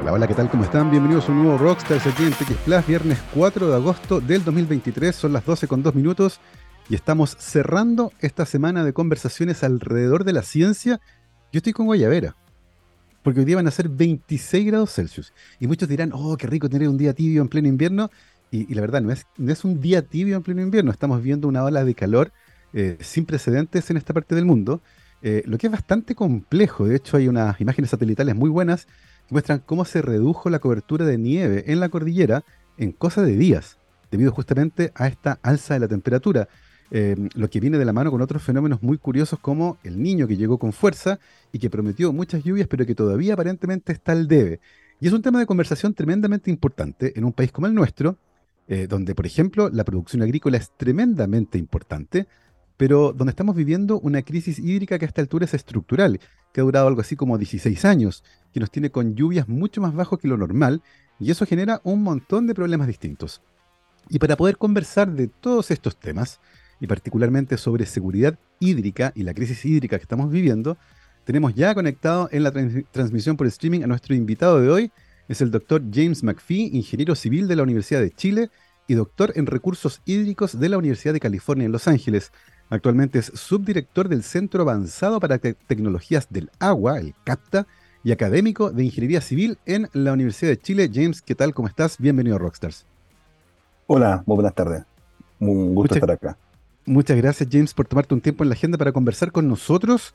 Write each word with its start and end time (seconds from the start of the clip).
Hola, 0.00 0.14
hola, 0.14 0.26
¿qué 0.26 0.34
tal? 0.34 0.48
¿Cómo 0.48 0.64
están? 0.64 0.90
Bienvenidos 0.90 1.28
a 1.28 1.32
un 1.32 1.42
nuevo 1.42 1.58
Rockstars 1.58 2.06
aquí 2.06 2.22
en 2.22 2.30
TX 2.30 2.56
Plus, 2.64 2.86
viernes 2.86 3.18
4 3.34 3.68
de 3.68 3.74
agosto 3.74 4.18
del 4.18 4.42
2023, 4.42 5.14
son 5.14 5.34
las 5.34 5.44
12 5.44 5.68
con 5.68 5.82
2 5.82 5.94
minutos 5.94 6.40
y 6.88 6.94
estamos 6.94 7.36
cerrando 7.38 8.10
esta 8.20 8.46
semana 8.46 8.82
de 8.82 8.94
conversaciones 8.94 9.62
alrededor 9.62 10.24
de 10.24 10.32
la 10.32 10.40
ciencia. 10.40 11.02
Yo 11.52 11.58
estoy 11.58 11.74
con 11.74 11.84
Guayavera, 11.84 12.34
porque 13.22 13.40
hoy 13.40 13.44
día 13.44 13.56
van 13.56 13.66
a 13.66 13.70
ser 13.70 13.90
26 13.90 14.68
grados 14.68 14.94
Celsius 14.94 15.34
y 15.58 15.66
muchos 15.66 15.86
dirán, 15.86 16.12
oh, 16.14 16.34
qué 16.38 16.46
rico 16.46 16.70
tener 16.70 16.88
un 16.88 16.96
día 16.96 17.12
tibio 17.12 17.42
en 17.42 17.48
pleno 17.48 17.68
invierno 17.68 18.10
y, 18.50 18.72
la 18.72 18.80
verdad 18.80 19.02
no 19.02 19.12
es, 19.12 19.26
no 19.36 19.52
es 19.52 19.66
un 19.66 19.82
día 19.82 20.00
tibio 20.00 20.34
en 20.34 20.42
pleno 20.42 20.62
invierno, 20.62 20.92
estamos 20.92 21.22
viendo 21.22 21.46
una 21.46 21.62
ola 21.62 21.84
de 21.84 21.94
calor 21.94 22.32
eh, 22.72 22.96
sin 23.00 23.26
precedentes 23.26 23.90
en 23.90 23.98
esta 23.98 24.14
parte 24.14 24.34
del 24.34 24.46
mundo, 24.46 24.80
eh, 25.20 25.42
lo 25.44 25.58
que 25.58 25.66
es 25.66 25.70
bastante 25.70 26.14
complejo, 26.14 26.86
de 26.86 26.96
hecho 26.96 27.18
hay 27.18 27.28
unas 27.28 27.60
imágenes 27.60 27.90
satelitales 27.90 28.34
muy 28.34 28.48
buenas 28.48 28.88
muestran 29.30 29.62
cómo 29.64 29.84
se 29.84 30.02
redujo 30.02 30.50
la 30.50 30.58
cobertura 30.58 31.06
de 31.06 31.18
nieve 31.18 31.64
en 31.66 31.80
la 31.80 31.88
cordillera 31.88 32.44
en 32.76 32.92
cosa 32.92 33.22
de 33.22 33.36
días, 33.36 33.78
debido 34.10 34.32
justamente 34.32 34.92
a 34.94 35.06
esta 35.06 35.38
alza 35.42 35.74
de 35.74 35.80
la 35.80 35.88
temperatura. 35.88 36.48
Eh, 36.92 37.14
lo 37.34 37.48
que 37.48 37.60
viene 37.60 37.78
de 37.78 37.84
la 37.84 37.92
mano 37.92 38.10
con 38.10 38.20
otros 38.20 38.42
fenómenos 38.42 38.82
muy 38.82 38.98
curiosos 38.98 39.38
como 39.38 39.78
el 39.84 40.02
niño 40.02 40.26
que 40.26 40.36
llegó 40.36 40.58
con 40.58 40.72
fuerza 40.72 41.20
y 41.52 41.60
que 41.60 41.70
prometió 41.70 42.12
muchas 42.12 42.42
lluvias, 42.42 42.66
pero 42.66 42.84
que 42.84 42.96
todavía 42.96 43.34
aparentemente 43.34 43.92
está 43.92 44.12
al 44.12 44.26
debe. 44.26 44.60
Y 44.98 45.06
es 45.06 45.12
un 45.12 45.22
tema 45.22 45.38
de 45.38 45.46
conversación 45.46 45.94
tremendamente 45.94 46.50
importante 46.50 47.12
en 47.16 47.24
un 47.24 47.32
país 47.32 47.52
como 47.52 47.68
el 47.68 47.74
nuestro, 47.74 48.18
eh, 48.66 48.86
donde, 48.88 49.14
por 49.14 49.26
ejemplo, 49.26 49.68
la 49.68 49.84
producción 49.84 50.22
agrícola 50.22 50.56
es 50.56 50.70
tremendamente 50.76 51.58
importante, 51.58 52.26
pero 52.80 53.12
donde 53.12 53.32
estamos 53.32 53.54
viviendo 53.54 54.00
una 54.00 54.22
crisis 54.22 54.58
hídrica 54.58 54.98
que 54.98 55.04
a 55.04 55.08
esta 55.08 55.20
altura 55.20 55.44
es 55.44 55.52
estructural, 55.52 56.18
que 56.50 56.62
ha 56.62 56.64
durado 56.64 56.88
algo 56.88 57.02
así 57.02 57.14
como 57.14 57.36
16 57.36 57.84
años, 57.84 58.24
que 58.54 58.60
nos 58.60 58.70
tiene 58.70 58.90
con 58.90 59.14
lluvias 59.14 59.50
mucho 59.50 59.82
más 59.82 59.94
bajos 59.94 60.18
que 60.18 60.28
lo 60.28 60.38
normal, 60.38 60.80
y 61.18 61.30
eso 61.30 61.44
genera 61.44 61.82
un 61.84 62.02
montón 62.02 62.46
de 62.46 62.54
problemas 62.54 62.86
distintos. 62.86 63.42
Y 64.08 64.18
para 64.18 64.34
poder 64.34 64.56
conversar 64.56 65.12
de 65.12 65.28
todos 65.28 65.70
estos 65.70 66.00
temas, 66.00 66.40
y 66.80 66.86
particularmente 66.86 67.58
sobre 67.58 67.84
seguridad 67.84 68.38
hídrica 68.60 69.12
y 69.14 69.24
la 69.24 69.34
crisis 69.34 69.62
hídrica 69.66 69.98
que 69.98 70.04
estamos 70.04 70.30
viviendo, 70.30 70.78
tenemos 71.24 71.54
ya 71.54 71.74
conectado 71.74 72.30
en 72.32 72.44
la 72.44 72.52
transmisión 72.92 73.36
por 73.36 73.46
streaming 73.46 73.82
a 73.82 73.88
nuestro 73.88 74.14
invitado 74.14 74.58
de 74.58 74.70
hoy, 74.70 74.92
es 75.28 75.42
el 75.42 75.50
doctor 75.50 75.82
James 75.92 76.22
McPhee, 76.22 76.70
ingeniero 76.72 77.14
civil 77.14 77.46
de 77.46 77.56
la 77.56 77.62
Universidad 77.62 78.00
de 78.00 78.10
Chile 78.10 78.48
y 78.88 78.94
doctor 78.94 79.34
en 79.36 79.44
recursos 79.44 80.00
hídricos 80.06 80.58
de 80.58 80.70
la 80.70 80.78
Universidad 80.78 81.12
de 81.12 81.20
California 81.20 81.66
en 81.66 81.72
Los 81.72 81.86
Ángeles. 81.86 82.32
Actualmente 82.70 83.18
es 83.18 83.32
subdirector 83.34 84.08
del 84.08 84.22
Centro 84.22 84.62
Avanzado 84.62 85.18
para 85.18 85.38
Tecnologías 85.38 86.28
del 86.30 86.50
Agua, 86.60 87.00
el 87.00 87.14
CAPTA, 87.24 87.66
y 88.04 88.12
académico 88.12 88.70
de 88.70 88.84
Ingeniería 88.84 89.20
Civil 89.20 89.58
en 89.66 89.88
la 89.92 90.12
Universidad 90.12 90.50
de 90.52 90.58
Chile. 90.58 90.90
James, 90.92 91.20
¿qué 91.20 91.34
tal? 91.34 91.52
¿Cómo 91.52 91.68
estás? 91.68 91.98
Bienvenido 91.98 92.36
a 92.36 92.38
Rockstars. 92.38 92.86
Hola, 93.88 94.22
muy 94.24 94.36
buenas 94.36 94.54
tardes. 94.54 94.84
Un 95.40 95.74
gusto 95.74 95.94
estar 95.94 96.12
acá. 96.12 96.38
Muchas 96.86 97.16
gracias, 97.16 97.48
James, 97.50 97.74
por 97.74 97.86
tomarte 97.86 98.14
un 98.14 98.20
tiempo 98.20 98.44
en 98.44 98.50
la 98.50 98.54
agenda 98.54 98.78
para 98.78 98.92
conversar 98.92 99.32
con 99.32 99.48
nosotros. 99.48 100.14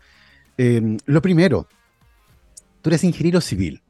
Eh, 0.58 0.98
lo 1.06 1.22
primero, 1.22 1.68
tú 2.82 2.90
eres 2.90 3.04
ingeniero 3.04 3.42
civil. 3.42 3.82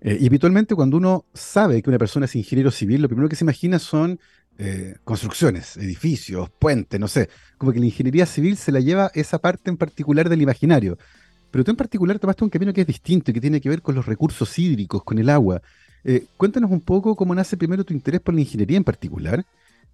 Eh, 0.00 0.18
y 0.20 0.26
habitualmente 0.28 0.74
cuando 0.74 0.96
uno 0.96 1.24
sabe 1.34 1.82
que 1.82 1.90
una 1.90 1.98
persona 1.98 2.26
es 2.26 2.36
ingeniero 2.36 2.70
civil, 2.70 3.02
lo 3.02 3.08
primero 3.08 3.28
que 3.28 3.36
se 3.36 3.44
imagina 3.44 3.78
son 3.78 4.20
eh, 4.56 4.94
construcciones, 5.02 5.76
edificios, 5.76 6.48
puentes, 6.48 7.00
no 7.00 7.08
sé. 7.08 7.28
Como 7.58 7.72
que 7.72 7.80
la 7.80 7.86
ingeniería 7.86 8.24
civil 8.24 8.56
se 8.56 8.70
la 8.70 8.78
lleva 8.78 9.10
esa 9.14 9.38
parte 9.38 9.68
en 9.68 9.76
particular 9.76 10.28
del 10.28 10.42
imaginario. 10.42 10.96
Pero 11.50 11.64
tú 11.64 11.72
en 11.72 11.76
particular 11.76 12.18
tomaste 12.20 12.44
un 12.44 12.50
camino 12.50 12.72
que 12.72 12.82
es 12.82 12.86
distinto 12.86 13.30
y 13.30 13.34
que 13.34 13.40
tiene 13.40 13.60
que 13.60 13.68
ver 13.68 13.82
con 13.82 13.96
los 13.96 14.06
recursos 14.06 14.56
hídricos, 14.58 15.02
con 15.02 15.18
el 15.18 15.28
agua. 15.28 15.60
Eh, 16.04 16.26
cuéntanos 16.36 16.70
un 16.70 16.80
poco 16.80 17.16
cómo 17.16 17.34
nace 17.34 17.56
primero 17.56 17.82
tu 17.82 17.94
interés 17.94 18.20
por 18.20 18.34
la 18.34 18.42
ingeniería 18.42 18.76
en 18.76 18.84
particular 18.84 19.44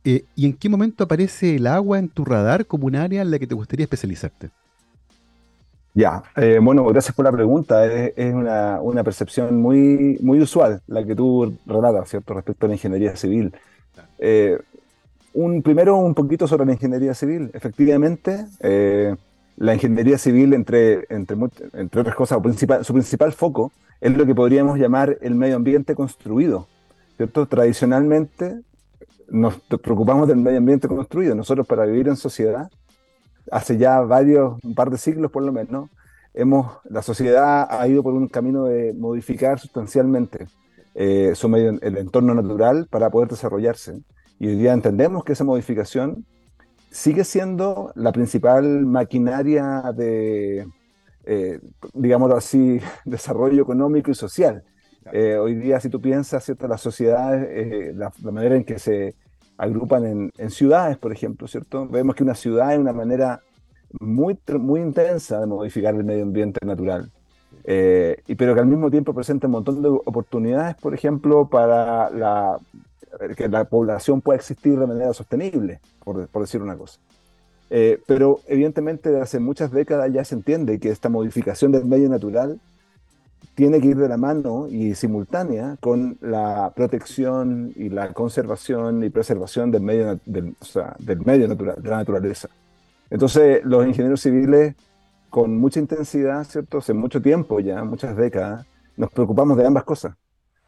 eh, 0.05 0.25
y 0.34 0.44
en 0.44 0.52
qué 0.55 0.69
momento 0.69 1.05
aparece 1.05 1.56
el 1.56 1.67
agua 1.67 1.98
en 1.98 2.08
tu 2.08 2.24
radar 2.24 2.67
como 2.67 2.86
un 2.86 2.96
área 2.96 3.23
en 3.23 3.30
la 3.30 3.39
que 3.39 3.46
te 3.46 3.55
gustaría 3.55 3.84
especializarte. 3.84 4.51
Ya, 5.92 6.23
bueno, 6.63 6.84
gracias 6.84 7.14
por 7.17 7.24
la 7.24 7.33
pregunta. 7.33 7.84
Es, 7.84 8.33
una, 8.33 9.02
percepción 9.02 9.61
muy, 9.61 10.18
muy 10.23 10.40
usual 10.40 10.80
la 10.86 11.05
que 11.05 11.17
tú 11.17 11.58
relatas, 11.67 12.08
¿cierto?, 12.11 12.34
respecto 12.34 12.67
a 12.67 12.68
la 12.68 12.74
ingeniería 12.74 13.17
civil. 13.17 13.52
Eh, 14.20 14.58
un, 15.33 15.63
primero, 15.63 15.97
un 15.97 16.14
poquito 16.14 16.47
sobre 16.47 16.67
la 16.67 16.73
ingeniería 16.73 17.14
civil. 17.14 17.51
Efectivamente, 17.55 18.47
eh, 18.61 19.17
la 19.57 19.75
ingeniería 19.75 20.19
civil, 20.19 20.53
entre, 20.55 21.07
entre, 21.08 21.36
entre 21.75 22.01
otras 22.01 22.14
cosas, 22.14 22.39
su 22.83 22.92
principal 22.92 23.33
foco 23.33 23.73
es 24.01 24.17
lo 24.17 24.27
que 24.27 24.35
podríamos 24.35 24.79
llamar 24.79 25.19
el 25.20 25.35
medio 25.35 25.57
ambiente 25.57 25.95
construido. 25.95 26.69
¿cierto? 27.17 27.47
Tradicionalmente 27.47 28.63
nos 29.29 29.61
preocupamos 29.83 30.27
del 30.29 30.39
medio 30.39 30.58
ambiente 30.58 30.89
construido. 30.89 31.35
Nosotros 31.35 31.67
para 31.67 31.85
vivir 31.85 32.08
en 32.08 32.17
sociedad, 32.17 32.70
hace 33.51 33.77
ya 33.79 34.01
varios, 34.01 34.58
un 34.64 34.75
par 34.75 34.91
de 34.91 34.98
siglos 34.98 35.31
por 35.31 35.42
lo 35.42 35.52
menos, 35.52 35.91
hemos, 36.35 36.79
la 36.89 37.02
sociedad 37.02 37.67
ha 37.70 37.87
ido 37.89 38.02
por 38.02 38.14
un 38.14 38.29
camino 38.29 38.64
de 38.64 38.95
modificar 38.95 39.58
sustancialmente 39.58 40.47
eh, 40.95 41.33
su 41.34 41.48
medio, 41.48 41.78
el 41.80 41.96
entorno 41.96 42.34
natural 42.34 42.86
para 42.90 43.11
poder 43.11 43.28
desarrollarse. 43.28 44.01
Y 44.39 44.48
hoy 44.48 44.56
día 44.56 44.73
entendemos 44.73 45.24
que 45.24 45.33
esa 45.33 45.45
modificación 45.45 46.24
sigue 46.90 47.24
siendo 47.24 47.92
la 47.95 48.12
principal 48.12 48.86
maquinaria 48.86 49.92
de, 49.95 50.67
eh, 51.24 51.61
digámoslo 51.95 52.36
así, 52.36 52.80
desarrollo 53.05 53.62
económico 53.62 54.11
y 54.11 54.14
social. 54.14 54.64
Eh, 55.12 55.36
hoy 55.36 55.55
día, 55.55 55.80
si 55.80 55.89
tú 55.89 56.01
piensas, 56.01 56.45
¿cierto? 56.45 56.68
las 56.68 56.80
sociedades, 56.80 57.48
eh, 57.51 57.92
la, 57.95 58.12
manera 58.30 58.57
en 58.57 58.64
que 58.64 58.78
se 58.78 59.14
agrupan 59.57 60.05
en, 60.07 60.33
en, 60.36 60.51
ciudades, 60.51 60.98
por 60.98 61.12
ejemplo, 61.12 61.48
¿cierto? 61.48 61.86
Vemos 61.89 62.14
que 62.14 62.22
una 62.22 62.34
ciudad 62.34 62.72
es 62.72 62.78
una 62.78 62.92
manera 62.92 63.40
muy, 63.98 64.39
muy 64.58 64.80
intensa 64.80 65.40
de 65.40 65.46
modificar 65.46 65.95
el 65.95 66.05
medio 66.05 66.22
ambiente 66.22 66.64
natural. 66.64 67.11
Eh, 67.64 68.22
y, 68.26 68.34
pero 68.34 68.54
que 68.54 68.60
al 68.60 68.66
mismo 68.66 68.90
tiempo 68.90 69.14
presenta 69.14 69.46
un 69.46 69.52
montón 69.52 69.82
de 69.82 69.88
oportunidades, 69.88 70.76
por 70.76 70.94
ejemplo, 70.94 71.48
para 71.48 72.10
la, 72.10 72.58
que 73.36 73.48
la 73.48 73.64
población 73.64 74.20
pueda 74.20 74.38
existir 74.38 74.78
de 74.78 74.86
manera 74.86 75.12
sostenible, 75.12 75.80
por, 76.04 76.26
por 76.28 76.42
decir 76.42 76.62
una 76.62 76.76
cosa. 76.76 76.98
Eh, 77.70 78.00
pero 78.06 78.40
evidentemente 78.46 79.10
desde 79.10 79.22
hace 79.22 79.38
muchas 79.38 79.70
décadas 79.70 80.12
ya 80.12 80.24
se 80.24 80.34
entiende 80.34 80.80
que 80.80 80.90
esta 80.90 81.08
modificación 81.08 81.70
del 81.70 81.84
medio 81.84 82.08
natural 82.08 82.60
tiene 83.54 83.80
que 83.80 83.88
ir 83.88 83.96
de 83.96 84.08
la 84.08 84.16
mano 84.16 84.66
y 84.68 84.94
simultánea 84.94 85.77
con 85.80 86.18
la 86.20 86.72
protección 86.74 87.72
y 87.77 87.88
la 87.88 88.12
conservación 88.12 89.04
y 89.04 89.10
preservación 89.10 89.70
del 89.70 89.82
medio, 89.82 90.18
del, 90.24 90.56
o 90.60 90.64
sea, 90.64 90.96
del 90.98 91.20
medio 91.20 91.46
natural, 91.46 91.77
de 91.80 91.90
la 91.90 91.98
naturaleza. 91.98 92.48
Entonces 93.08 93.60
los 93.64 93.86
ingenieros 93.86 94.20
civiles 94.20 94.74
con 95.30 95.57
mucha 95.57 95.80
intensidad, 95.80 96.45
¿cierto? 96.45 96.79
Hace 96.79 96.92
mucho 96.92 97.23
tiempo 97.23 97.61
ya, 97.61 97.83
muchas 97.85 98.17
décadas, 98.17 98.67
nos 98.96 99.11
preocupamos 99.11 99.57
de 99.57 99.67
ambas 99.67 99.85
cosas, 99.85 100.14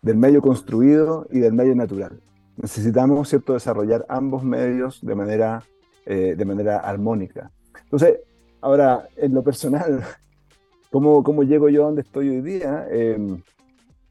del 0.00 0.16
medio 0.16 0.40
construido 0.40 1.26
y 1.30 1.40
del 1.40 1.52
medio 1.52 1.74
natural. 1.74 2.20
Necesitamos, 2.56 3.28
¿cierto?, 3.28 3.54
desarrollar 3.54 4.06
ambos 4.08 4.44
medios 4.44 5.04
de 5.04 5.14
manera, 5.14 5.64
eh, 6.06 6.34
de 6.36 6.44
manera 6.44 6.78
armónica. 6.78 7.50
Entonces, 7.82 8.20
ahora, 8.60 9.08
en 9.16 9.34
lo 9.34 9.42
personal, 9.42 10.02
¿cómo, 10.90 11.22
cómo 11.22 11.42
llego 11.42 11.68
yo 11.68 11.82
a 11.82 11.86
donde 11.86 12.02
estoy 12.02 12.28
hoy 12.28 12.40
día? 12.40 12.86
Em, 12.90 13.42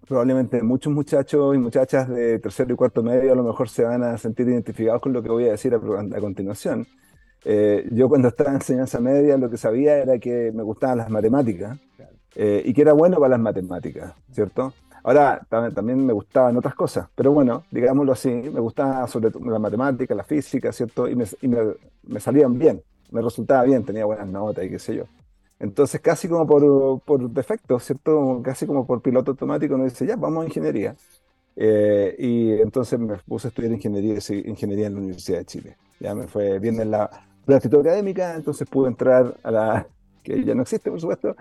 probablemente 0.05 0.61
muchos 0.61 0.91
muchachos 0.91 1.55
y 1.55 1.57
muchachas 1.57 2.09
de 2.09 2.39
tercero 2.39 2.73
y 2.73 2.75
cuarto 2.75 3.01
medio 3.01 3.31
a 3.31 3.35
lo 3.35 3.43
mejor 3.43 3.69
se 3.69 3.83
van 3.83 4.03
a 4.03 4.17
sentir 4.17 4.49
identificados 4.49 5.01
con 5.01 5.13
lo 5.13 5.23
que 5.23 5.29
voy 5.29 5.45
a 5.47 5.51
decir 5.51 5.73
a, 5.73 5.77
a 5.77 6.19
continuación. 6.19 6.85
Eh, 7.43 7.87
yo 7.91 8.07
cuando 8.07 8.27
estaba 8.27 8.51
en 8.51 8.55
enseñanza 8.57 8.99
media 8.99 9.37
lo 9.37 9.49
que 9.49 9.57
sabía 9.57 9.97
era 9.97 10.19
que 10.19 10.51
me 10.53 10.61
gustaban 10.61 10.99
las 10.99 11.09
matemáticas 11.09 11.79
eh, 12.35 12.61
y 12.63 12.73
que 12.73 12.81
era 12.81 12.93
bueno 12.93 13.17
para 13.17 13.29
las 13.29 13.39
matemáticas, 13.39 14.13
¿cierto? 14.31 14.73
Ahora 15.03 15.41
también 15.49 16.05
me 16.05 16.13
gustaban 16.13 16.55
otras 16.57 16.75
cosas, 16.75 17.07
pero 17.15 17.31
bueno, 17.31 17.63
digámoslo 17.71 18.11
así, 18.11 18.29
me 18.29 18.59
gustaba 18.59 19.07
sobre 19.07 19.31
todo 19.31 19.49
la 19.49 19.57
matemática, 19.57 20.13
la 20.13 20.23
física, 20.23 20.71
¿cierto? 20.71 21.07
Y, 21.07 21.15
me, 21.15 21.25
me, 22.03 22.19
salían 22.19 22.59
bien, 22.59 22.83
me 23.09 23.21
resultaba 23.21 23.63
bien, 23.63 23.83
tenía 23.83 24.05
buenas 24.05 24.27
notas 24.27 24.63
y 24.63 24.69
qué 24.69 24.77
sé 24.77 24.95
yo. 24.97 25.05
Entonces, 25.59 26.01
casi 26.01 26.27
como 26.27 26.45
por, 26.45 27.01
por 27.01 27.29
defecto, 27.31 27.79
¿cierto? 27.79 28.41
Casi 28.43 28.67
como 28.67 28.85
por 28.85 29.01
piloto 29.01 29.31
automático, 29.31 29.73
uno 29.73 29.85
dice, 29.85 30.05
ya, 30.05 30.15
vamos 30.15 30.43
a 30.43 30.47
ingeniería. 30.47 30.95
Eh, 31.55 32.15
y 32.17 32.51
entonces 32.61 32.99
me 32.99 33.17
puse 33.17 33.47
a 33.47 33.49
estudiar 33.49 33.71
ingeniería, 33.71 34.19
ingeniería 34.45 34.87
en 34.87 34.93
la 34.93 34.99
Universidad 34.99 35.39
de 35.39 35.45
Chile. 35.45 35.77
Ya 35.99 36.15
me 36.15 36.27
fue 36.27 36.59
bien 36.59 36.79
en 36.79 36.91
la, 36.91 37.09
la 37.45 37.57
actitud 37.57 37.79
académica, 37.79 38.35
entonces 38.35 38.67
pude 38.67 38.87
entrar 38.87 39.35
a 39.43 39.51
la, 39.51 39.87
que 40.23 40.43
ya 40.43 40.55
no 40.55 40.61
existe 40.63 40.89
por 40.89 40.99
supuesto, 40.99 41.35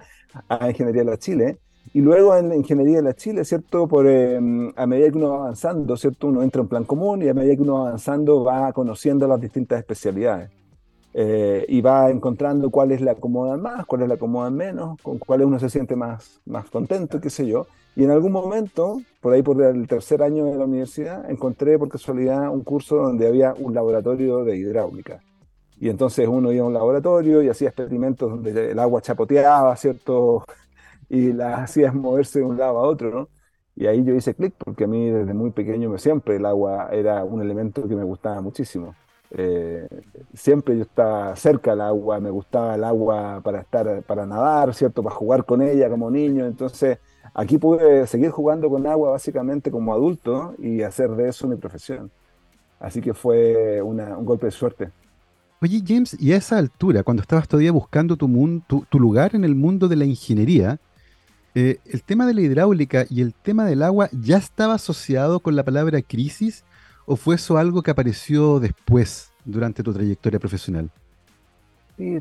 a 0.49 0.69
Ingeniería 0.69 1.05
de 1.05 1.11
la 1.11 1.19
Chile. 1.19 1.59
Y 1.93 2.01
luego 2.01 2.37
en 2.37 2.53
Ingeniería 2.53 2.97
de 2.97 3.03
la 3.03 3.15
Chile, 3.15 3.45
¿cierto? 3.45 3.89
Por, 3.89 4.07
em, 4.07 4.73
a 4.77 4.87
medida 4.87 5.11
que 5.11 5.17
uno 5.17 5.31
va 5.31 5.37
avanzando, 5.37 5.97
¿cierto? 5.97 6.29
Uno 6.29 6.43
entra 6.43 6.61
en 6.61 6.69
plan 6.69 6.85
común 6.85 7.23
y 7.23 7.29
a 7.29 7.35
medida 7.35 7.57
que 7.57 7.63
uno 7.63 7.75
va 7.75 7.89
avanzando 7.89 8.45
va 8.45 8.73
conociendo 8.73 9.27
las 9.27 9.41
distintas 9.41 9.79
especialidades. 9.79 10.51
Eh, 11.13 11.65
y 11.69 11.81
va 11.81 12.09
encontrando 12.09 12.71
cuáles 12.71 13.01
le 13.01 13.11
acomodan 13.11 13.61
más, 13.61 13.85
cuáles 13.87 14.07
le 14.07 14.15
acomodan 14.15 14.55
menos, 14.55 15.01
con 15.03 15.19
cuáles 15.19 15.47
uno 15.47 15.59
se 15.59 15.69
siente 15.69 15.97
más, 15.97 16.41
más 16.47 16.71
contento, 16.71 17.21
qué 17.21 17.31
sé 17.31 17.47
yo. 17.49 17.67
Y 17.97 18.05
en 18.05 18.13
algún 18.13 18.31
momento 18.31 19.01
por 19.21 19.33
ahí 19.33 19.43
por 19.43 19.61
el 19.61 19.87
tercer 19.89 20.23
año 20.23 20.47
de 20.47 20.57
la 20.57 20.65
universidad, 20.65 21.29
encontré 21.31 21.79
por 21.79 21.89
casualidad 21.89 22.51
un 22.51 22.63
curso 22.63 22.97
donde 22.97 23.27
había 23.27 23.55
un 23.59 23.75
laboratorio 23.75 24.45
de 24.45 24.57
hidráulica. 24.57 25.21
Y 25.81 25.91
entonces 25.91 26.29
uno 26.29 26.53
iba 26.53 26.65
a 26.65 26.69
un 26.69 26.75
laboratorio 26.75 27.43
y 27.43 27.51
hacía 27.51 27.71
experimentos 27.71 28.31
donde 28.31 28.73
el 28.73 28.81
agua 28.81 29.03
chapoteaba, 29.03 29.77
¿cierto? 29.77 30.45
Y 31.11 31.33
la 31.33 31.65
hacías 31.65 31.95
moverse 31.95 32.41
de 32.41 32.45
un 32.47 32.59
lado 32.59 32.79
a 32.79 32.83
otro, 32.89 33.11
¿no? 33.11 33.29
Y 33.77 33.87
ahí 33.87 34.05
yo 34.05 34.15
hice 34.15 34.35
clic 34.35 34.55
porque 34.59 34.85
a 34.85 34.87
mí 34.89 35.11
desde 35.11 35.35
muy 35.35 35.51
pequeño 35.53 35.97
siempre 35.99 36.37
el 36.37 36.47
agua 36.47 36.89
era 36.93 37.25
un 37.25 37.41
elemento 37.43 37.89
que 37.89 37.97
me 37.97 38.05
gustaba 38.05 38.41
muchísimo. 38.43 38.97
Eh, 39.33 39.89
siempre 40.35 40.77
yo 40.77 40.83
estaba 40.83 41.35
cerca 41.37 41.71
del 41.73 41.81
agua, 41.83 42.21
me 42.21 42.31
gustaba 42.31 42.75
el 42.75 42.85
agua 42.85 43.41
para 43.45 43.61
estar, 43.61 44.03
para 44.05 44.27
nadar, 44.27 44.75
¿cierto? 44.75 45.03
Para 45.03 45.15
jugar 45.17 45.45
con 45.45 45.63
ella 45.63 45.89
como 45.91 46.11
niño. 46.11 46.47
Entonces, 46.47 46.99
aquí 47.35 47.59
pude 47.59 48.07
seguir 48.07 48.31
jugando 48.31 48.69
con 48.71 48.87
agua 48.87 49.11
básicamente 49.13 49.71
como 49.71 49.93
adulto 49.95 50.55
y 50.59 50.83
hacer 50.83 51.11
de 51.13 51.29
eso 51.29 51.49
mi 51.49 51.57
profesión. 51.57 52.13
Así 52.79 53.01
que 53.03 53.15
fue 53.15 53.83
un 53.83 53.99
golpe 54.25 54.47
de 54.47 54.53
suerte. 54.53 54.93
Oye, 55.63 55.83
James, 55.87 56.17
y 56.19 56.33
a 56.33 56.39
esa 56.39 56.57
altura, 56.57 57.03
cuando 57.03 57.21
estabas 57.21 57.47
todavía 57.47 57.71
buscando 57.71 58.17
tu, 58.17 58.27
tu, 58.89 58.99
lugar 58.99 59.35
en 59.35 59.45
el 59.45 59.55
mundo 59.55 59.89
de 59.89 59.97
la 59.97 60.07
ingeniería, 60.07 60.79
eh, 61.55 61.77
¿el 61.85 62.03
tema 62.03 62.27
de 62.27 62.33
la 62.33 62.41
hidráulica 62.41 63.05
y 63.11 63.21
el 63.21 63.35
tema 63.35 63.67
del 63.67 63.83
agua 63.83 64.09
ya 64.11 64.39
estaba 64.39 64.75
asociado 64.75 65.41
con 65.41 65.57
la 65.57 65.63
palabra 65.63 66.01
crisis 66.01 66.65
o 67.05 67.15
fue 67.15 67.35
eso 67.35 67.59
algo 67.59 67.83
que 67.83 67.91
apareció 67.91 68.59
después 68.59 69.33
durante 69.45 69.83
tu 69.83 69.93
trayectoria 69.93 70.39
profesional? 70.39 70.91
Sí, 71.99 72.19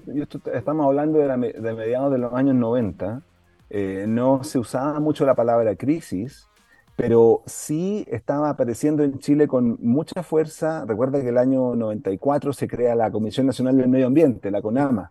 estamos 0.53 0.86
hablando 0.86 1.19
de, 1.19 1.38
mediados 1.74 2.12
de 2.12 2.18
los 2.18 2.33
años 2.33 2.56
90. 2.56 3.21
Eh, 3.69 4.03
no 4.06 4.44
se 4.44 4.59
usaba 4.59 5.00
mucho 5.00 5.25
la 5.25 5.36
palabra 5.36 5.77
crisis, 5.77 6.49
pero 7.00 7.44
sí 7.46 8.06
estaba 8.10 8.50
apareciendo 8.50 9.04
en 9.04 9.19
Chile 9.19 9.48
con 9.48 9.78
mucha 9.81 10.22
fuerza. 10.22 10.84
Recuerda 10.86 11.22
que 11.22 11.30
el 11.30 11.38
año 11.38 11.74
94 11.74 12.51
se 12.51 12.68
crea 12.68 12.94
la 12.94 13.10
Comisión 13.10 13.48
Nacional 13.48 13.78
del 13.78 13.88
Medio 13.88 14.07
Ambiente, 14.07 14.51
la 14.51 14.62
CONAMA. 14.62 15.10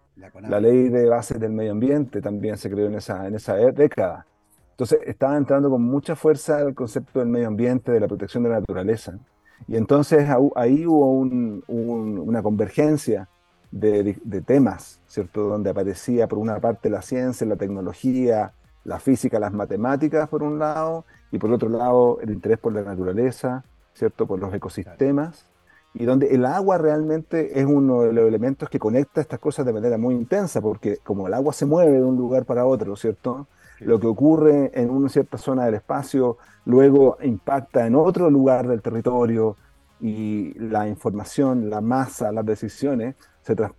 La, 0.49 0.61
Ley 0.61 0.91
de 0.91 1.09
Bases 1.09 1.41
del 1.41 1.53
Medio 1.53 1.73
Ambiente 1.73 2.21
también 2.21 2.59
se 2.59 2.69
creó 2.69 2.89
en 2.89 2.97
esa, 2.97 3.27
en 3.27 3.37
esa 3.37 3.55
década. 3.55 4.27
Entonces 4.73 4.99
estaba 5.07 5.39
entrando 5.39 5.71
con 5.71 5.81
mucha 5.83 6.15
fuerza 6.15 6.61
el 6.61 6.75
concepto 6.75 7.21
del 7.21 7.29
medio 7.29 7.49
ambiente, 7.49 7.91
de 7.91 8.01
la 8.01 8.07
protección 8.07 8.43
de 8.43 8.51
la 8.51 8.61
naturaleza. 8.61 9.19
Y 9.67 9.77
entonces 9.77 10.29
ahí 10.57 10.85
hubo 10.87 11.13
una 11.13 12.43
convergencia 12.43 13.29
de, 13.71 14.43
temas, 14.45 15.01
¿cierto? 15.07 15.49
Donde 15.49 15.71
aparecía 15.71 16.29
por 16.29 16.39
una 16.39 16.61
parte 16.61 16.91
la 16.91 17.01
ciencia, 17.01 17.47
la 17.47 17.57
tecnología, 17.57 18.53
la 18.85 19.01
física, 19.01 19.39
las 19.39 19.53
matemáticas 19.53 20.29
por 20.29 20.43
un 20.43 20.59
lado, 20.59 21.05
y 21.31 21.39
por 21.39 21.53
otro 21.53 21.69
lado 21.69 22.19
el 22.21 22.31
interés 22.31 22.59
por 22.59 22.73
la 22.73 22.83
naturaleza, 22.83 23.65
¿cierto? 23.95 24.27
Por 24.27 24.39
los 24.39 24.53
ecosistemas, 24.55 25.47
y 25.95 26.05
donde 26.05 26.35
el 26.35 26.45
agua 26.45 26.79
realmente 26.79 27.59
es 27.59 27.67
uno 27.67 28.03
de 28.03 28.13
los 28.13 28.29
elementos 28.29 28.69
que 28.69 28.79
conecta 28.79 29.21
estas 29.21 29.39
cosas 29.39 29.67
de 29.67 29.73
manera 29.73 29.99
muy 29.99 30.15
intensa, 30.15 30.61
porque 30.61 30.99
como 30.99 31.27
el 31.27 31.35
agua 31.35 31.53
se 31.53 31.67
mueve 31.67 31.93
de 31.93 32.05
un 32.05 32.17
lugar 32.17 32.45
para 32.45 32.67
otro, 32.67 32.95
¿cierto? 32.97 33.47
Lo 33.81 34.01
que 34.01 34.07
ocurre 34.07 34.71
en 34.75 34.91
una 34.91 35.09
cierta 35.09 35.39
zona 35.39 35.65
del 35.65 35.75
espacio 35.75 36.39
luego 36.65 37.17
impacta 37.23 37.87
en 37.87 37.95
otro 37.95 38.31
lugar 38.31 38.67
del 38.67 38.83
territorio 38.83 39.57
y 40.01 40.53
la 40.59 40.89
información, 40.89 41.71
la 41.71 41.81
masa, 41.81 42.33
las 42.33 42.45
decisiones 42.45 43.17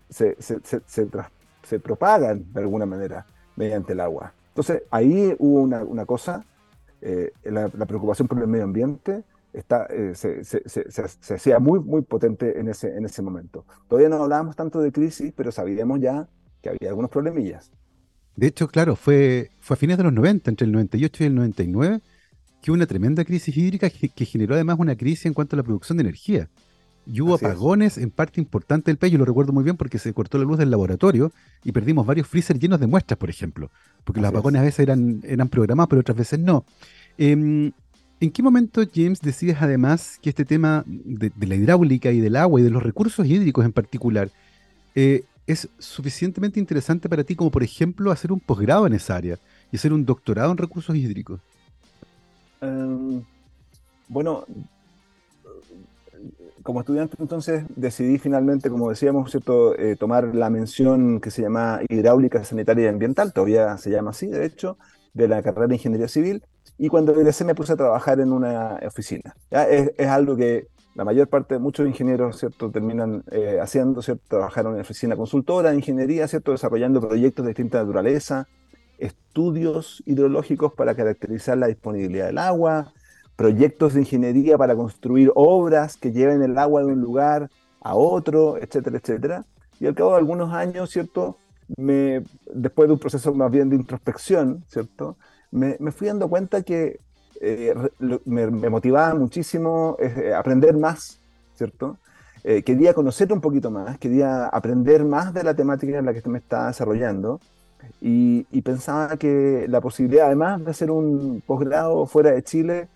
se, 0.09 0.35
se, 0.39 1.79
propagan 1.79 2.51
de 2.51 2.61
alguna 2.61 2.85
manera 2.85 3.25
mediante 3.55 3.93
el 3.93 3.99
agua. 3.99 4.33
Entonces 4.49 4.83
ahí 4.89 5.35
hubo 5.37 5.61
una, 5.61 6.05
cosa, 6.05 6.43
eh, 7.01 7.31
la, 7.43 7.69
preocupación 7.69 8.27
por 8.27 8.39
el 8.39 8.47
medio 8.47 8.65
ambiente 8.65 9.23
está, 9.53 9.87
eh, 9.89 10.13
se, 10.15 11.33
hacía 11.33 11.59
muy, 11.59 11.79
muy 11.79 12.01
potente 12.01 12.59
en 12.59 12.69
ese, 12.69 12.95
en 12.95 13.05
ese 13.05 13.21
momento. 13.21 13.65
Todavía 13.87 14.09
no 14.09 14.23
hablábamos 14.23 14.55
tanto 14.55 14.81
de 14.81 14.91
crisis, 14.91 15.33
pero 15.35 15.51
sabíamos 15.51 15.99
ya 15.99 16.27
que 16.61 16.69
había 16.69 16.89
algunos 16.89 17.09
problemillas. 17.09 17.71
De 18.35 18.47
hecho, 18.47 18.67
claro, 18.67 18.95
fue, 18.95 19.49
fue 19.59 19.75
a 19.75 19.77
fines 19.77 19.97
de 19.97 20.03
los 20.03 20.13
90, 20.13 20.49
entre 20.49 20.65
el 20.65 20.71
98 20.71 21.23
y 21.23 21.27
el 21.27 21.35
99, 21.35 22.01
que 22.61 22.71
hubo 22.71 22.75
una 22.75 22.85
tremenda 22.85 23.25
crisis 23.25 23.55
hídrica 23.55 23.89
que, 23.89 24.25
generó 24.25 24.55
además 24.55 24.77
una 24.79 24.95
crisis 24.95 25.25
en 25.25 25.33
cuanto 25.33 25.55
a 25.55 25.57
la 25.57 25.63
producción 25.63 25.97
de 25.97 26.03
energía. 26.03 26.49
Y 27.11 27.21
hubo 27.21 27.35
apagones 27.35 27.97
en 27.97 28.11
parte 28.11 28.39
importante 28.39 28.91
del 28.91 28.97
país, 28.97 29.11
yo 29.11 29.17
lo 29.17 29.25
recuerdo 29.25 29.51
muy 29.51 29.63
bien 29.63 29.77
porque 29.77 29.97
se 29.97 30.13
cortó 30.13 30.37
la 30.37 30.43
luz 30.43 30.59
del 30.59 30.69
laboratorio 30.69 31.31
y 31.63 31.71
perdimos 31.71 32.05
varios 32.05 32.27
freezer 32.27 32.59
llenos 32.59 32.79
de 32.79 32.85
muestras, 32.85 33.17
por 33.17 33.29
ejemplo. 33.29 33.71
Porque 34.03 34.21
los 34.21 34.29
apagones 34.29 34.61
a 34.61 34.65
veces 34.65 34.79
eran, 34.79 35.21
eran 35.23 35.49
programados, 35.49 35.89
pero 35.89 36.01
otras 36.01 36.17
veces 36.17 36.39
no. 36.39 36.65
Em, 37.17 37.71
¿En 38.21 38.31
qué 38.31 38.43
momento, 38.43 38.81
James, 38.93 39.21
decides 39.21 39.57
además 39.59 40.19
que 40.21 40.29
este 40.29 40.43
tema 40.45 40.83
de, 40.85 41.31
la 41.47 41.55
hidráulica 41.55 42.11
y 42.11 42.19
del 42.19 42.35
agua 42.35 42.59
y 42.59 42.63
de 42.63 42.69
los 42.69 42.83
recursos 42.83 43.25
hídricos 43.25 43.63
en 43.63 43.71
particular 43.71 44.29
eh, 44.93 45.23
es 45.47 45.69
suficientemente 45.79 46.59
interesante 46.59 47.07
para 47.07 47.23
ti 47.23 47.35
como, 47.35 47.49
por 47.49 47.63
ejemplo, 47.63 48.11
hacer 48.11 48.31
un 48.33 48.41
posgrado 48.41 48.85
en 48.85 48.93
esa 48.93 49.15
área 49.15 49.39
y 49.71 49.77
hacer 49.77 49.93
un 49.93 50.05
doctorado 50.05 50.51
en 50.51 50.57
recursos 50.57 50.95
hídricos? 50.95 51.39
Em, 52.61 53.23
bueno, 54.09 54.45
como 56.63 56.81
estudiante 56.81 57.15
entonces 57.19 57.63
decidí 57.75 58.17
finalmente, 58.17 58.69
como 58.69 58.89
decíamos. 58.89 59.35
Eh, 59.77 59.95
tomar 59.99 60.35
la 60.35 60.49
mención 60.49 61.19
que 61.19 61.31
se 61.31 61.41
llama 61.41 61.81
Hidráulica 61.87 62.43
Sanitaria 62.43 62.85
y 62.85 62.87
Ambiental, 62.87 63.33
todavía 63.33 63.77
se 63.77 63.89
llama 63.89 64.11
así, 64.11 64.27
de 64.27 64.45
hecho, 64.45 64.77
de 65.13 65.27
la 65.27 65.41
carrera 65.41 65.67
de 65.67 65.75
Ingeniería 65.75 66.07
Civil, 66.07 66.43
y 66.77 66.87
cuando 66.89 67.13
regresé 67.13 67.43
me 67.45 67.55
puse 67.55 67.73
a 67.73 67.75
trabajar 67.75 68.19
en 68.19 68.31
una 68.31 68.79
oficina. 68.85 69.35
Es, 69.49 69.91
es, 69.97 70.07
algo 70.07 70.35
que 70.35 70.67
la 70.95 71.05
mayor 71.05 71.27
parte 71.27 71.59
muchos 71.59 71.87
ingenieros, 71.87 72.37
¿cierto?, 72.39 72.71
terminan 72.71 73.23
eh, 73.31 73.59
haciendo, 73.61 74.01
¿cierto?, 74.01 74.23
trabajar 74.27 74.65
en 74.65 74.71
una 74.73 74.81
oficina 74.81 75.15
consultora 75.15 75.73
ingeniería, 75.73 76.27
¿cierto?, 76.27 76.51
desarrollando 76.51 77.01
proyectos 77.01 77.45
de 77.45 77.49
distinta 77.49 77.79
naturaleza, 77.79 78.47
estudios 78.97 80.03
hidrológicos 80.05 80.73
para 80.73 80.95
caracterizar 80.95 81.57
la 81.57 81.67
disponibilidad 81.67 82.27
del 82.27 82.37
agua, 82.37 82.93
proyectos 83.39 83.93
de 83.93 84.01
ingeniería 84.01 84.57
para 84.57 84.75
construir 84.75 85.31
obras 85.33 85.95
que 85.95 86.11
lleven 86.11 86.41
el 86.41 86.57
agua 86.57 86.81
de 86.83 86.87
un 86.91 86.99
lugar 86.99 87.49
a 87.79 87.95
otro, 87.95 88.57
etcétera, 88.57 88.97
etcétera. 88.97 89.45
Y 89.79 89.87
al 89.87 89.95
cabo 89.95 90.11
de 90.11 90.17
algunos 90.17 90.53
años, 90.53 90.89
¿cierto?, 90.89 91.37
me, 91.77 92.21
después 92.53 92.89
de 92.89 92.93
un 92.95 92.99
proceso 92.99 93.33
más 93.33 93.49
bien 93.49 93.69
de 93.69 93.77
introspección, 93.77 94.65
¿cierto?, 94.67 95.15
me, 95.51 95.77
me 95.79 95.93
fui 95.93 96.07
dando 96.07 96.27
cuenta 96.27 96.63
que 96.63 96.99
eh, 97.39 97.73
me, 98.25 98.69
motivaba 98.69 99.15
muchísimo 99.15 99.95
eh, 99.99 100.33
aprender 100.33 100.75
más, 100.75 101.21
¿cierto? 101.55 101.97
Eh, 102.43 102.61
quería 102.63 102.93
conocer 102.93 103.31
un 103.31 103.39
poquito 103.39 103.71
más, 103.71 103.97
quería 103.99 104.47
aprender 104.47 105.05
más 105.05 105.33
de 105.33 105.45
la 105.45 105.53
temática 105.53 105.97
en 105.97 106.05
la 106.05 106.13
que 106.13 106.29
me 106.29 106.39
estaba 106.39 106.67
desarrollando 106.67 107.39
y, 108.01 108.43
pensaba 108.63 109.15
que 109.15 109.65
la 109.69 109.79
posibilidad, 109.79 110.25
además 110.25 110.65
de 110.65 110.71
hacer 110.71 110.91
un 110.91 111.41
posgrado 111.47 112.05
fuera 112.05 112.31
de 112.31 112.43
Chile, 112.43 112.89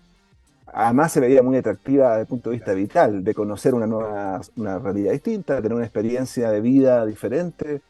además 0.74 1.12
se 1.12 1.20
veía 1.20 1.42
muy 1.42 1.56
atractiva 1.56 2.10
desde 2.10 2.22
el 2.22 2.26
punto 2.26 2.50
de 2.50 2.56
vista 2.56 2.74
vital, 2.74 3.24
de 3.24 3.34
conocer 3.34 3.74
una 3.74 3.86
nueva 3.86 4.40
una 4.56 4.78
realidad 4.78 5.12
distinta, 5.12 5.56
de 5.56 5.62
tener 5.62 5.76
una 5.76 5.84
experiencia 5.84 6.50
de 6.50 6.60
vida 6.60 7.06
diferente. 7.06 7.80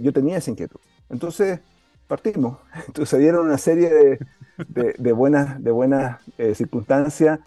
yo 0.00 0.12
tenía 0.12 0.38
esa 0.38 0.50
inquietud. 0.50 0.80
Entonces 1.08 1.60
partimos. 2.06 2.58
Entonces 2.86 3.08
se 3.08 3.18
dieron 3.18 3.46
una 3.46 3.58
serie 3.58 3.90
de, 3.90 4.94
de, 4.98 5.12
buenas, 5.12 5.62
de 5.62 5.70
buenas 5.70 6.20
eh, 6.38 6.54
circunstancias 6.54 7.40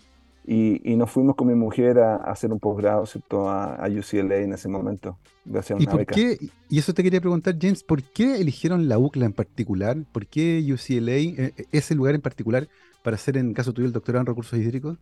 y, 0.46 0.96
nos 0.96 1.12
fuimos 1.12 1.36
con 1.36 1.48
mi 1.48 1.54
mujer 1.54 2.00
a, 2.00 2.16
hacer 2.16 2.52
un 2.52 2.60
posgrado 2.60 3.04
A, 3.48 3.76
a, 3.76 3.88
UCLA 3.88 4.38
en 4.38 4.54
ese 4.54 4.68
momento, 4.68 5.20
gracias 5.46 5.72
a 5.72 5.76
una 5.76 5.84
¿Y, 5.84 5.88
por 5.88 6.06
Qué, 6.08 6.38
y 6.70 6.80
eso 6.80 6.92
te 6.94 7.04
quería 7.04 7.22
preguntar, 7.22 7.56
James, 7.62 7.84
¿por 7.84 8.02
qué 8.02 8.38
eligieron 8.42 8.90
la 8.90 8.98
UCLA 8.98 9.28
en 9.28 9.34
particular? 9.34 9.98
¿Por 10.12 10.26
qué 10.26 10.66
UCLA, 10.68 11.18
eh, 11.18 11.54
ese 11.72 11.94
lugar 11.94 12.16
en 12.16 12.22
particular, 12.22 12.68
para 13.10 13.16
hacer 13.16 13.38
en 13.38 13.56
caso 13.56 13.74
tuyo 13.74 13.88
el 13.88 13.92
doctorado 13.92 14.22
en 14.22 14.28
recursos 14.28 14.60
hídricos? 14.60 15.00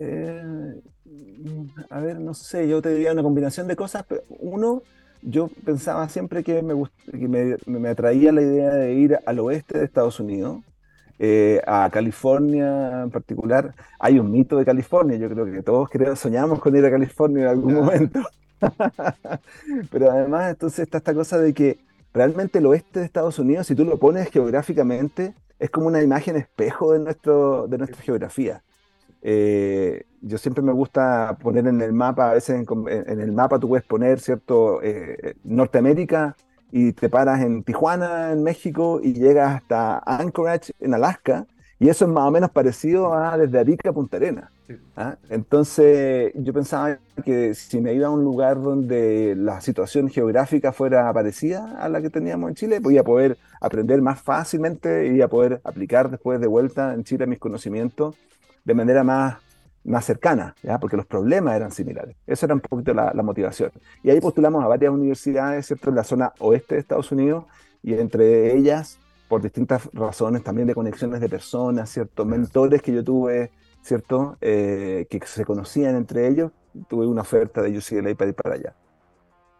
Eh, 0.00 0.42
a 1.88 2.00
ver, 2.00 2.18
no 2.18 2.34
sé, 2.34 2.66
yo 2.66 2.82
te 2.82 2.92
diría 2.92 3.12
una 3.12 3.22
combinación 3.22 3.68
de 3.68 3.76
cosas. 3.76 4.04
Pero 4.08 4.24
uno, 4.40 4.82
yo 5.22 5.48
pensaba 5.64 6.08
siempre 6.08 6.42
que, 6.42 6.62
me, 6.62 6.74
que 7.12 7.28
me, 7.28 7.56
me, 7.66 7.88
atraía 7.90 8.32
la 8.32 8.42
idea 8.42 8.74
de 8.74 8.92
ir 8.94 9.20
al 9.24 9.38
oeste 9.38 9.78
de 9.78 9.84
Estados 9.84 10.18
Unidos, 10.18 10.64
eh, 11.20 11.62
a 11.64 11.88
California 11.92 13.02
en 13.04 13.10
particular. 13.12 13.72
Hay 14.00 14.18
un 14.18 14.32
mito 14.32 14.56
de 14.56 14.64
California, 14.64 15.16
yo 15.16 15.28
creo 15.30 15.46
que 15.46 15.62
todos 15.62 15.88
creo, 15.88 16.16
soñamos 16.16 16.58
con 16.58 16.74
ir 16.74 16.84
a 16.86 16.90
California 16.90 17.44
en 17.44 17.48
algún 17.50 17.74
momento. 17.74 18.20
Pero 19.92 20.10
además 20.10 20.50
entonces 20.50 20.80
está 20.80 20.98
esta 20.98 21.14
cosa 21.14 21.38
de 21.38 21.54
que 21.54 21.78
realmente 22.12 22.58
el 22.58 22.66
oeste 22.66 22.98
de 22.98 23.06
Estados 23.06 23.38
Unidos, 23.38 23.68
si 23.68 23.76
tú 23.76 23.84
lo 23.84 23.96
pones 23.96 24.28
geográficamente, 24.28 25.34
es 25.58 25.70
como 25.70 25.86
una 25.86 26.02
imagen 26.02 26.36
espejo 26.36 26.92
de, 26.92 26.98
nuestro, 27.00 27.66
de 27.68 27.78
nuestra 27.78 28.02
geografía. 28.02 28.62
Eh, 29.22 30.04
yo 30.20 30.38
siempre 30.38 30.62
me 30.62 30.72
gusta 30.72 31.36
poner 31.42 31.66
en 31.66 31.80
el 31.80 31.92
mapa, 31.92 32.30
a 32.30 32.34
veces 32.34 32.64
en, 32.68 33.20
el 33.20 33.32
mapa 33.32 33.58
tú 33.58 33.68
puedes 33.68 33.84
poner, 33.84 34.20
¿cierto? 34.20 34.80
Eh, 34.82 35.34
Norteamérica 35.44 36.36
y 36.70 36.92
te 36.92 37.08
paras 37.08 37.40
en 37.42 37.62
Tijuana, 37.62 38.32
en 38.32 38.42
México, 38.42 39.00
y 39.02 39.14
llegas 39.14 39.56
hasta 39.56 39.98
Anchorage, 40.04 40.72
en 40.80 40.94
Alaska, 40.94 41.46
Y 41.78 41.90
eso 41.90 42.06
es 42.06 42.10
más 42.10 42.26
o 42.26 42.30
menos 42.30 42.50
parecido 42.50 43.12
a 43.12 43.36
desde 43.36 43.58
Arica 43.58 43.90
a 43.90 43.92
Punta 43.92 44.16
Arenas. 44.16 44.50
¿ah? 44.96 45.16
Entonces 45.28 46.32
yo 46.34 46.52
pensaba 46.54 46.98
que 47.22 47.54
si 47.54 47.80
me 47.82 47.92
iba 47.92 48.06
a 48.06 48.10
un 48.10 48.24
lugar 48.24 48.62
donde 48.62 49.34
la 49.36 49.60
situación 49.60 50.08
geográfica 50.08 50.72
fuera 50.72 51.12
parecida 51.12 51.76
a 51.78 51.90
la 51.90 52.00
que 52.00 52.08
teníamos 52.08 52.48
en 52.48 52.54
Chile, 52.54 52.80
podía 52.80 53.04
poder 53.04 53.36
aprender 53.60 54.00
más 54.00 54.22
fácilmente 54.22 55.14
y 55.14 55.20
a 55.20 55.28
poder 55.28 55.60
aplicar 55.64 56.10
después 56.10 56.40
de 56.40 56.46
vuelta 56.46 56.94
en 56.94 57.04
Chile 57.04 57.26
mis 57.26 57.38
conocimientos 57.38 58.16
de 58.64 58.74
manera 58.74 59.04
más, 59.04 59.36
más 59.84 60.06
cercana, 60.06 60.54
¿ya? 60.62 60.78
porque 60.78 60.96
los 60.96 61.04
problemas 61.04 61.56
eran 61.56 61.72
similares. 61.72 62.16
Esa 62.26 62.46
era 62.46 62.54
un 62.54 62.60
poquito 62.60 62.94
la, 62.94 63.12
la 63.14 63.22
motivación. 63.22 63.70
Y 64.02 64.08
ahí 64.08 64.20
postulamos 64.20 64.64
a 64.64 64.68
varias 64.68 64.92
universidades, 64.92 65.66
¿cierto? 65.66 65.90
En 65.90 65.96
la 65.96 66.04
zona 66.04 66.32
oeste 66.38 66.74
de 66.74 66.80
Estados 66.80 67.12
Unidos 67.12 67.44
y 67.82 67.92
entre 67.94 68.56
ellas 68.56 68.98
por 69.28 69.42
distintas 69.42 69.88
razones 69.92 70.42
también 70.42 70.68
de 70.68 70.74
conexiones 70.74 71.20
de 71.20 71.28
personas, 71.28 71.90
¿cierto? 71.90 72.24
Mentores 72.24 72.82
que 72.82 72.92
yo 72.92 73.02
tuve, 73.02 73.50
¿cierto? 73.82 74.36
Eh, 74.40 75.06
que 75.10 75.20
se 75.26 75.44
conocían 75.44 75.96
entre 75.96 76.28
ellos, 76.28 76.52
tuve 76.88 77.06
una 77.06 77.22
oferta 77.22 77.62
de 77.62 77.76
UCLA 77.76 78.14
para 78.14 78.30
ir 78.30 78.34
para 78.34 78.54
allá. 78.54 78.76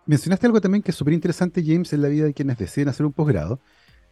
Mencionaste 0.06 0.46
algo 0.46 0.60
también 0.60 0.82
que 0.82 0.92
es 0.92 0.96
súper 0.96 1.14
interesante, 1.14 1.62
James, 1.64 1.92
en 1.92 2.02
la 2.02 2.08
vida 2.08 2.24
de 2.26 2.34
quienes 2.34 2.58
deciden 2.58 2.88
hacer 2.88 3.04
un 3.04 3.12
posgrado 3.12 3.58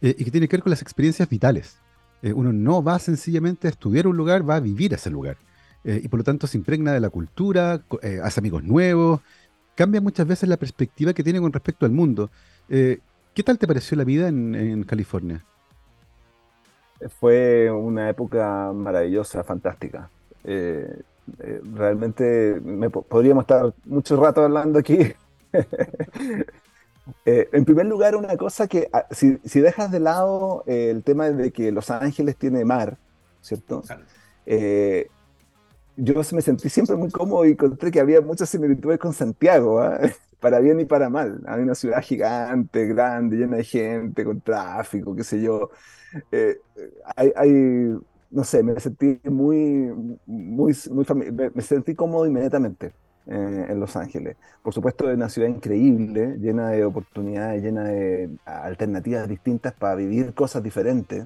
eh, 0.01 0.13
y 0.17 0.25
que 0.25 0.31
tiene 0.31 0.47
que 0.47 0.57
ver 0.57 0.63
con 0.63 0.71
las 0.71 0.81
experiencias 0.81 1.29
vitales. 1.29 1.77
Eh, 2.21 2.33
uno 2.33 2.51
no 2.51 2.83
va 2.83 2.99
sencillamente 2.99 3.67
a 3.67 3.71
estudiar 3.71 4.07
un 4.07 4.17
lugar, 4.17 4.47
va 4.47 4.55
a 4.55 4.59
vivir 4.59 4.93
ese 4.93 5.09
lugar. 5.09 5.37
y 5.87 6.07
por 6.07 6.17
lo 6.17 6.23
tanto 6.23 6.47
se 6.47 6.57
impregna 6.57 6.93
de 6.93 6.99
la 6.99 7.11
cultura, 7.11 7.79
hace 8.23 8.39
amigos 8.39 8.63
nuevos, 8.63 9.21
cambia 9.75 10.01
muchas 10.01 10.25
veces 10.25 10.49
la 10.49 10.57
perspectiva 10.57 11.13
que 11.13 11.23
tiene 11.23 11.39
con 11.39 11.53
respecto 11.53 11.85
al 11.85 11.91
mundo. 11.91 12.31
¿Qué 13.35 13.43
tal 13.43 13.59
te 13.59 13.67
pareció 13.67 13.97
la 13.97 14.05
vida 14.05 14.29
en, 14.29 14.83
California? 14.85 15.43
Fue 17.19 17.69
una 17.69 18.09
época 18.09 18.71
maravillosa, 18.73 19.43
fantástica. 19.43 20.09
Eh, 20.45 21.01
eh, 21.39 21.61
realmente 21.73 22.61
podríamos 23.09 23.43
estar 23.43 23.73
mucho 23.83 24.15
rato 24.15 24.41
hablando 24.41 24.79
aquí. 24.79 24.97
Eh, 27.23 27.47
en 27.51 27.65
primer 27.65 27.85
lugar, 27.85 28.15
una 28.15 28.35
cosa 28.35 28.67
que 28.67 28.89
ah, 28.91 29.05
si, 29.11 29.37
dejas 29.59 29.91
de 29.91 29.99
lado 29.99 30.63
el 30.65 31.03
tema 31.03 31.29
de 31.29 31.51
que 31.51 31.71
Los 31.71 31.91
Ángeles 31.91 32.35
tiene 32.35 32.65
mar, 32.65 32.97
¿cierto? 33.41 33.83
Yo 35.97 36.13
me 36.33 36.41
sentí 36.41 36.69
siempre 36.69 36.95
muy 36.95 37.09
cómodo 37.09 37.45
y 37.45 37.51
encontré 37.51 37.91
que 37.91 37.99
había 37.99 38.21
muchas 38.21 38.49
similitudes 38.49 38.99
con 38.99 39.13
Santiago. 39.13 39.79
¿ah? 39.79 39.99
para 40.45 40.59
bien 40.59 40.79
y 40.79 40.85
para 40.85 41.09
mal. 41.09 41.41
Hay 41.47 41.63
una 41.63 41.73
ciudad 41.73 42.01
gigante, 42.03 42.85
grande, 42.85 43.35
llena 43.35 43.57
de 43.57 43.63
gente, 43.63 44.23
con 44.23 44.41
tráfico, 44.41 45.15
qué 45.15 45.23
sé 45.23 45.41
yo. 45.41 45.71
Eh, 46.31 46.59
hay, 47.15 47.97
no 48.29 48.43
sé, 48.43 48.61
me 48.61 48.79
sentí 48.79 49.19
muy, 49.23 49.91
muy, 50.27 50.75
muy 50.91 51.05
me, 51.53 51.61
sentí 51.63 51.95
cómodo 51.95 52.27
inmediatamente 52.27 52.93
eh, 53.25 53.65
en 53.69 53.79
Los 53.79 53.95
Ángeles. 53.95 54.37
Por 54.61 54.71
supuesto, 54.71 55.09
es 55.09 55.15
una 55.15 55.29
ciudad 55.29 55.47
increíble, 55.47 56.37
llena 56.37 56.69
de 56.69 56.85
oportunidades, 56.85 57.63
llena 57.63 57.85
de 57.85 58.29
alternativas 58.45 59.27
distintas 59.27 59.73
para 59.73 59.95
vivir 59.95 60.35
cosas 60.35 60.61
diferentes, 60.61 61.25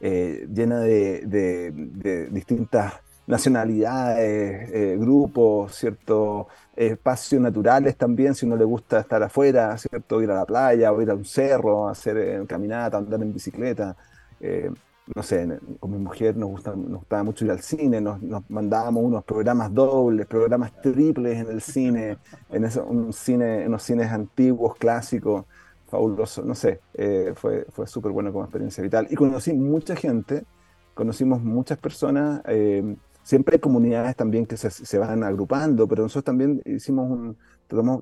eh, 0.00 0.48
llena 0.50 0.80
de, 0.80 1.22
de 1.26 2.30
distintas 2.30 2.94
nacionalidades, 3.26 4.70
eh, 4.72 4.96
grupos, 4.98 5.74
ciertos 5.74 6.46
espacios 6.74 7.40
naturales 7.42 7.96
también, 7.96 8.34
si 8.34 8.46
uno 8.46 8.56
le 8.56 8.64
gusta 8.64 9.00
estar 9.00 9.22
afuera, 9.22 9.76
¿cierto? 9.78 10.22
ir 10.22 10.30
a 10.30 10.36
la 10.36 10.44
playa 10.44 10.92
o 10.92 11.02
ir 11.02 11.10
a 11.10 11.14
un 11.14 11.24
cerro, 11.24 11.88
hacer 11.88 12.16
eh, 12.18 12.44
caminata, 12.46 12.98
andar 12.98 13.20
en 13.20 13.32
bicicleta. 13.32 13.96
Eh, 14.40 14.70
no 15.14 15.22
sé, 15.22 15.46
con 15.78 15.92
mi 15.92 15.98
mujer 15.98 16.36
nos, 16.36 16.48
gusta, 16.50 16.74
nos 16.74 16.98
gustaba 16.98 17.22
mucho 17.22 17.44
ir 17.44 17.52
al 17.52 17.60
cine, 17.60 18.00
nos, 18.00 18.18
mandábamos 18.48 19.04
unos 19.04 19.24
programas 19.24 19.72
dobles, 19.72 20.26
programas 20.26 20.72
triples 20.82 21.38
en 21.38 21.48
el 21.48 21.60
cine, 21.60 22.18
en 22.50 22.64
eso, 22.64 22.84
un 22.84 23.12
cine, 23.12 23.62
en 23.62 23.70
los 23.70 23.84
cines 23.84 24.10
antiguos, 24.10 24.74
clásicos, 24.76 25.44
fabuloso, 25.88 26.42
no 26.44 26.56
sé, 26.56 26.80
fue, 27.36 27.66
fue 27.70 27.86
súper 27.86 28.10
bueno 28.10 28.32
como 28.32 28.46
experiencia 28.46 28.82
vital. 28.82 29.06
Y 29.08 29.14
conocí 29.14 29.52
mucha 29.52 29.94
gente, 29.94 30.44
conocimos 30.92 31.40
muchas 31.40 31.78
personas 31.78 32.42
siempre 33.26 33.56
hay 33.56 33.60
comunidades 33.60 34.14
también 34.14 34.46
que 34.46 34.56
se, 34.56 34.98
van 34.98 35.24
agrupando, 35.24 35.88
pero 35.88 36.04
nosotros 36.04 36.24
también 36.24 36.62
hicimos 36.64 37.10
un, 37.10 37.36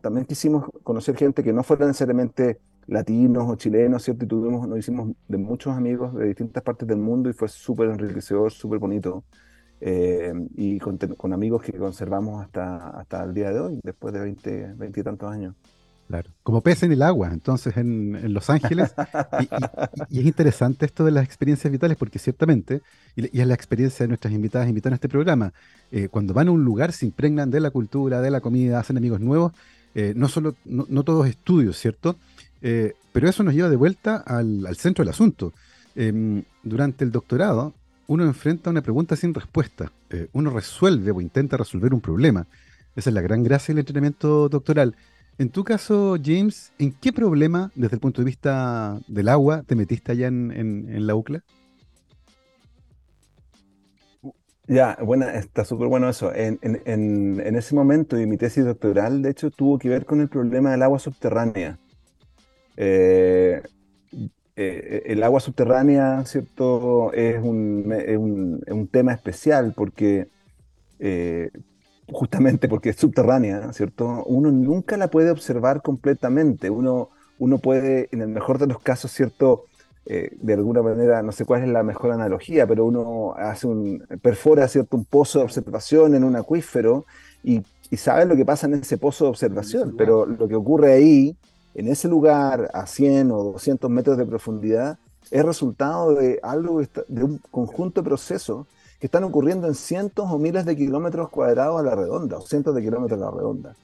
también 0.03 0.27
quisimos 0.27 0.67
conocer 0.83 1.17
gente 1.17 1.43
que 1.43 1.51
no 1.51 1.63
fuera 1.63 1.87
necesariamente 1.87 2.61
latinos 2.87 3.45
o 3.49 3.57
chilenos, 3.57 4.03
¿cierto? 4.03 4.27
Y 4.27 4.29
tuvimos, 4.29 4.69
nos 4.69 4.79
hicimos 4.79 5.13
de 5.27 5.39
muchos 5.39 5.75
amigos 5.75 6.15
de 6.15 6.27
distintas 6.27 6.63
partes 6.63 6.87
del 6.87 6.99
mundo 6.99 7.31
y 7.31 7.33
fue 7.33 7.49
súper 7.49 7.89
enriquecedor, 7.89 8.53
súper 8.53 8.79
bonito. 8.79 9.25
Eh, 9.81 10.35
y 10.57 10.79
con, 10.79 11.33
amigos 11.33 11.63
que 11.63 11.73
conservamos 11.73 12.43
hasta, 12.43 12.91
hasta 12.91 13.25
el 13.25 13.33
día 13.33 13.51
de 13.51 13.61
hoy, 13.61 13.81
después 13.83 14.13
de 14.13 14.21
20, 14.21 14.75
20 14.75 15.01
y 15.01 15.03
tantos 15.03 15.33
años. 15.33 15.55
Claro, 16.09 16.31
como 16.43 16.61
pez 16.61 16.83
en 16.83 16.93
el 16.93 17.01
agua, 17.01 17.31
entonces 17.33 17.77
en, 17.79 18.33
Los 18.33 18.51
Ángeles. 18.51 18.95
Y, 20.11 20.21
es 20.21 20.27
interesante 20.27 20.87
esto 20.87 21.05
de 21.05 21.11
las 21.11 21.25
experiencias 21.25 21.71
vitales, 21.71 21.97
porque 21.97 22.19
ciertamente, 22.19 22.83
y, 23.17 23.41
es 23.41 23.47
la 23.47 23.55
experiencia 23.55 24.05
de 24.05 24.09
nuestras 24.09 24.33
invitadas 24.33 24.69
invitadas 24.69 24.93
en 24.93 24.95
este 24.95 25.09
programa, 25.09 25.53
eh, 25.91 26.09
cuando 26.09 26.35
van 26.35 26.49
a 26.49 26.51
un 26.51 26.65
lugar 26.65 26.93
se 26.93 27.07
impregnan 27.07 27.51
de 27.51 27.61
la 27.61 27.71
cultura, 27.71 28.21
de 28.21 28.31
la 28.31 28.41
comida, 28.41 28.81
hacen 28.81 28.97
amigos 28.97 29.21
nuevos, 29.21 29.53
eh, 29.95 30.13
no 30.15 30.29
solo, 30.29 30.57
no, 30.65 31.03
todos 31.05 31.27
estudios, 31.27 31.79
¿cierto? 31.79 32.17
Eh, 32.61 32.93
pero 33.13 33.29
eso 33.29 33.43
nos 33.43 33.55
lleva 33.55 33.69
de 33.69 33.77
vuelta 33.77 34.17
al, 34.17 34.67
al 34.67 34.77
centro 34.77 35.05
del 35.05 35.11
asunto. 35.11 35.53
Em, 35.95 36.43
durante 36.63 37.05
el 37.05 37.13
doctorado, 37.13 37.73
uno 38.07 38.25
enfrenta 38.25 38.71
una 38.71 38.83
pregunta 38.83 39.17
sin 39.17 39.33
respuesta. 39.33 39.91
uno 40.33 40.51
resuelve 40.51 41.11
o 41.11 41.21
intenta 41.21 41.57
resolver 41.57 41.93
un 41.95 42.01
problema. 42.01 42.47
Esa 42.95 43.11
es 43.11 43.15
la 43.15 43.21
gran 43.21 43.43
gracia 43.43 43.73
del 43.73 43.81
entrenamiento 43.81 44.49
doctoral 44.49 44.95
en 45.39 45.49
tu 45.49 45.65
caso, 45.65 46.17
James, 46.23 46.73
¿en 46.79 46.93
qué 46.93 47.13
problema, 47.13 47.71
desde 47.75 47.97
el 47.97 48.01
punto 48.01 48.21
de 48.21 48.27
vista 48.27 48.99
del 49.09 49.29
agua, 49.29 49.63
te 49.67 49.75
metiste 49.75 50.13
allá 50.13 50.29
en, 50.29 51.07
la 51.07 51.15
UCLA? 51.15 51.43
Ya, 54.67 54.97
bueno, 55.03 55.29
está 55.29 55.65
súper 55.65 55.89
bueno 55.89 56.09
eso. 56.09 56.33
En, 56.35 56.59
ese 57.57 57.75
momento, 57.75 58.19
y 58.19 58.27
mi 58.27 58.37
tesis 58.37 58.65
doctoral, 58.65 59.23
de 59.23 59.31
hecho, 59.31 59.51
tuvo 59.51 59.79
que 59.79 59.89
ver 59.89 60.07
con 60.07 60.21
el 60.21 60.29
problema 60.29 60.71
del 60.71 60.83
agua 60.83 60.99
subterránea. 60.99 61.79
Eh, 62.77 63.63
eh, 64.57 65.03
el 65.07 65.23
agua 65.25 65.41
subterránea, 65.41 66.25
¿cierto? 66.27 67.13
Es 67.13 67.43
un, 67.43 68.89
tema 68.91 69.13
especial 69.13 69.73
porque 69.75 70.29
eh, 71.01 71.51
justamente 72.13 72.69
porque 72.69 72.91
es 72.91 72.97
subterránea, 72.97 73.73
¿cierto? 73.73 74.25
Uno 74.27 74.51
nunca 74.51 74.97
la 74.97 75.09
puede 75.09 75.31
observar 75.31 75.83
completamente. 75.83 76.71
Uno, 76.71 77.11
uno 77.39 77.59
puede, 77.59 78.09
en 78.13 78.21
el 78.21 78.29
mejor 78.29 78.59
de 78.59 78.67
los 78.67 78.81
casos, 78.81 79.11
¿cierto? 79.11 79.67
Eh, 80.07 80.37
de 80.41 80.53
alguna 80.53 80.83
manera, 80.83 81.23
no 81.23 81.33
sé 81.33 81.47
cuál 81.47 81.63
es 81.63 81.69
la 81.69 81.83
mejor 81.83 82.13
analogía, 82.13 82.67
pero 82.67 82.85
uno 82.85 83.35
hace 83.39 83.67
un, 83.67 84.07
perfora, 84.21 84.69
¿cierto? 84.69 84.97
Un 84.97 85.07
pozo 85.07 85.39
de 85.39 85.47
observación 85.47 86.15
en 86.15 86.25
un 86.25 86.37
acuífero 86.37 87.07
y, 87.43 87.63
y 87.91 87.97
sabe 87.97 88.27
lo 88.27 88.37
que 88.37 88.45
pasa 88.45 88.67
en 88.67 88.75
ese 88.75 88.99
pozo 88.99 89.25
de 89.25 89.31
observación, 89.31 89.95
pero 89.97 90.27
lo 90.27 90.47
que 90.47 90.55
ocurre 90.55 90.93
ahí, 90.93 91.37
en 91.75 91.89
ese 91.89 92.09
lugar, 92.09 92.71
a 92.75 92.87
100 92.87 93.31
o 93.31 93.45
200 93.45 93.91
metros 93.91 94.19
de 94.19 94.27
profundidad, 94.27 94.99
es 95.31 95.45
resultado 95.45 96.15
de 96.15 96.39
algo, 96.43 96.83
de 96.83 97.25
un 97.25 97.39
conjunto 97.51 98.03
de 98.03 98.09
procesos 98.09 98.67
que 99.05 99.09
están 99.09 99.25
ocurriendo 99.25 99.67
en 99.67 99.75
cientos 99.75 100.31
o 100.31 100.39
miles 100.39 100.65
de 100.65 100.75
kilómetros 100.75 101.29
cuadrados 101.29 101.79
a 101.79 101.83
la 101.83 101.95
redonda, 101.95 102.39
o 102.39 102.41
cientos 102.41 102.75
de 102.75 102.81
kilómetros 102.81 103.21
a 103.21 103.27
la 103.27 103.31
redonda. 103.31 103.77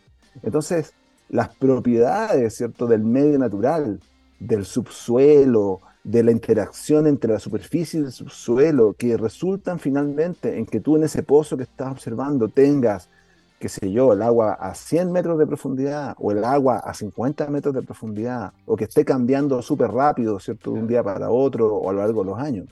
Entonces, 0.42 0.94
las 1.28 1.54
propiedades, 1.56 2.56
¿cierto?, 2.56 2.86
del 2.86 3.02
medio 3.02 3.38
natural, 3.38 4.00
del 4.38 4.64
subsuelo, 4.64 5.80
de 6.04 6.22
la 6.22 6.30
interacción 6.30 7.06
entre 7.06 7.34
la 7.34 7.38
superficie 7.38 8.00
y 8.00 8.04
el 8.04 8.12
subsuelo, 8.12 8.94
que 8.94 9.18
resultan 9.18 9.78
finalmente 9.78 10.56
en 10.56 10.64
que 10.64 10.80
tú 10.80 10.96
en 10.96 11.04
ese 11.04 11.22
pozo 11.22 11.58
que 11.58 11.64
estás 11.64 11.92
observando 11.92 12.48
tengas, 12.48 13.10
qué 13.58 13.68
sé 13.68 13.92
yo, 13.92 14.14
el 14.14 14.22
agua 14.22 14.54
a 14.54 14.74
100 14.74 15.12
metros 15.12 15.38
de 15.38 15.46
profundidad 15.46 16.16
o 16.18 16.32
el 16.32 16.42
agua 16.42 16.78
a 16.78 16.94
50 16.94 17.46
metros 17.48 17.74
de 17.74 17.82
profundidad, 17.82 18.54
o 18.64 18.74
que 18.74 18.84
esté 18.84 19.04
cambiando 19.04 19.60
súper 19.60 19.90
rápido, 19.90 20.40
¿cierto?, 20.40 20.72
de 20.72 20.80
un 20.80 20.86
día 20.86 21.02
para 21.02 21.28
otro 21.28 21.76
o 21.76 21.90
a 21.90 21.92
lo 21.92 21.98
largo 21.98 22.22
de 22.22 22.30
los 22.30 22.38
años. 22.38 22.68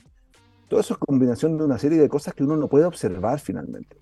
Todo 0.69 0.81
eso 0.81 0.95
es 0.95 0.99
combinación 0.99 1.57
de 1.57 1.65
una 1.65 1.79
serie 1.79 1.99
de 1.99 2.09
cosas 2.09 2.35
que 2.35 2.45
uno 2.45 2.57
no 2.57 2.69
puede 2.69 2.85
observar 2.85 3.41
finalmente, 3.41 3.97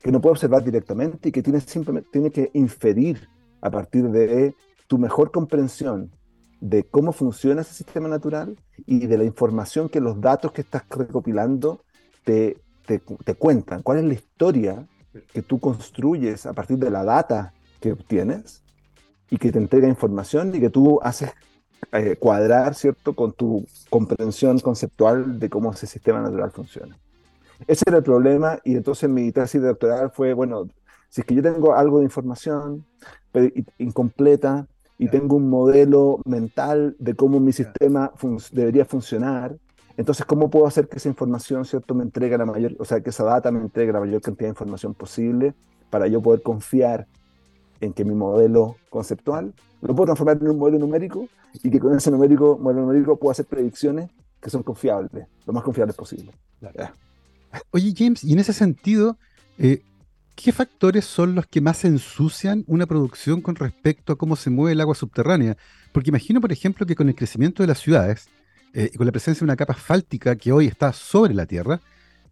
que 0.00 0.12
no 0.12 0.20
puede 0.20 0.32
observar 0.32 0.62
directamente 0.62 1.30
y 1.30 1.32
que 1.32 1.42
tiene, 1.42 1.60
simplemente, 1.60 2.08
tiene 2.12 2.30
que 2.30 2.50
inferir 2.54 3.28
a 3.60 3.70
partir 3.70 4.10
de 4.10 4.54
tu 4.86 4.98
mejor 4.98 5.30
comprensión 5.30 6.10
de 6.60 6.84
cómo 6.84 7.12
funciona 7.12 7.62
ese 7.62 7.74
sistema 7.74 8.08
natural 8.08 8.56
y 8.86 9.06
de 9.06 9.18
la 9.18 9.24
información 9.24 9.88
que 9.88 10.00
los 10.00 10.20
datos 10.20 10.52
que 10.52 10.60
estás 10.60 10.84
recopilando 10.90 11.82
te, 12.24 12.58
te, 12.86 12.98
te 12.98 13.34
cuentan. 13.34 13.82
¿Cuál 13.82 13.98
es 13.98 14.04
la 14.04 14.14
historia 14.14 14.86
que 15.32 15.42
tú 15.42 15.58
construyes 15.58 16.46
a 16.46 16.52
partir 16.52 16.78
de 16.78 16.90
la 16.90 17.04
data 17.04 17.52
que 17.80 17.92
obtienes 17.92 18.62
y 19.30 19.38
que 19.38 19.52
te 19.52 19.58
entrega 19.58 19.88
información 19.88 20.54
y 20.54 20.60
que 20.60 20.70
tú 20.70 21.00
haces 21.02 21.30
eh, 21.92 22.16
cuadrar, 22.16 22.74
¿cierto?, 22.74 23.14
con 23.14 23.32
tu 23.32 23.64
comprensión 23.90 24.58
conceptual 24.60 25.38
de 25.38 25.48
cómo 25.48 25.72
ese 25.72 25.86
sistema 25.86 26.20
natural 26.20 26.50
funciona. 26.50 26.96
Ese 27.66 27.84
era 27.86 27.98
el 27.98 28.02
problema 28.02 28.58
y 28.64 28.76
entonces 28.76 29.08
mi 29.08 29.30
tesis 29.32 29.62
doctoral 29.62 30.10
fue, 30.10 30.32
bueno, 30.34 30.68
si 31.08 31.20
es 31.20 31.26
que 31.26 31.34
yo 31.34 31.42
tengo 31.42 31.74
algo 31.74 31.98
de 31.98 32.04
información 32.04 32.84
incompleta 33.78 34.66
y 34.98 35.08
tengo 35.08 35.36
un 35.36 35.48
modelo 35.48 36.20
mental 36.24 36.96
de 36.98 37.14
cómo 37.14 37.40
mi 37.40 37.52
sistema 37.52 38.12
debería 38.52 38.84
funcionar, 38.84 39.56
entonces, 39.96 40.26
¿cómo 40.26 40.50
puedo 40.50 40.66
hacer 40.66 40.88
que 40.88 40.96
esa 40.96 41.08
información, 41.08 41.64
¿cierto?, 41.64 41.94
me 41.94 42.02
entregue 42.02 42.36
la 42.36 42.46
mayor, 42.46 42.74
o 42.78 42.84
sea, 42.84 43.00
que 43.00 43.10
esa 43.10 43.24
data 43.24 43.52
me 43.52 43.60
entregue 43.60 43.92
la 43.92 44.00
mayor 44.00 44.20
cantidad 44.20 44.46
de 44.46 44.52
información 44.52 44.92
posible 44.92 45.54
para 45.88 46.08
yo 46.08 46.20
poder 46.20 46.42
confiar 46.42 47.06
en 47.84 47.92
que 47.92 48.04
mi 48.04 48.14
modelo 48.14 48.76
conceptual 48.90 49.52
lo 49.82 49.94
puedo 49.94 50.06
transformar 50.06 50.38
en 50.40 50.50
un 50.50 50.58
modelo 50.58 50.78
numérico 50.78 51.28
y 51.62 51.70
que 51.70 51.78
con 51.78 51.96
ese 51.96 52.10
numérico, 52.10 52.58
modelo 52.58 52.82
numérico 52.82 53.16
puedo 53.16 53.32
hacer 53.32 53.44
predicciones 53.44 54.10
que 54.40 54.50
son 54.50 54.62
confiables, 54.62 55.26
lo 55.46 55.52
más 55.52 55.62
confiables 55.62 55.96
posible. 55.96 56.32
Oye, 57.70 57.94
James, 57.96 58.24
y 58.24 58.32
en 58.32 58.38
ese 58.38 58.52
sentido, 58.52 59.16
eh, 59.58 59.82
¿qué 60.34 60.52
factores 60.52 61.04
son 61.04 61.34
los 61.34 61.46
que 61.46 61.60
más 61.60 61.84
ensucian 61.84 62.64
una 62.66 62.86
producción 62.86 63.40
con 63.40 63.54
respecto 63.54 64.12
a 64.12 64.16
cómo 64.16 64.36
se 64.36 64.50
mueve 64.50 64.72
el 64.72 64.80
agua 64.80 64.94
subterránea? 64.94 65.56
Porque 65.92 66.10
imagino, 66.10 66.40
por 66.40 66.52
ejemplo, 66.52 66.86
que 66.86 66.96
con 66.96 67.08
el 67.08 67.14
crecimiento 67.14 67.62
de 67.62 67.68
las 67.68 67.78
ciudades 67.78 68.28
eh, 68.72 68.90
y 68.92 68.96
con 68.96 69.06
la 69.06 69.12
presencia 69.12 69.40
de 69.40 69.44
una 69.44 69.56
capa 69.56 69.74
asfáltica 69.74 70.34
que 70.36 70.52
hoy 70.52 70.66
está 70.66 70.92
sobre 70.92 71.34
la 71.34 71.46
Tierra, 71.46 71.80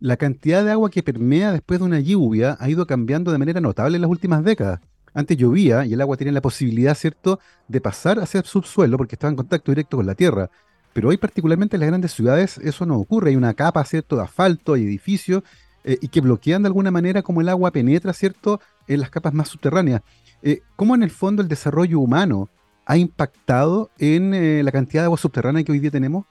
la 0.01 0.17
cantidad 0.17 0.65
de 0.65 0.73
agua 0.73 0.91
que 0.91 1.03
permea 1.03 1.53
después 1.53 1.79
de 1.79 1.87
una 1.87 2.01
lluvia 2.01 2.57
ha 2.59 2.69
ido 2.69 2.87
cambiando 2.87 3.31
de 3.31 3.39
manera 3.39 3.61
notable 3.61 3.97
en 3.97 4.03
las 4.03 4.11
últimas 4.11 4.43
décadas. 4.43 4.81
Antes 5.15 5.37
llovía 5.37 5.85
y 5.85 5.93
el 5.93 6.01
agua 6.01 6.17
tenía 6.17 6.33
la 6.33 6.41
posibilidad, 6.41 6.95
¿cierto?, 6.95 7.39
de 7.69 7.81
pasar 7.81 8.19
hacia 8.19 8.41
el 8.41 8.47
subsuelo 8.47 8.97
porque 8.97 9.15
estaba 9.15 9.31
en 9.31 9.37
contacto 9.37 9.71
directo 9.71 9.97
con 9.97 10.07
la 10.07 10.15
tierra. 10.15 10.51
Pero 10.93 11.09
hoy, 11.09 11.17
particularmente 11.17 11.77
en 11.77 11.81
las 11.81 11.89
grandes 11.89 12.13
ciudades, 12.13 12.59
eso 12.59 12.87
no 12.87 12.97
ocurre. 12.97 13.31
Hay 13.31 13.37
una 13.37 13.55
capa, 13.55 13.85
¿cierto?, 13.85 14.17
de 14.17 14.23
asfalto 14.23 14.77
y 14.77 14.85
edificios 14.85 15.43
eh, 15.85 15.99
y 16.01 16.09
que 16.09 16.21
bloquean 16.21 16.63
de 16.63 16.69
alguna 16.69 16.91
manera 16.91 17.23
como 17.23 17.41
el 17.41 17.49
agua 17.49 17.71
penetra, 17.71 18.13
¿cierto?, 18.13 18.61
en 18.89 19.01
las 19.01 19.11
capas 19.11 19.35
más 19.35 19.49
subterráneas. 19.49 20.03
Eh, 20.43 20.61
¿Cómo 20.77 20.95
en 20.95 21.03
el 21.03 21.11
fondo 21.11 21.43
el 21.43 21.49
desarrollo 21.49 22.01
humano 22.01 22.49
ha 22.85 22.97
impactado 22.97 23.91
en 23.99 24.35
eh, 24.35 24.63
la 24.63 24.73
cantidad 24.73 25.03
de 25.03 25.07
agua 25.07 25.19
subterránea 25.19 25.63
que 25.63 25.73
hoy 25.73 25.79
día 25.79 25.91
tenemos? 25.91 26.27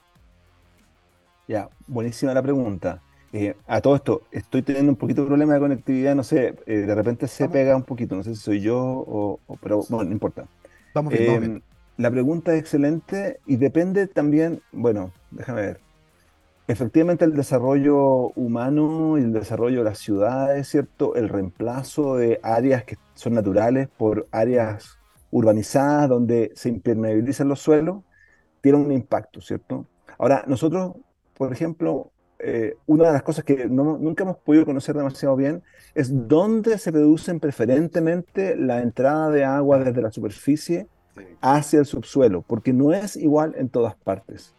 Ya, 1.48 1.70
buenísima 1.88 2.34
la 2.34 2.42
pregunta. 2.42 3.02
Eh, 3.34 3.56
a 3.66 3.80
todo 3.80 3.96
esto, 3.96 4.24
estoy 4.32 4.62
teniendo 4.62 4.92
un 4.92 4.98
poquito 4.98 5.22
de 5.22 5.28
problema 5.28 5.54
de 5.54 5.60
conectividad, 5.62 6.16
no 6.16 6.24
sé, 6.24 6.56
eh, 6.66 6.80
de 6.80 6.96
repente 6.96 7.28
se 7.28 7.48
pega 7.48 7.76
un 7.78 7.84
poquito, 7.84 8.16
no 8.16 8.24
sé 8.24 8.36
si 8.36 8.42
soy 8.42 8.60
yo 8.60 8.78
o, 8.78 9.40
pero 9.62 9.82
bueno, 9.90 10.06
no 10.06 10.12
importa. 10.12 10.48
Vamos 10.94 11.14
bien, 11.14 11.64
La 11.96 12.12
pregunta 12.12 12.54
es 12.54 12.60
excelente 12.60 13.40
y 13.46 13.56
depende 13.56 14.08
también, 14.08 14.62
bueno, 14.74 15.14
déjame 15.32 15.62
ver. 15.62 15.80
Efectivamente, 16.68 17.26
el 17.26 17.34
desarrollo 17.34 18.32
humano 18.36 19.18
y 19.18 19.22
el 19.22 19.34
desarrollo 19.34 19.80
de 19.80 19.84
las 19.86 20.00
ciudades, 20.00 20.68
¿cierto? 20.68 21.16
El 21.16 21.30
reemplazo 21.30 22.18
de 22.18 22.40
áreas 22.44 22.84
que 22.84 22.98
son 23.14 23.34
naturales 23.34 23.88
por 23.98 24.28
áreas 24.32 24.98
urbanizadas 25.32 26.10
donde 26.10 26.52
se 26.56 26.70
impermeabilizan 26.70 27.48
los 27.48 27.62
suelos, 27.62 28.04
tiene 28.62 28.78
un 28.78 28.92
impacto, 28.92 29.42
¿cierto? 29.42 29.86
Ahora, 30.18 30.44
nosotros, 30.48 30.94
por 31.34 31.52
ejemplo, 31.52 32.12
eh, 32.44 32.78
una 32.88 33.08
de 33.08 33.14
las 33.14 33.24
cosas 33.24 33.44
que 33.44 33.68
nunca 33.68 34.24
hemos 34.24 34.38
podido 34.38 34.66
conocer 34.66 34.96
demasiado 34.96 35.36
bien 35.36 35.62
es 35.94 36.28
dónde 36.28 36.78
se 36.78 36.92
reducen 36.92 37.40
preferentemente 37.40 38.56
la 38.56 38.82
entrada 38.82 39.30
de 39.30 39.44
agua 39.44 39.80
desde 39.80 40.02
la 40.02 40.12
superficie 40.12 40.88
hacia 41.42 41.80
el 41.80 41.86
subsuelo, 41.86 42.44
porque 42.48 42.74
no 42.74 42.94
es 42.94 43.16
igual 43.16 43.54
en 43.58 43.70
todas 43.70 43.96
partes. 43.96 44.56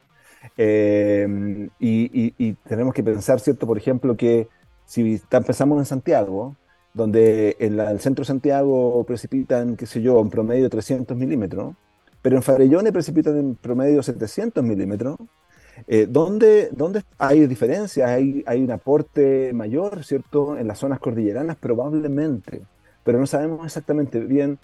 Eh, 0.56 1.68
y, 1.78 2.52
tenemos 2.68 2.94
que 2.94 3.02
pensar, 3.02 3.40
¿cierto? 3.40 3.66
Por 3.66 3.78
ejemplo, 3.78 4.16
que 4.16 4.48
si 4.84 5.20
empezamos 5.30 5.78
en 5.78 5.86
Santiago, 5.86 6.56
donde 6.94 7.56
en 7.58 7.80
el 7.80 8.00
centro 8.00 8.22
de 8.22 8.26
Santiago 8.26 9.02
precipitan, 9.04 9.76
qué 9.76 9.86
sé 9.86 10.02
yo, 10.02 10.20
en 10.20 10.28
promedio 10.28 10.68
300 10.68 11.16
milímetros, 11.16 11.74
pero 12.20 12.36
en 12.36 12.42
Farellones 12.42 12.92
precipitan 12.92 13.36
en 13.38 13.54
promedio 13.54 14.02
700 14.02 14.62
milímetros, 14.62 15.16
eh, 15.86 16.06
¿dónde, 16.08 16.70
hay 17.18 17.46
diferencias? 17.46 18.08
Hay, 18.08 18.44
hay 18.46 18.62
un 18.62 18.70
aporte 18.70 19.52
mayor, 19.52 20.04
¿cierto? 20.04 20.56
En 20.56 20.68
las 20.68 20.78
zonas 20.78 21.00
cordilleranas, 21.00 21.56
probablemente, 21.56 22.62
pero 23.04 23.18
no 23.18 23.26
sabemos 23.26 23.64
exactamente 23.64 24.20
bien 24.20 24.58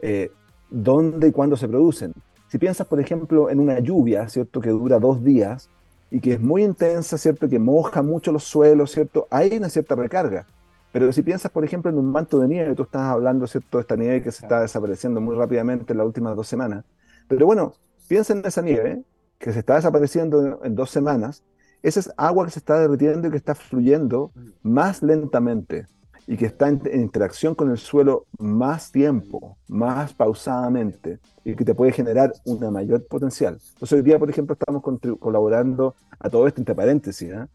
eh, 0.00 0.30
dónde 0.70 1.28
y 1.28 1.32
cuándo 1.32 1.56
se 1.56 1.68
producen. 1.68 2.12
Si 2.48 2.58
piensas, 2.58 2.86
por 2.86 3.00
ejemplo, 3.00 3.50
en 3.50 3.60
una 3.60 3.78
lluvia, 3.80 4.28
¿cierto? 4.28 4.60
Que 4.60 4.70
dura 4.70 4.98
dos 4.98 5.22
días 5.24 5.70
y 6.10 6.20
que 6.20 6.34
es 6.34 6.40
muy 6.40 6.62
intensa, 6.62 7.18
¿cierto? 7.18 7.48
Que 7.48 7.58
moja 7.58 8.02
mucho 8.02 8.30
los 8.32 8.44
suelos, 8.44 8.92
¿cierto? 8.92 9.26
Hay 9.30 9.56
una 9.56 9.68
cierta 9.68 9.94
recarga. 9.94 10.46
Pero 10.92 11.12
si 11.12 11.22
piensas, 11.22 11.50
por 11.50 11.64
ejemplo, 11.64 11.90
en 11.90 11.98
un 11.98 12.12
manto 12.12 12.38
de 12.38 12.46
nieve, 12.46 12.74
tú 12.76 12.84
estás 12.84 13.02
hablando, 13.02 13.48
¿cierto? 13.48 13.78
De 13.78 13.82
esta 13.82 13.96
nieve 13.96 14.22
que 14.22 14.30
se 14.30 14.44
está 14.44 14.60
desapareciendo 14.60 15.20
muy 15.20 15.34
rápidamente 15.34 15.92
en 15.92 15.98
las 15.98 16.06
últimas 16.06 16.36
dos 16.36 16.46
semanas. 16.46 16.84
Pero 17.26 17.46
bueno, 17.46 17.74
piensa 18.06 18.32
en 18.32 18.44
esa 18.44 18.62
nieve, 18.62 19.02
que 19.44 19.52
se 19.52 19.58
está 19.58 19.74
desapareciendo 19.74 20.60
en 20.64 20.74
dos 20.74 20.88
semanas, 20.88 21.44
esa 21.82 22.00
es 22.00 22.10
agua 22.16 22.46
que 22.46 22.50
se 22.50 22.60
está 22.60 22.80
derritiendo 22.80 23.28
y 23.28 23.30
que 23.30 23.36
está 23.36 23.54
fluyendo 23.54 24.32
más 24.62 25.02
lentamente 25.02 25.84
y 26.26 26.38
que 26.38 26.46
está 26.46 26.68
en, 26.68 26.80
interacción 26.94 27.54
con 27.54 27.70
el 27.70 27.76
suelo 27.76 28.24
más 28.38 28.90
tiempo, 28.90 29.58
más 29.68 30.14
pausadamente 30.14 31.18
y 31.44 31.54
que 31.54 31.62
te 31.62 31.74
puede 31.74 31.92
generar 31.92 32.32
una 32.46 32.70
mayor 32.70 33.06
potencial. 33.06 33.58
Entonces 33.74 33.92
hoy 33.92 34.00
día, 34.00 34.18
por 34.18 34.30
ejemplo, 34.30 34.54
estamos 34.54 34.82
colaborando 35.20 35.94
a 36.18 36.30
todo 36.30 36.46
esto 36.46 36.62
entre 36.62 36.74
paréntesis. 36.74 37.30
¿eh? 37.30 37.46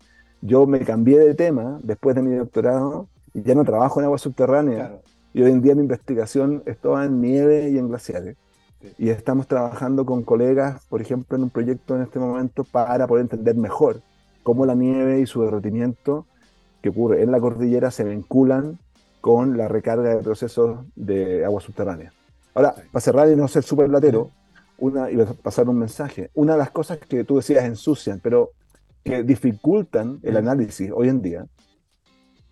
Yo 0.41 0.67
me 0.67 0.81
cambié 0.81 1.17
de 1.17 1.33
tema 1.33 1.79
después 1.81 2.15
de 2.15 2.21
mi 2.21 2.35
doctorado 2.35 3.07
y 3.33 3.41
ya 3.41 3.55
no 3.55 3.65
trabajo 3.65 3.99
en 3.99 4.05
agua 4.05 4.19
subterránea. 4.19 4.99
Y 5.33 5.41
hoy 5.41 5.49
en 5.49 5.61
día 5.63 5.73
mi 5.73 5.81
investigación 5.81 6.61
es 6.67 6.77
toda 6.77 7.05
en 7.05 7.19
nieve 7.19 7.71
y 7.71 7.79
en 7.79 7.87
glaciares. 7.87 8.37
Y 8.97 9.09
estamos 9.09 9.47
trabajando 9.47 10.05
con 10.05 10.23
colegas, 10.23 10.85
por 10.87 11.01
ejemplo, 11.01 11.35
en 11.35 11.43
un 11.43 11.49
proyecto 11.49 11.95
en 11.95 12.03
este 12.03 12.19
momento 12.19 12.63
para 12.63 13.07
poder 13.07 13.23
entender 13.23 13.55
mejor 13.55 14.01
cómo 14.43 14.65
la 14.65 14.75
nieve 14.75 15.19
y 15.19 15.25
su 15.25 15.41
derretimiento 15.41 16.25
que 16.81 16.89
ocurre 16.89 17.21
en 17.21 17.31
la 17.31 17.41
cordillera 17.41 17.91
se 17.91 18.05
vinculan 18.05 18.79
con 19.19 19.57
la 19.57 19.67
recarga 19.67 20.15
de 20.15 20.23
procesos 20.23 20.79
de 20.95 21.43
agua 21.43 21.59
subterránea. 21.59 22.13
Ahora, 22.53 22.73
para 22.91 23.01
cerrar 23.01 23.29
y 23.29 23.35
no 23.35 23.49
ser 23.49 23.63
súper 23.63 23.89
latero, 23.89 24.31
una, 24.77 25.11
y 25.11 25.17
pasar 25.43 25.67
un 25.67 25.77
mensaje. 25.77 26.31
Una 26.33 26.53
de 26.53 26.59
las 26.59 26.71
cosas 26.71 26.99
que 26.99 27.25
tú 27.25 27.35
decías 27.35 27.65
ensucian, 27.65 28.21
pero 28.23 28.51
que 29.03 29.23
dificultan 29.23 30.19
el 30.23 30.37
análisis 30.37 30.89
hoy 30.93 31.09
en 31.09 31.21
día, 31.21 31.45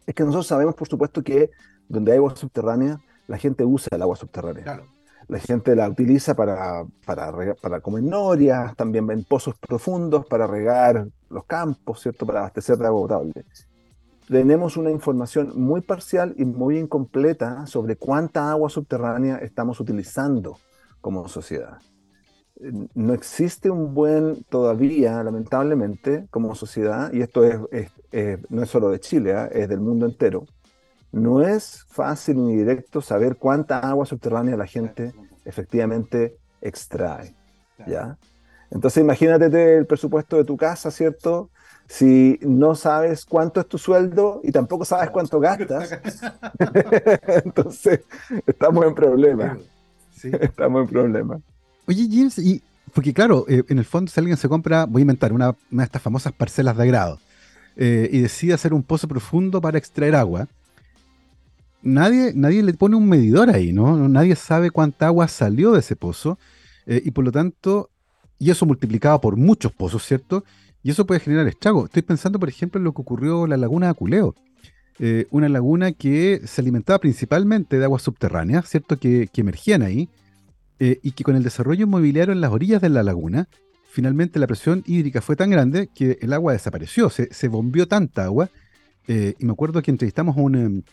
es 0.05 0.13
que 0.13 0.23
nosotros 0.23 0.47
sabemos, 0.47 0.75
por 0.75 0.89
supuesto, 0.89 1.23
que 1.23 1.51
donde 1.87 2.11
hay 2.11 2.17
agua 2.17 2.35
subterránea, 2.35 2.99
la 3.27 3.37
gente 3.37 3.63
usa 3.63 3.89
el 3.95 4.01
agua 4.01 4.17
subterránea. 4.17 4.63
Claro 4.63 4.96
la 5.27 5.39
gente 5.39 5.75
la 5.75 5.89
utiliza 5.89 6.35
para, 6.35 6.85
para, 7.05 7.81
comer 7.81 8.03
norias, 8.03 8.75
también 8.75 9.09
en 9.11 9.23
pozos 9.23 9.55
profundos 9.57 10.25
para 10.25 10.47
regar 10.47 11.07
los 11.29 11.45
campos, 11.45 12.01
¿cierto? 12.01 12.25
Para 12.25 12.39
abastecer 12.39 12.77
de 12.77 12.87
agua 12.87 13.01
potable. 13.01 13.45
Tenemos 14.27 14.77
una 14.77 14.91
información 14.91 15.53
muy 15.55 15.81
parcial 15.81 16.33
y 16.37 16.45
muy 16.45 16.77
incompleta 16.77 17.65
sobre 17.65 17.95
cuánta 17.97 18.49
agua 18.49 18.69
subterránea 18.69 19.37
estamos 19.37 19.79
utilizando 19.79 20.57
como 21.01 21.27
sociedad. 21.27 21.79
No 22.95 23.13
existe 23.13 23.69
un 23.69 23.93
buen 23.93 24.43
todavía, 24.49 25.23
lamentablemente, 25.23 26.27
como 26.29 26.55
sociedad, 26.55 27.11
y 27.13 27.21
esto 27.21 27.43
es, 27.43 27.91
no 28.49 28.63
es 28.63 28.69
solo 28.69 28.89
de 28.89 28.99
Chile, 28.99 29.31
¿eh? 29.31 29.49
es 29.51 29.69
del 29.69 29.79
mundo 29.79 30.05
entero, 30.05 30.45
no 31.11 31.41
es 31.41 31.85
fácil 31.89 32.45
ni 32.45 32.55
directo 32.55 33.01
saber 33.01 33.37
cuánta 33.37 33.79
agua 33.79 34.05
subterránea 34.05 34.57
la 34.57 34.67
gente 34.67 35.13
efectivamente 35.45 36.37
extrae. 36.61 37.35
¿ya? 37.87 38.17
Entonces 38.71 39.01
imagínate 39.01 39.77
el 39.77 39.85
presupuesto 39.85 40.37
de 40.37 40.43
tu 40.43 40.57
casa, 40.57 40.91
¿cierto? 40.91 41.49
Si 41.87 42.37
no 42.41 42.75
sabes 42.75 43.25
cuánto 43.25 43.61
es 43.61 43.67
tu 43.67 43.77
sueldo 43.77 44.41
y 44.43 44.51
tampoco 44.51 44.83
sabes 44.83 45.09
cuánto 45.09 45.39
gastas, 45.39 45.91
entonces 47.45 48.01
estamos 48.45 48.85
en 48.85 48.95
problema. 48.95 49.57
Estamos 50.23 50.81
en 50.81 50.87
problema. 50.87 51.39
Oye, 51.87 52.07
James, 52.11 52.39
y 52.39 52.63
porque 52.93 53.13
claro, 53.13 53.45
eh, 53.47 53.63
en 53.67 53.77
el 53.77 53.85
fondo 53.85 54.11
si 54.11 54.19
alguien 54.19 54.37
se 54.37 54.49
compra, 54.49 54.85
voy 54.85 55.01
a 55.01 55.03
inventar 55.03 55.31
una, 55.31 55.55
de 55.69 55.83
estas 55.83 56.01
famosas 56.01 56.33
parcelas 56.33 56.75
de 56.75 56.83
agrado 56.83 57.19
eh, 57.75 58.09
y 58.11 58.21
decide 58.21 58.53
hacer 58.53 58.73
un 58.73 58.83
pozo 58.83 59.07
profundo 59.07 59.61
para 59.61 59.77
extraer 59.77 60.15
agua, 60.15 60.47
nadie, 61.81 62.33
nadie 62.35 62.63
le 62.63 62.73
pone 62.73 62.95
un 62.95 63.07
medidor 63.07 63.49
ahí, 63.49 63.73
¿no? 63.73 64.07
Nadie 64.09 64.35
sabe 64.35 64.71
cuánta 64.71 65.07
agua 65.07 65.27
salió 65.27 65.71
de 65.73 65.79
ese 65.79 65.95
pozo 65.95 66.37
eh, 66.85 67.01
y 67.03 67.11
por 67.11 67.25
lo 67.25 67.31
tanto, 67.31 67.89
y 68.39 68.49
eso 68.49 68.65
multiplicado 68.65 69.19
por 69.21 69.37
muchos 69.37 69.71
pozos, 69.73 70.05
¿cierto? 70.05 70.43
Y 70.83 70.91
eso 70.91 71.05
puede 71.05 71.19
generar 71.19 71.47
estragos. 71.47 71.85
Estoy 71.85 72.01
pensando, 72.01 72.39
por 72.39 72.49
ejemplo, 72.49 72.79
en 72.79 72.85
lo 72.85 72.93
que 72.93 73.01
ocurrió 73.01 73.43
en 73.43 73.49
la 73.51 73.57
laguna 73.57 73.87
de 73.87 73.91
Aculeo. 73.91 74.35
Eh, 74.99 75.27
una 75.31 75.49
laguna 75.49 75.91
que 75.91 76.41
se 76.45 76.61
alimentaba 76.61 76.99
principalmente 76.99 77.77
de 77.77 77.83
aguas 77.85 78.01
subterráneas, 78.03 78.67
¿cierto? 78.69 78.97
Que, 78.97 79.29
emergían 79.35 79.81
ahí. 79.81 80.09
eh, 80.79 80.99
y 81.03 81.11
que 81.11 81.23
con 81.23 81.35
el 81.35 81.43
desarrollo 81.43 81.85
inmobiliario 81.85 82.33
en 82.33 82.41
las 82.41 82.51
orillas 82.51 82.81
de 82.81 82.89
la 82.89 83.03
laguna, 83.03 83.47
finalmente 83.89 84.39
la 84.39 84.47
presión 84.47 84.83
hídrica 84.85 85.21
fue 85.21 85.35
tan 85.35 85.49
grande 85.49 85.89
que 85.93 86.19
el 86.21 86.33
agua 86.33 86.53
desapareció, 86.53 87.09
se, 87.09 87.33
se 87.33 87.47
bombeó 87.47 87.87
tanta 87.87 88.25
agua. 88.25 88.49
Y 89.07 89.45
me 89.45 89.53
acuerdo 89.53 89.81
que 89.81 89.89
entrevistamos 89.89 90.35
a 90.37 90.41
un, 90.41 90.55
em, 90.55 90.83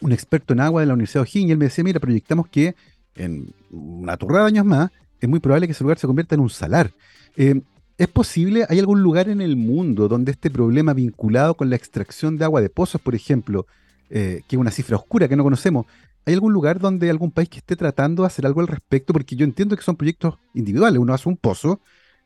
un, 0.00 0.12
experto 0.12 0.52
en 0.52 0.60
agua 0.60 0.80
de 0.80 0.86
la 0.86 0.94
Universidad 0.94 1.22
de 1.24 1.30
O'Higgins 1.30 1.48
y 1.48 1.52
él 1.52 1.58
me 1.58 1.64
decía, 1.66 1.84
mira, 1.84 2.00
proyectamos 2.00 2.48
que 2.48 2.74
en 3.14 3.52
una 3.70 4.16
turrada 4.16 4.44
de 4.44 4.48
años 4.48 4.64
más 4.64 4.90
es 5.20 5.28
muy 5.28 5.40
probable 5.40 5.66
que 5.66 5.72
ese 5.72 5.84
lugar 5.84 5.98
se 5.98 6.06
convierta 6.06 6.34
en 6.34 6.40
un 6.40 6.50
salar. 6.50 6.92
Eh, 7.36 7.60
¿Es 7.96 8.08
posible, 8.08 8.64
hay 8.68 8.78
algún 8.78 9.02
lugar 9.02 9.28
en 9.28 9.40
el 9.40 9.56
mundo 9.56 10.06
donde 10.06 10.30
este 10.30 10.50
problema 10.50 10.94
vinculado 10.94 11.54
con 11.54 11.68
la 11.68 11.74
extracción 11.76 12.38
de 12.38 12.44
agua 12.44 12.60
de 12.60 12.70
pozos, 12.70 13.00
por 13.00 13.16
ejemplo, 13.16 13.66
que 14.08 14.44
es 14.48 14.56
una 14.56 14.70
cifra 14.70 14.96
oscura 14.96 15.28
que 15.28 15.36
no 15.36 15.42
conocemos, 15.42 15.84
¿Hay 16.28 16.34
algún 16.34 16.52
lugar 16.52 16.78
donde 16.78 17.08
algún 17.08 17.30
país 17.30 17.48
que 17.48 17.56
esté 17.56 17.74
tratando 17.74 18.22
de 18.22 18.26
hacer 18.26 18.44
algo 18.44 18.60
al 18.60 18.66
respecto? 18.66 19.14
Porque 19.14 19.34
yo 19.34 19.46
entiendo 19.46 19.74
que 19.74 19.82
son 19.82 19.96
proyectos 19.96 20.34
individuales. 20.52 20.98
Uno 20.98 21.14
hace 21.14 21.26
un 21.26 21.38
pozo 21.38 21.80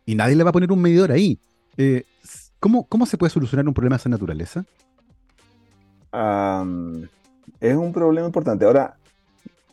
y 0.05 0.17
nadie 0.17 0.35
le 0.35 0.43
va 0.43 0.51
a 0.51 0.53
poner 0.53 0.73
un 0.73 0.83
medidor 0.83 1.13
ahí. 1.13 1.39
Eh, 1.77 2.03
¿cómo, 2.59 3.07
se 3.07 3.17
puede 3.17 3.31
solucionar 3.31 3.69
un 3.69 3.75
problema 3.75 3.95
de 3.95 4.01
esa 4.01 4.09
naturaleza? 4.09 4.65
Es 7.61 7.76
un 7.76 7.92
problema 7.92 8.26
importante. 8.26 8.64
Ahora, 8.64 8.96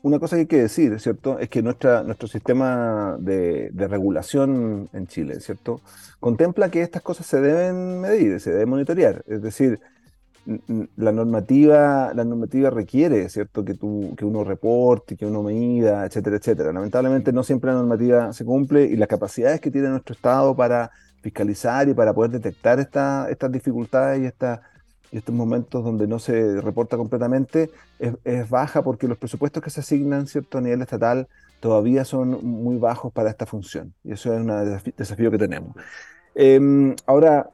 una 0.01 0.19
cosa 0.19 0.35
que 0.35 0.41
hay 0.41 0.47
que 0.47 0.61
decir, 0.61 0.99
¿cierto? 0.99 1.39
Es 1.39 1.49
que 1.49 1.61
nuestra, 1.61 2.03
nuestro 2.03 2.27
sistema 2.27 3.17
de, 3.19 3.71
regulación 3.75 4.89
en 4.93 5.07
Chile, 5.07 5.39
¿cierto? 5.41 5.81
Contempla 6.19 6.69
que 6.69 6.81
estas 6.81 7.01
cosas 7.01 7.25
se 7.25 7.41
deben 7.41 7.99
medir, 7.99 8.39
se 8.39 8.51
deben 8.51 8.69
monitorear. 8.69 9.23
Es 9.27 9.41
decir, 9.41 9.79
la 10.95 11.11
normativa, 11.11 12.13
la 12.13 12.23
normativa 12.23 12.69
requiere, 12.69 13.27
¿cierto? 13.29 13.65
Que, 13.65 13.73
tú, 13.73 14.15
que 14.17 14.25
uno 14.25 14.43
reporte, 14.43 15.17
que 15.17 15.25
uno 15.25 15.43
mida, 15.43 16.05
etcétera, 16.05 16.37
etcétera. 16.37 16.71
Lamentablemente 16.71 17.33
no 17.33 17.43
siempre 17.43 17.71
la 17.71 17.77
normativa 17.77 18.31
se 18.33 18.45
cumple 18.45 18.85
y 18.85 18.95
las 18.95 19.07
capacidades 19.07 19.59
que 19.59 19.69
tiene 19.71 19.89
nuestro 19.89 20.13
Estado 20.13 20.55
para 20.55 20.91
fiscalizar 21.21 21.89
y 21.89 21.93
para 21.93 22.13
poder 22.13 22.31
detectar 22.31 22.79
esta, 22.79 23.29
estas 23.29 23.51
dificultades 23.51 24.21
y, 24.21 24.25
esta, 25.11 25.17
estos 25.17 25.35
momentos 25.35 25.83
donde 25.83 26.07
no 26.07 26.19
se 26.19 26.61
reporta 26.61 26.97
completamente 26.97 27.69
es, 27.99 28.49
baja 28.49 28.83
porque 28.83 29.07
los 29.07 29.17
presupuestos 29.17 29.63
que 29.63 29.69
se 29.69 29.81
asignan, 29.81 30.27
¿cierto? 30.27 30.57
A 30.57 30.61
nivel 30.61 30.81
estatal 30.81 31.27
todavía 31.59 32.05
son 32.05 32.43
muy 32.43 32.77
bajos 32.77 33.11
para 33.11 33.29
esta 33.29 33.45
función 33.45 33.93
y 34.03 34.13
eso 34.13 34.33
es 34.33 34.39
un 34.39 34.93
desafío 34.95 35.31
que 35.31 35.37
tenemos. 35.37 35.75
Em, 36.35 36.95
ahora, 37.05 37.49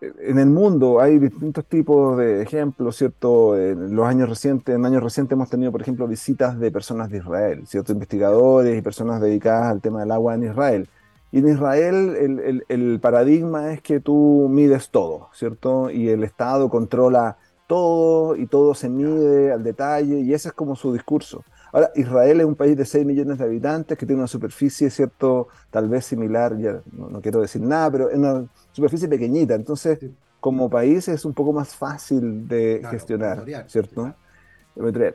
en 0.00 0.38
el 0.38 0.48
mundo 0.48 1.00
hay 1.00 1.18
distintos 1.18 1.64
tipos 1.66 2.16
de 2.18 2.42
ejemplos, 2.42 2.96
¿cierto? 2.96 3.56
En 3.58 3.94
los 3.94 4.06
años 4.06 4.28
recientes, 4.28 4.74
en 4.74 4.84
años 4.86 5.02
recientes 5.02 5.32
hemos 5.32 5.50
tenido, 5.50 5.72
por 5.72 5.82
ejemplo, 5.82 6.06
visitas 6.08 6.58
de 6.58 6.70
personas 6.70 7.10
de 7.10 7.18
Israel, 7.18 7.66
¿cierto? 7.66 7.92
Investigadores 7.92 8.78
y 8.78 8.82
personas 8.82 9.20
dedicadas 9.20 9.70
al 9.70 9.80
tema 9.80 10.00
del 10.00 10.10
agua 10.10 10.34
en 10.34 10.44
Israel. 10.44 10.88
Y 11.32 11.38
en 11.38 11.48
Israel 11.48 12.16
el, 12.16 12.64
el, 12.68 13.00
paradigma 13.00 13.72
es 13.72 13.80
que 13.80 14.00
tú 14.00 14.48
mides 14.50 14.90
todo, 14.90 15.28
¿cierto? 15.32 15.90
Y 15.90 16.08
el 16.08 16.24
Estado 16.24 16.68
controla 16.68 17.36
todo 17.68 18.34
y 18.34 18.46
todo 18.46 18.74
se 18.74 18.88
mide 18.88 19.52
al 19.52 19.62
detalle 19.62 20.20
y 20.20 20.34
ese 20.34 20.48
es 20.48 20.54
como 20.54 20.74
su 20.74 20.92
discurso. 20.92 21.44
Ahora, 21.72 21.92
Israel 21.94 22.40
es 22.40 22.46
un 22.46 22.56
país 22.56 22.76
de 22.76 22.84
6 22.84 23.06
millones 23.06 23.38
de 23.38 23.44
habitantes 23.44 23.96
que 23.96 24.06
tiene 24.06 24.22
una 24.22 24.26
superficie, 24.26 24.90
¿cierto? 24.90 25.46
Tal 25.70 25.88
vez 25.88 26.04
similar, 26.04 26.58
ya 26.58 26.82
no, 26.90 27.20
quiero 27.20 27.40
decir 27.40 27.62
nada, 27.62 27.90
pero 27.92 28.10
es 28.10 28.16
una 28.16 28.44
superficie 28.72 29.06
pequeñita. 29.06 29.54
Entonces, 29.54 30.00
como 30.40 30.68
país 30.68 31.06
es 31.06 31.24
un 31.24 31.32
poco 31.32 31.52
más 31.52 31.76
fácil 31.76 32.48
de 32.48 32.82
gestionar, 32.90 33.44
¿cierto? 33.68 34.14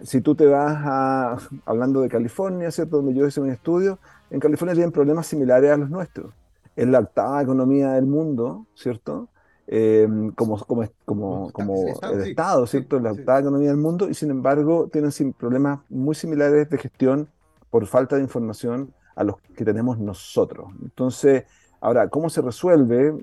Si 0.03 0.21
tú 0.21 0.35
te 0.35 0.45
vas 0.45 0.75
a, 0.85 1.37
hablando 1.65 2.01
de 2.01 2.09
California, 2.09 2.69
¿cierto? 2.71 2.97
Donde 2.97 3.13
yo 3.13 3.25
hice 3.25 3.41
mi 3.41 3.49
estudio, 3.49 3.99
en 4.29 4.39
California 4.39 4.73
tienen 4.73 4.91
problemas 4.91 5.27
similares 5.27 5.71
a 5.71 5.77
los 5.77 5.89
nuestros. 5.89 6.33
Es 6.75 6.87
la 6.87 6.99
octava 6.99 7.41
economía 7.41 7.93
del 7.93 8.05
mundo, 8.05 8.67
¿cierto? 8.75 9.29
Eh, 9.67 10.07
como, 10.35 10.57
como, 10.59 10.83
como, 11.05 11.51
como 11.51 11.73
el 12.11 12.21
Estado, 12.21 12.67
¿cierto? 12.67 12.99
la 12.99 13.13
octava 13.13 13.39
economía 13.39 13.69
del 13.69 13.77
mundo, 13.77 14.09
y 14.09 14.13
sin 14.13 14.29
embargo 14.29 14.89
tienen 14.91 15.11
problemas 15.33 15.79
muy 15.89 16.13
similares 16.13 16.69
de 16.69 16.77
gestión 16.77 17.29
por 17.71 17.87
falta 17.87 18.15
de 18.17 18.21
información 18.21 18.93
a 19.15 19.23
los 19.23 19.37
que 19.55 19.65
tenemos 19.65 19.97
nosotros. 19.97 20.67
Entonces, 20.81 21.45
ahora, 21.79 22.09
¿cómo 22.09 22.29
se 22.29 22.41
resuelve? 22.41 23.15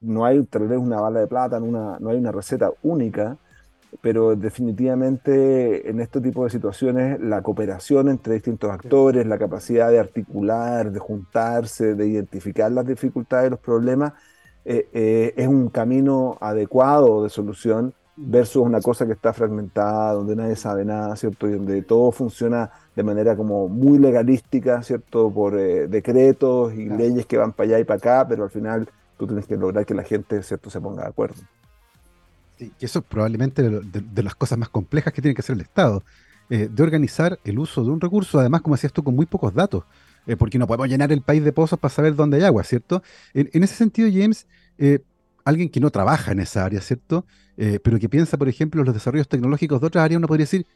No 0.00 0.24
hay 0.24 0.44
tal 0.46 0.68
vez 0.68 0.78
una 0.78 1.00
bala 1.00 1.20
de 1.20 1.26
plata, 1.26 1.60
no, 1.60 1.66
una, 1.66 1.98
no 1.98 2.10
hay 2.10 2.16
una 2.18 2.32
receta 2.32 2.72
única, 2.82 3.36
pero 4.00 4.36
definitivamente 4.36 5.88
en 5.88 6.00
este 6.00 6.20
tipo 6.20 6.44
de 6.44 6.50
situaciones 6.50 7.20
la 7.20 7.42
cooperación 7.42 8.08
entre 8.08 8.34
distintos 8.34 8.70
actores, 8.70 9.26
la 9.26 9.38
capacidad 9.38 9.90
de 9.90 9.98
articular, 9.98 10.92
de 10.92 10.98
juntarse, 10.98 11.94
de 11.94 12.06
identificar 12.06 12.70
las 12.70 12.86
dificultades 12.86 13.48
y 13.48 13.50
los 13.50 13.60
problemas, 13.60 14.12
eh, 14.64 14.88
eh, 14.92 15.34
es 15.36 15.48
un 15.48 15.70
camino 15.70 16.36
adecuado 16.40 17.22
de 17.22 17.30
solución 17.30 17.94
versus 18.16 18.62
una 18.62 18.80
cosa 18.80 19.06
que 19.06 19.12
está 19.12 19.32
fragmentada, 19.32 20.12
donde 20.12 20.34
nadie 20.34 20.56
sabe 20.56 20.84
nada, 20.84 21.14
¿cierto? 21.16 21.48
Y 21.48 21.52
donde 21.52 21.82
todo 21.82 22.10
funciona 22.10 22.70
de 22.94 23.02
manera 23.04 23.36
como 23.36 23.68
muy 23.68 23.98
legalística, 23.98 24.82
¿cierto? 24.82 25.30
Por 25.30 25.58
eh, 25.58 25.86
decretos 25.86 26.74
y 26.74 26.88
leyes 26.88 27.26
que 27.26 27.38
van 27.38 27.52
para 27.52 27.68
allá 27.68 27.78
y 27.78 27.84
para 27.84 27.98
acá, 27.98 28.26
pero 28.28 28.44
al 28.44 28.50
final 28.50 28.88
tú 29.16 29.26
tienes 29.26 29.46
que 29.46 29.56
lograr 29.56 29.86
que 29.86 29.94
la 29.94 30.02
gente, 30.02 30.42
¿cierto?, 30.42 30.68
se 30.68 30.80
ponga 30.80 31.02
de 31.02 31.08
acuerdo. 31.08 31.42
Y 32.58 32.84
eso 32.84 32.98
es 33.00 33.04
probablemente 33.04 33.62
de, 33.62 34.22
las 34.22 34.34
cosas 34.34 34.58
más 34.58 34.68
complejas 34.68 35.12
que 35.12 35.22
tiene 35.22 35.34
que 35.34 35.40
hacer 35.40 35.54
el 35.54 35.62
Estado, 35.62 36.02
de 36.48 36.82
organizar 36.82 37.38
el 37.44 37.58
uso 37.58 37.84
de 37.84 37.90
un 37.90 38.00
recurso, 38.00 38.38
además, 38.40 38.62
como 38.62 38.74
decías 38.74 38.92
tú, 38.92 39.04
con 39.04 39.14
muy 39.14 39.26
pocos 39.26 39.52
datos. 39.54 39.84
Eh, 40.28 40.36
porque 40.36 40.58
no 40.58 40.66
podemos 40.66 40.88
llenar 40.88 41.10
el 41.10 41.22
país 41.22 41.42
de 41.42 41.52
pozos 41.52 41.78
para 41.78 41.92
saber 41.92 42.14
dónde 42.14 42.36
hay 42.36 42.42
agua, 42.42 42.62
¿cierto? 42.62 43.02
En, 43.32 43.64
ese 43.64 43.74
sentido, 43.74 44.10
James, 44.12 44.46
eh, 44.76 45.00
alguien 45.42 45.70
que 45.70 45.80
no 45.80 45.88
trabaja 45.90 46.32
en 46.32 46.40
esa 46.40 46.66
área, 46.66 46.82
¿cierto? 46.82 47.24
Eh, 47.56 47.80
pero 47.82 47.98
que 47.98 48.10
piensa, 48.10 48.36
por 48.36 48.46
ejemplo, 48.46 48.82
en 48.82 48.86
los 48.86 48.94
desarrollos 48.94 49.26
tecnológicos 49.26 49.80
de 49.80 49.86
otras 49.86 50.04
áreas, 50.04 50.18
uno 50.18 50.28
podría 50.28 50.44
decir, 50.44 50.66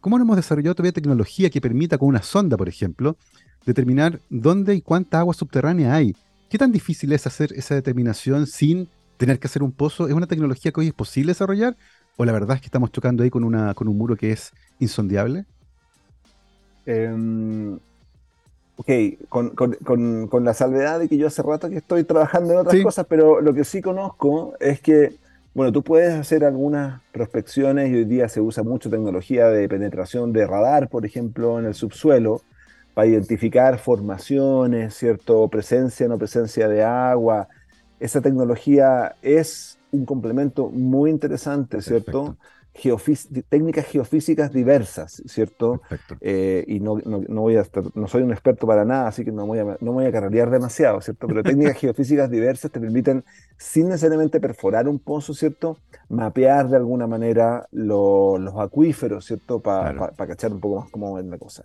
¿cómo 0.00 0.16
no 0.16 0.24
hemos 0.24 0.36
desarrollado 0.36 0.74
todavía 0.74 0.92
tecnología 0.92 1.50
que 1.50 1.60
permita 1.60 1.98
con 1.98 2.08
una 2.08 2.22
sonda, 2.22 2.56
por 2.56 2.66
ejemplo, 2.66 3.18
determinar 3.66 4.20
dónde 4.30 4.74
y 4.74 4.80
cuánta 4.80 5.18
agua 5.18 5.34
subterránea 5.34 5.94
hay? 5.94 6.16
¿Qué 6.48 6.56
tan 6.56 6.72
difícil 6.72 7.12
es 7.12 7.26
hacer 7.26 7.52
esa 7.52 7.74
determinación 7.74 8.46
sin 8.46 8.88
tener 9.22 9.38
que 9.38 9.46
hacer 9.46 9.62
un 9.62 9.72
pozo? 9.72 10.08
¿Es 10.08 10.14
una 10.14 10.26
tecnología 10.26 10.72
que 10.72 10.80
hoy 10.80 10.88
es 10.88 10.94
posible 10.94 11.30
desarrollar? 11.30 11.76
¿O 12.16 12.24
la 12.24 12.32
verdad 12.32 12.56
es 12.56 12.60
que 12.60 12.66
estamos 12.66 12.90
chocando 12.90 13.22
ahí 13.22 13.30
con, 13.30 13.44
una, 13.44 13.72
con 13.74 13.88
un 13.88 13.96
muro 13.96 14.16
que 14.16 14.32
es 14.32 14.52
insondiable? 14.78 15.44
Eh, 16.86 17.78
Ok, 18.76 18.88
con, 19.28 19.50
con, 19.50 20.26
con, 20.28 20.44
la 20.44 20.54
salvedad 20.54 20.98
de 20.98 21.08
que 21.08 21.18
yo 21.18 21.26
hace 21.26 21.42
rato 21.42 21.68
que 21.68 21.76
estoy 21.76 22.04
trabajando 22.04 22.54
en 22.54 22.58
otras 22.60 22.82
cosas, 22.82 23.06
pero 23.08 23.40
lo 23.40 23.52
que 23.52 23.64
sí 23.64 23.82
conozco 23.82 24.54
es 24.60 24.80
que, 24.80 25.14
bueno, 25.54 25.70
tú 25.70 25.82
puedes 25.82 26.14
hacer 26.14 26.44
algunas 26.44 27.00
prospecciones 27.12 27.90
y 27.90 27.96
hoy 27.96 28.04
día 28.06 28.28
se 28.28 28.40
usa 28.40 28.62
mucho 28.62 28.88
tecnología 28.88 29.48
de 29.48 29.68
penetración 29.68 30.32
de 30.32 30.46
radar, 30.46 30.88
por 30.88 31.04
ejemplo, 31.04 31.58
en 31.58 31.66
el 31.66 31.74
subsuelo, 31.74 32.40
para 32.94 33.06
identificar 33.06 33.78
formaciones, 33.78 34.94
¿cierto? 34.94 35.46
Presencia 35.48 36.06
o 36.06 36.08
no 36.08 36.18
presencia 36.18 36.66
de 36.66 36.82
agua. 36.82 37.48
Esa 38.02 38.20
tecnología 38.20 39.14
es 39.22 39.78
un 39.92 40.04
complemento 40.04 40.70
muy 40.70 41.08
interesante, 41.08 41.80
¿cierto? 41.80 42.36
técnicas 43.48 43.86
geofísicas 43.86 44.52
diversas, 44.52 45.22
¿cierto? 45.26 45.82
Eh, 46.20 46.64
y 46.66 46.80
no, 46.80 46.98
no, 47.04 47.22
no, 47.28 47.42
voy 47.42 47.56
a 47.56 47.64
no 47.94 48.08
soy 48.08 48.22
un 48.22 48.32
experto 48.32 48.66
para 48.66 48.84
nada, 48.84 49.08
así 49.08 49.24
que 49.24 49.30
no 49.30 49.46
voy 49.46 49.58
a, 49.58 49.76
no 49.80 49.92
voy 49.92 50.06
a 50.06 50.10
carrerear 50.10 50.50
demasiado, 50.50 51.00
¿cierto? 51.00 51.28
Pero 51.28 51.44
técnicas 51.44 51.76
geofísicas 51.80 52.28
diversas 52.28 52.72
te 52.72 52.80
permiten, 52.80 53.24
sin 53.56 53.88
necesariamente 53.88 54.40
perforar 54.40 54.88
un 54.88 54.98
pozo, 54.98 55.32
¿cierto? 55.32 55.76
Mapear 56.08 56.70
de 56.70 56.76
alguna 56.78 57.06
manera 57.06 57.68
los 57.70 58.54
acuíferos, 58.56 59.26
¿cierto? 59.26 59.60
Para 59.60 60.10
cachar 60.16 60.52
un 60.52 60.60
poco 60.60 60.80
más 60.80 60.90
cómo 60.90 61.18
es 61.20 61.26
la 61.26 61.38
cosa. 61.38 61.64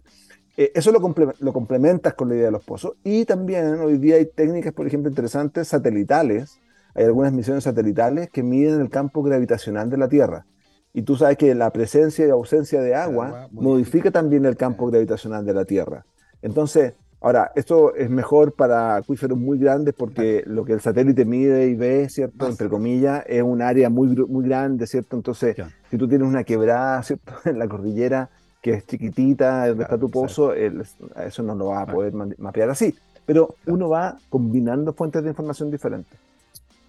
Eh, 0.58 0.72
eso 0.74 0.92
lo, 0.92 1.00
lo 1.40 1.54
complementas 1.54 2.16
con 2.16 2.30
la 2.30 2.36
idea 2.36 2.46
de 2.46 2.52
los 2.52 2.66
pozos. 2.66 2.94
Y 3.04 3.26
también 3.26 3.80
hoy 3.80 4.00
día 4.00 4.16
hay 4.16 4.26
técnicas, 4.26 4.74
por 4.74 4.88
ejemplo, 4.88 5.10
interesantes 5.10 5.68
satelitales. 5.68 6.60
Hay 6.96 7.06
algunas 7.06 7.32
misiones 7.32 7.64
satelitales 7.64 8.30
que 8.32 8.42
miden 8.42 8.82
el 8.82 8.90
campo 8.90 9.22
gravitacional 9.22 9.90
de 9.90 9.98
la 9.98 10.10
Tierra. 10.10 10.48
Y 10.94 11.04
tú 11.04 11.16
sabes 11.16 11.38
que 11.38 11.54
la 11.54 11.70
presencia 11.70 12.26
y 12.26 12.32
ausencia 12.32 12.82
de 12.82 12.96
agua, 12.96 13.50
modifica 13.52 14.10
también 14.10 14.46
el 14.46 14.58
campo 14.58 14.88
gravitacional 14.88 15.46
de 15.46 15.54
la 15.54 15.64
Tierra. 15.64 16.06
Entonces, 16.42 16.94
ahora, 17.22 17.52
esto 17.56 17.94
es 17.94 18.10
mejor 18.10 18.54
para 18.54 18.96
acuíferos 18.96 19.38
muy 19.38 19.60
grandes 19.60 19.94
porque 19.94 20.44
lo 20.48 20.66
que 20.66 20.74
el 20.74 20.82
satélite 20.82 21.24
mide 21.24 21.68
y 21.68 21.76
ve, 21.76 22.10
¿cierto? 22.10 22.48
Entre 22.48 22.68
comillas, 22.68 23.24
es 23.28 23.44
un 23.44 23.62
área 23.62 23.92
muy, 23.92 24.08
muy 24.08 24.48
grande, 24.48 24.88
¿cierto? 24.88 25.18
Entonces, 25.18 25.56
si 25.92 25.98
tú 26.00 26.08
tienes 26.08 26.28
una 26.28 26.44
quebrada, 26.44 27.04
¿cierto? 27.04 27.32
En 27.46 27.60
la 27.60 27.68
cordillera 27.68 28.32
que 28.68 28.74
es 28.74 28.86
chiquitita, 28.86 29.70
donde 29.70 29.84
está 29.84 29.98
tu 29.98 30.10
pozo, 30.10 30.54
eso 30.54 31.44
no 31.44 31.56
lo 31.56 31.68
va 31.68 31.84
a 31.84 31.86
poder 31.86 32.14
mapear 32.38 32.70
así. 32.70 32.94
Pero 33.26 33.56
uno 33.66 33.88
va 33.88 34.18
combinando 34.30 34.92
fuentes 34.92 35.24
de 35.24 35.30
información 35.30 35.72
diferentes. 35.72 36.20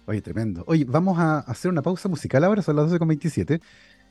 Oye, 0.05 0.21
tremendo. 0.21 0.65
Oye, 0.67 0.83
vamos 0.85 1.17
a 1.19 1.39
hacer 1.39 1.71
una 1.71 1.81
pausa 1.81 2.09
musical 2.09 2.43
ahora, 2.43 2.61
son 2.61 2.75
las 2.75 2.91
12.27. 2.91 3.61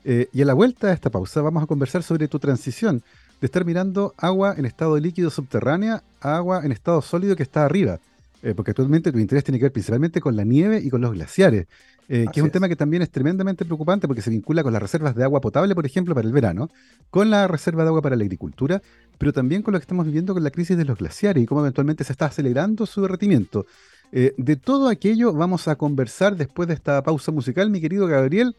Eh, 0.04 0.28
y 0.32 0.40
a 0.40 0.46
la 0.46 0.54
vuelta 0.54 0.86
de 0.86 0.94
esta 0.94 1.10
pausa 1.10 1.42
vamos 1.42 1.62
a 1.62 1.66
conversar 1.66 2.02
sobre 2.02 2.26
tu 2.26 2.38
transición 2.38 3.02
de 3.38 3.46
estar 3.46 3.66
mirando 3.66 4.14
agua 4.16 4.54
en 4.56 4.64
estado 4.64 4.96
líquido 4.98 5.28
subterránea 5.28 6.02
a 6.22 6.36
agua 6.36 6.64
en 6.64 6.72
estado 6.72 7.02
sólido 7.02 7.36
que 7.36 7.42
está 7.42 7.66
arriba. 7.66 7.98
Eh, 8.42 8.54
porque 8.54 8.70
actualmente 8.70 9.12
tu 9.12 9.18
interés 9.18 9.44
tiene 9.44 9.58
que 9.58 9.66
ver 9.66 9.72
principalmente 9.72 10.22
con 10.22 10.36
la 10.36 10.44
nieve 10.44 10.80
y 10.82 10.88
con 10.88 11.02
los 11.02 11.12
glaciares, 11.12 11.66
eh, 12.08 12.26
que 12.32 12.40
es 12.40 12.44
un 12.44 12.50
tema 12.50 12.68
que 12.68 12.76
también 12.76 13.02
es 13.02 13.10
tremendamente 13.10 13.66
preocupante 13.66 14.06
porque 14.06 14.22
se 14.22 14.30
vincula 14.30 14.62
con 14.62 14.72
las 14.72 14.80
reservas 14.80 15.14
de 15.14 15.24
agua 15.24 15.40
potable, 15.40 15.74
por 15.74 15.84
ejemplo, 15.84 16.14
para 16.14 16.26
el 16.26 16.32
verano, 16.32 16.70
con 17.10 17.28
la 17.28 17.46
reserva 17.46 17.82
de 17.82 17.88
agua 17.88 18.00
para 18.00 18.16
la 18.16 18.24
agricultura, 18.24 18.80
pero 19.18 19.32
también 19.32 19.62
con 19.62 19.72
lo 19.72 19.78
que 19.78 19.82
estamos 19.82 20.06
viviendo 20.06 20.32
con 20.32 20.42
la 20.42 20.50
crisis 20.50 20.76
de 20.78 20.86
los 20.86 20.98
glaciares 20.98 21.42
y 21.42 21.46
cómo 21.46 21.60
eventualmente 21.60 22.04
se 22.04 22.12
está 22.12 22.26
acelerando 22.26 22.86
su 22.86 23.02
derretimiento. 23.02 23.66
Eh, 24.10 24.32
de 24.38 24.56
todo 24.56 24.88
aquello 24.88 25.34
vamos 25.34 25.68
a 25.68 25.76
conversar 25.76 26.34
después 26.34 26.66
de 26.66 26.74
esta 26.74 27.02
pausa 27.02 27.30
musical, 27.30 27.68
mi 27.68 27.80
querido 27.80 28.06
Gabriel. 28.06 28.56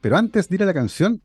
Pero 0.00 0.16
antes 0.16 0.48
de 0.48 0.54
ir 0.54 0.62
a 0.62 0.66
la 0.66 0.74
canción, 0.74 1.20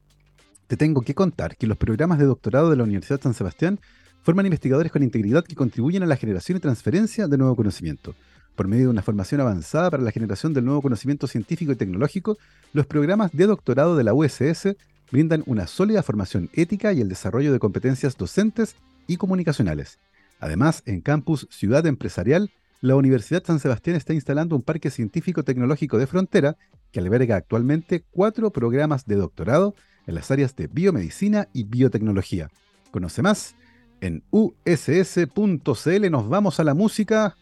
te 0.67 0.75
tengo 0.75 1.01
que 1.01 1.15
contar 1.15 1.55
que 1.55 1.67
los 1.67 1.77
programas 1.77 2.19
de 2.19 2.25
doctorado 2.25 2.69
de 2.69 2.75
la 2.75 2.83
Universidad 2.83 3.19
de 3.19 3.23
San 3.23 3.33
Sebastián 3.33 3.79
forman 4.23 4.45
investigadores 4.45 4.91
con 4.91 5.03
integridad 5.03 5.43
que 5.43 5.55
contribuyen 5.55 6.03
a 6.03 6.05
la 6.05 6.15
generación 6.15 6.57
y 6.57 6.61
transferencia 6.61 7.27
de 7.27 7.37
nuevo 7.37 7.55
conocimiento. 7.55 8.13
Por 8.55 8.67
medio 8.67 8.85
de 8.85 8.91
una 8.91 9.01
formación 9.01 9.41
avanzada 9.41 9.89
para 9.89 10.03
la 10.03 10.11
generación 10.11 10.53
del 10.53 10.65
nuevo 10.65 10.81
conocimiento 10.81 11.27
científico 11.27 11.71
y 11.71 11.75
tecnológico, 11.75 12.37
los 12.73 12.85
programas 12.85 13.31
de 13.31 13.47
doctorado 13.47 13.95
de 13.95 14.03
la 14.03 14.13
USS 14.13 14.75
brindan 15.11 15.43
una 15.45 15.67
sólida 15.67 16.03
formación 16.03 16.49
ética 16.53 16.93
y 16.93 17.01
el 17.01 17.09
desarrollo 17.09 17.51
de 17.51 17.59
competencias 17.59 18.17
docentes 18.17 18.75
y 19.07 19.17
comunicacionales. 19.17 19.99
Además, 20.39 20.83
en 20.85 21.01
Campus 21.01 21.47
Ciudad 21.51 21.85
Empresarial, 21.85 22.51
la 22.81 22.95
Universidad 22.95 23.43
San 23.45 23.59
Sebastián 23.59 23.95
está 23.95 24.13
instalando 24.13 24.55
un 24.55 24.63
parque 24.63 24.89
científico-tecnológico 24.89 25.97
de 25.97 26.07
frontera 26.07 26.57
que 26.91 26.99
alberga 26.99 27.35
actualmente 27.35 28.03
cuatro 28.09 28.49
programas 28.51 29.05
de 29.05 29.15
doctorado 29.15 29.75
en 30.07 30.15
las 30.15 30.31
áreas 30.31 30.55
de 30.55 30.67
biomedicina 30.67 31.47
y 31.53 31.65
biotecnología. 31.65 32.49
Conoce 32.89 33.21
más 33.21 33.55
en 34.01 34.23
uss.cl. 34.31 36.09
Nos 36.09 36.27
vamos 36.27 36.59
a 36.59 36.63
la 36.63 36.73
música. 36.73 37.35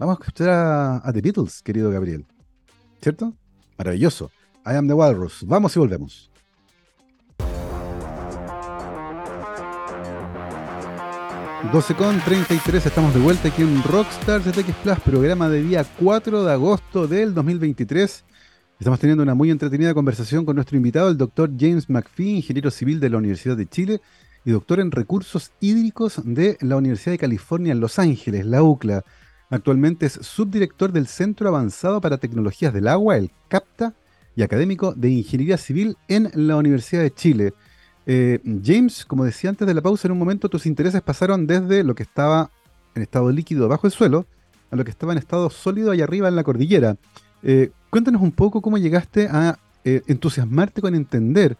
Vamos 0.00 0.16
a 0.16 0.22
escuchar 0.22 0.48
a, 0.48 1.12
The 1.12 1.20
Beatles, 1.20 1.60
querido 1.60 1.90
Gabriel. 1.90 2.24
¿Cierto? 3.02 3.34
Maravilloso. 3.76 4.30
I 4.64 4.70
am 4.70 4.88
the 4.88 4.94
Walrus. 4.94 5.44
Vamos 5.46 5.76
y 5.76 5.78
volvemos. 5.78 6.30
12 11.70 11.94
con 11.96 12.18
33, 12.18 12.86
estamos 12.86 13.12
de 13.12 13.20
vuelta 13.20 13.48
aquí 13.48 13.60
en 13.60 13.82
Rockstar 13.82 14.40
ZX 14.40 14.74
Plus, 14.82 15.00
programa 15.00 15.50
de 15.50 15.62
día 15.62 15.84
4 15.84 16.44
de 16.44 16.52
agosto 16.52 17.06
del 17.06 17.34
2023. 17.34 18.24
Estamos 18.78 19.00
teniendo 19.00 19.22
una 19.22 19.34
muy 19.34 19.50
entretenida 19.50 19.92
conversación 19.92 20.46
con 20.46 20.54
nuestro 20.54 20.78
invitado, 20.78 21.10
el 21.10 21.18
doctor 21.18 21.50
James 21.58 21.90
McPhee, 21.90 22.36
ingeniero 22.36 22.70
civil 22.70 23.00
de 23.00 23.10
la 23.10 23.18
Universidad 23.18 23.58
de 23.58 23.66
Chile 23.66 24.00
y 24.46 24.52
doctor 24.52 24.80
en 24.80 24.92
recursos 24.92 25.52
hídricos 25.60 26.22
de 26.24 26.56
la 26.62 26.76
Universidad 26.76 27.12
de 27.12 27.18
California 27.18 27.72
en 27.72 27.80
Los 27.80 27.98
Ángeles, 27.98 28.46
la 28.46 28.62
UCLA. 28.62 29.04
Actualmente 29.50 30.06
es 30.06 30.12
subdirector 30.12 30.92
del 30.92 31.06
Centro 31.06 31.48
Avanzado 31.48 32.00
para 32.00 32.18
Tecnologías 32.18 32.72
del 32.72 32.88
Agua, 32.88 33.16
el 33.16 33.30
CAPTA, 33.48 33.94
y 34.36 34.42
académico 34.42 34.94
de 34.94 35.10
Ingeniería 35.10 35.58
Civil 35.58 35.96
en 36.08 36.30
la 36.34 36.56
Universidad 36.56 37.02
de 37.02 37.12
Chile. 37.12 37.52
Eh, 38.06 38.38
James, 38.64 39.04
como 39.04 39.24
decía 39.24 39.50
antes 39.50 39.66
de 39.66 39.74
la 39.74 39.82
pausa, 39.82 40.08
en 40.08 40.12
un 40.12 40.18
momento 40.18 40.48
tus 40.48 40.66
intereses 40.66 41.02
pasaron 41.02 41.46
desde 41.46 41.84
lo 41.84 41.94
que 41.94 42.02
estaba 42.02 42.50
en 42.94 43.02
estado 43.02 43.30
líquido 43.30 43.68
bajo 43.68 43.86
el 43.86 43.92
suelo 43.92 44.26
a 44.70 44.76
lo 44.76 44.84
que 44.84 44.90
estaba 44.90 45.12
en 45.12 45.18
estado 45.18 45.50
sólido 45.50 45.90
allá 45.90 46.04
arriba 46.04 46.28
en 46.28 46.36
la 46.36 46.44
cordillera. 46.44 46.96
Eh, 47.42 47.70
cuéntanos 47.90 48.22
un 48.22 48.32
poco 48.32 48.62
cómo 48.62 48.78
llegaste 48.78 49.28
a 49.28 49.58
eh, 49.84 50.02
entusiasmarte 50.06 50.80
con 50.80 50.94
entender 50.94 51.58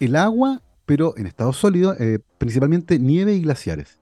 el 0.00 0.16
agua, 0.16 0.62
pero 0.86 1.14
en 1.16 1.26
estado 1.26 1.52
sólido, 1.52 1.96
principalmente 2.38 2.98
nieve 2.98 3.34
y 3.34 3.42
glaciares. 3.42 4.01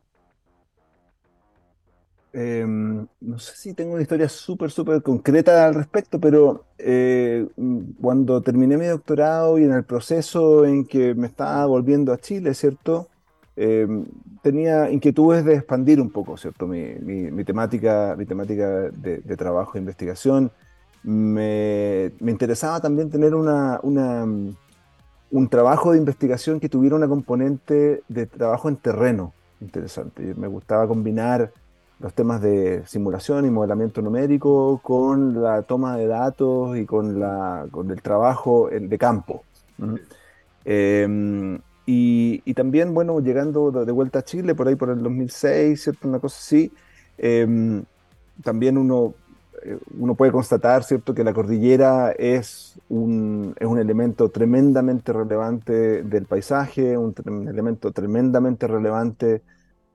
Em, 2.33 3.07
no 3.21 3.39
sé 3.41 3.57
si 3.57 3.75
tengo 3.75 3.95
una 3.95 4.03
historia 4.03 4.29
súper, 4.29 4.71
súper 4.71 5.03
concreta 5.03 5.67
al 5.67 5.75
respecto, 5.75 6.21
pero 6.21 6.65
eh, 6.79 7.49
cuando 8.01 8.41
terminé 8.41 8.77
mi 8.77 8.87
doctorado 8.87 9.59
y 9.59 9.65
en 9.65 9.73
el 9.73 9.85
proceso 9.85 10.65
en 10.65 10.85
que 10.85 11.15
me 11.15 11.27
estaba 11.27 11.67
volviendo 11.67 12.13
a 12.13 12.19
Chile, 12.19 12.55
¿cierto? 12.55 13.09
Em, 13.57 14.07
tenía 14.43 14.91
inquietudes 14.91 15.45
de 15.45 15.55
expandir 15.57 16.01
un 16.01 16.11
poco, 16.11 16.37
¿cierto? 16.37 16.67
Mi, 16.67 16.95
mi, 17.01 17.45
temática, 17.45 18.15
mi 18.17 18.27
temática 18.27 18.91
de, 18.91 19.37
trabajo 19.37 19.73
e 19.75 19.81
investigación. 19.81 20.53
Me, 21.03 22.13
me, 22.21 22.31
interesaba 22.31 22.81
también 22.81 23.11
tener 23.11 23.35
una, 23.35 23.81
una, 23.83 24.25
un 25.31 25.49
trabajo 25.49 25.93
de 25.93 25.99
investigación 25.99 26.61
que 26.61 26.69
tuviera 26.69 26.95
una 26.97 27.09
componente 27.09 28.03
de 28.09 28.27
trabajo 28.27 28.69
en 28.69 28.77
terreno 28.77 29.33
interesante. 29.61 30.35
Me 30.37 30.49
gustaba 30.49 30.87
combinar 30.89 31.53
los 32.01 32.15
temas 32.15 32.41
de 32.41 32.83
simulación 32.87 33.45
y 33.45 33.51
modelamiento 33.51 34.01
numérico 34.01 34.81
con 34.83 35.43
la 35.43 35.63
toma 35.63 35.97
de 35.97 36.07
datos 36.07 36.77
y 36.79 36.87
con, 36.87 37.21
la, 37.21 37.67
con 37.71 37.91
el 37.91 38.01
trabajo 38.01 38.71
de 38.71 38.99
campo. 38.99 39.45
Em, 40.65 41.61
y, 41.87 42.55
también, 42.55 42.95
bueno, 42.95 43.21
llegando 43.21 43.71
de 43.71 43.93
vuelta 43.93 44.21
a 44.21 44.25
Chile, 44.25 44.55
por 44.55 44.69
ahí 44.69 44.77
por 44.77 44.91
el 44.91 45.03
2006, 45.03 45.83
¿cierto? 45.83 46.09
Una 46.09 46.21
cosa 46.21 46.39
así, 46.39 46.73
em, 47.19 47.83
también 48.43 48.79
uno, 48.79 49.15
eh, 49.63 49.79
uno 49.99 50.15
puede 50.15 50.33
constatar, 50.33 50.85
¿cierto?, 50.85 51.15
que 51.15 51.25
la 51.25 51.35
cordillera 51.35 52.13
es 52.13 52.79
un, 52.89 53.55
es 53.59 53.67
un 53.67 53.79
elemento 53.79 54.31
tremendamente 54.31 55.13
relevante 55.13 56.03
del 56.03 56.25
paisaje, 56.27 56.97
un, 56.97 57.15
un 57.27 57.49
elemento 57.49 57.93
tremendamente 57.93 58.67
relevante 58.67 59.43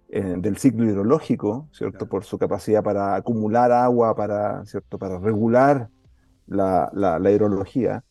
eh, 0.10 0.36
del 0.38 0.58
ciclo 0.58 0.86
hidrológico, 0.86 1.68
¿cierto? 1.72 2.08
Por 2.08 2.24
su 2.24 2.38
capacidad 2.38 2.84
para 2.84 3.15
acumular 3.15 3.72
agua, 3.72 4.15
para, 4.15 4.63
¿cierto? 4.65 5.00
para 5.00 5.18
regular 5.18 5.89
la, 6.48 6.89
la, 6.94 7.32
hidrología. 7.32 8.04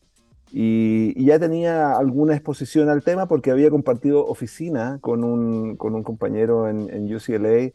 Y, 0.51 1.23
ya 1.25 1.39
tenía 1.39 1.97
alguna 1.97 2.35
exposición 2.35 2.89
al 2.89 3.03
tema 3.03 3.27
porque 3.27 3.51
había 3.51 3.69
compartido 3.69 4.25
oficina 4.25 4.99
con 5.01 5.23
un, 5.23 5.77
con 5.77 5.95
un 5.95 6.03
compañero 6.03 6.67
en, 6.67 6.89
en, 6.89 7.13
UCLA 7.13 7.71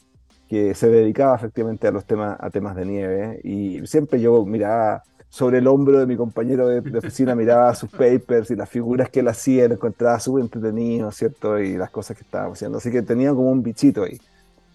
que 0.48 0.74
se 0.74 0.88
dedicaba 0.88 1.34
efectivamente 1.34 1.88
a 1.88 1.90
los 1.90 2.04
temas, 2.04 2.36
a 2.40 2.50
temas 2.50 2.76
de 2.76 2.84
nieve. 2.84 3.40
Y 3.42 3.86
siempre 3.86 4.20
yo 4.20 4.44
miraba 4.44 5.02
sobre 5.30 5.58
el 5.58 5.68
hombro 5.68 6.00
de 6.00 6.06
mi 6.06 6.16
compañero 6.16 6.66
de, 6.66 6.98
oficina, 6.98 7.36
miraba 7.36 7.72
sus 7.76 7.88
papers 7.88 8.50
y 8.50 8.56
las 8.56 8.68
figuras 8.68 9.08
que 9.08 9.20
él 9.20 9.28
hacía, 9.28 9.68
lo 9.68 9.74
encontraba 9.74 10.18
súper 10.18 10.42
entretenido, 10.42 11.10
¿cierto? 11.12 11.58
Y 11.58 11.76
las 11.76 11.88
cosas 11.90 12.16
que 12.16 12.24
estaba 12.24 12.52
haciendo. 12.52 12.78
Así 12.78 12.90
que 12.90 13.00
tenía 13.00 13.30
como 13.30 13.50
un 13.50 13.62
bichito 13.62 14.02
ahí. 14.02 14.20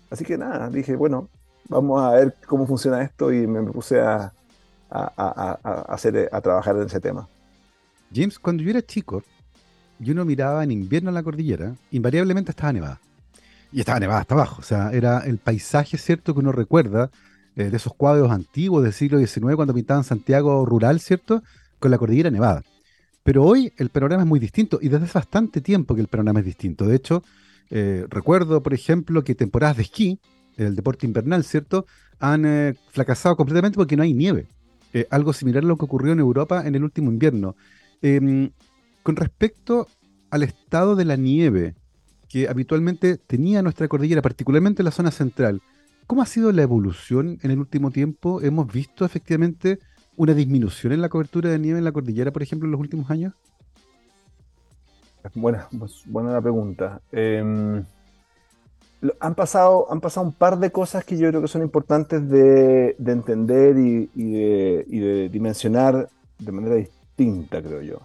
Así 0.10 0.24
que 0.24 0.38
nada, 0.38 0.70
dije, 0.70 0.96
bueno, 0.96 1.28
vamos 1.68 2.02
a 2.02 2.12
ver 2.12 2.36
cómo 2.48 2.65
funciona 2.65 3.04
esto 3.04 3.34
y 3.34 3.46
me 3.46 3.62
puse 3.63 4.00
a, 4.00 4.32
hacer, 4.89 6.30
a 6.32 6.39
trabajar 6.39 6.78
en 6.78 6.84
ese 6.84 7.02
tema. 7.02 7.28
James, 8.13 8.39
cuando 8.39 8.63
yo 8.63 8.70
era 8.70 8.82
chico, 8.82 9.24
yo 10.00 10.13
uno 10.13 10.24
miraba 10.24 10.63
en 10.63 10.72
invierno 10.72 11.10
en 11.10 11.15
la 11.15 11.24
cordillera, 11.24 11.76
invariablemente 11.91 12.52
estaba 12.52 12.72
nevada. 12.72 13.02
Y 13.74 13.82
estaba 13.82 14.00
nevada 14.00 14.22
hasta 14.22 14.36
abajo. 14.36 14.62
O 14.62 14.63
sea, 14.63 14.91
era 14.94 15.20
el 15.20 15.38
paisaje, 15.38 15.98
¿cierto?, 15.98 16.34
que 16.34 16.39
uno 16.39 16.54
recuerda 16.54 17.12
eh, 17.56 17.70
de 17.70 17.78
esos 17.78 17.94
cuadros 17.94 18.32
antiguos 18.32 18.84
del 18.84 18.94
siglo 18.94 19.18
XIX 19.18 19.56
cuando 19.56 19.74
pintaban 19.74 20.04
Santiago 20.04 20.65
rural, 20.65 21.00
¿cierto? 21.00 21.41
Con 21.80 21.91
la 21.91 21.98
cordillera 21.98 22.30
nevada. 22.30 22.63
Pero 23.24 23.44
hoy 23.44 23.72
el 23.78 23.89
panorama 23.89 24.24
es 24.24 24.28
muy 24.28 24.39
distinto 24.39 24.80
y 24.82 24.89
desde 24.89 25.06
hace 25.06 25.18
bastante 25.18 25.62
tiempo 25.62 25.96
que 25.96 26.02
el 26.02 26.08
panorama 26.08 26.39
es 26.39 26.46
distinto. 26.46 26.86
De 26.86 26.96
hecho, 26.96 27.24
eh, 27.70 28.06
recuerdo, 28.10 28.62
por 28.62 28.74
ejemplo, 28.74 29.24
que 29.24 29.36
temporadas 29.36 29.78
de 29.78 29.84
esquí, 29.84 30.20
el 30.58 30.76
deporte 30.76 31.06
invernal, 31.06 31.44
¿cierto? 31.44 31.86
Han 32.20 32.46
eh, 32.46 32.76
fracasado 32.91 33.36
completamente 33.36 33.78
porque 33.78 33.98
no 33.98 34.04
hay 34.04 34.13
nieve. 34.13 34.48
algo 35.10 35.34
similar 35.34 35.63
a 35.63 35.68
lo 35.68 35.78
que 35.78 35.86
ocurrió 35.86 36.13
en 36.13 36.20
Europa 36.20 36.65
en 36.65 36.76
el 36.76 36.84
último 36.84 37.12
invierno. 37.12 37.56
Em, 38.02 38.52
con 39.04 39.15
respecto 39.15 39.88
al 40.30 40.44
estado 40.44 40.96
de 40.96 41.06
la 41.06 41.15
nieve 41.15 41.76
que 42.30 42.48
habitualmente 42.48 43.18
tenía 43.18 43.62
nuestra 43.62 43.88
cordillera, 43.88 44.22
particularmente 44.22 44.82
en 44.82 44.86
la 44.86 44.91
zona 44.91 45.12
central, 45.12 45.62
¿Cómo 46.08 46.22
ha 46.22 46.26
sido 46.28 46.52
la 46.52 46.62
evolución 46.62 47.39
en 47.41 47.52
el 47.52 47.60
último 47.60 47.89
tiempo? 47.89 48.39
¿Hemos 48.41 48.72
visto 48.72 49.06
efectivamente 49.06 49.80
una 50.15 50.34
disminución 50.34 50.94
en 50.94 51.02
la 51.02 51.10
cobertura 51.10 51.50
de 51.50 51.58
nieve 51.58 51.80
en 51.80 51.86
la 51.86 51.91
cordillera, 51.91 52.32
por 52.32 52.44
ejemplo, 52.44 52.68
en 52.68 52.72
los 52.72 52.80
últimos 52.80 53.10
años? 53.10 53.34
Buena, 55.34 55.68
pues, 55.78 56.04
buena 56.06 56.39
pregunta. 56.39 57.02
Em, 57.12 57.84
han, 59.20 59.34
pasado, 59.34 59.91
han 59.91 60.00
pasado 60.00 60.28
un 60.28 60.34
par 60.34 60.60
de 60.60 60.72
cosas 60.72 61.04
que 61.04 61.18
yo 61.18 61.28
creo 61.30 61.41
que 61.41 61.48
son 61.48 61.63
importantes 61.63 62.30
de, 62.30 62.96
entender 63.00 63.76
y, 63.80 64.06
de, 64.13 64.86
y, 64.88 65.00
de, 65.00 65.30
dimensionar 65.30 66.08
de 66.38 66.52
manera 66.52 66.76
distinta, 66.76 67.63
creo 67.63 67.82
yo. 67.82 68.00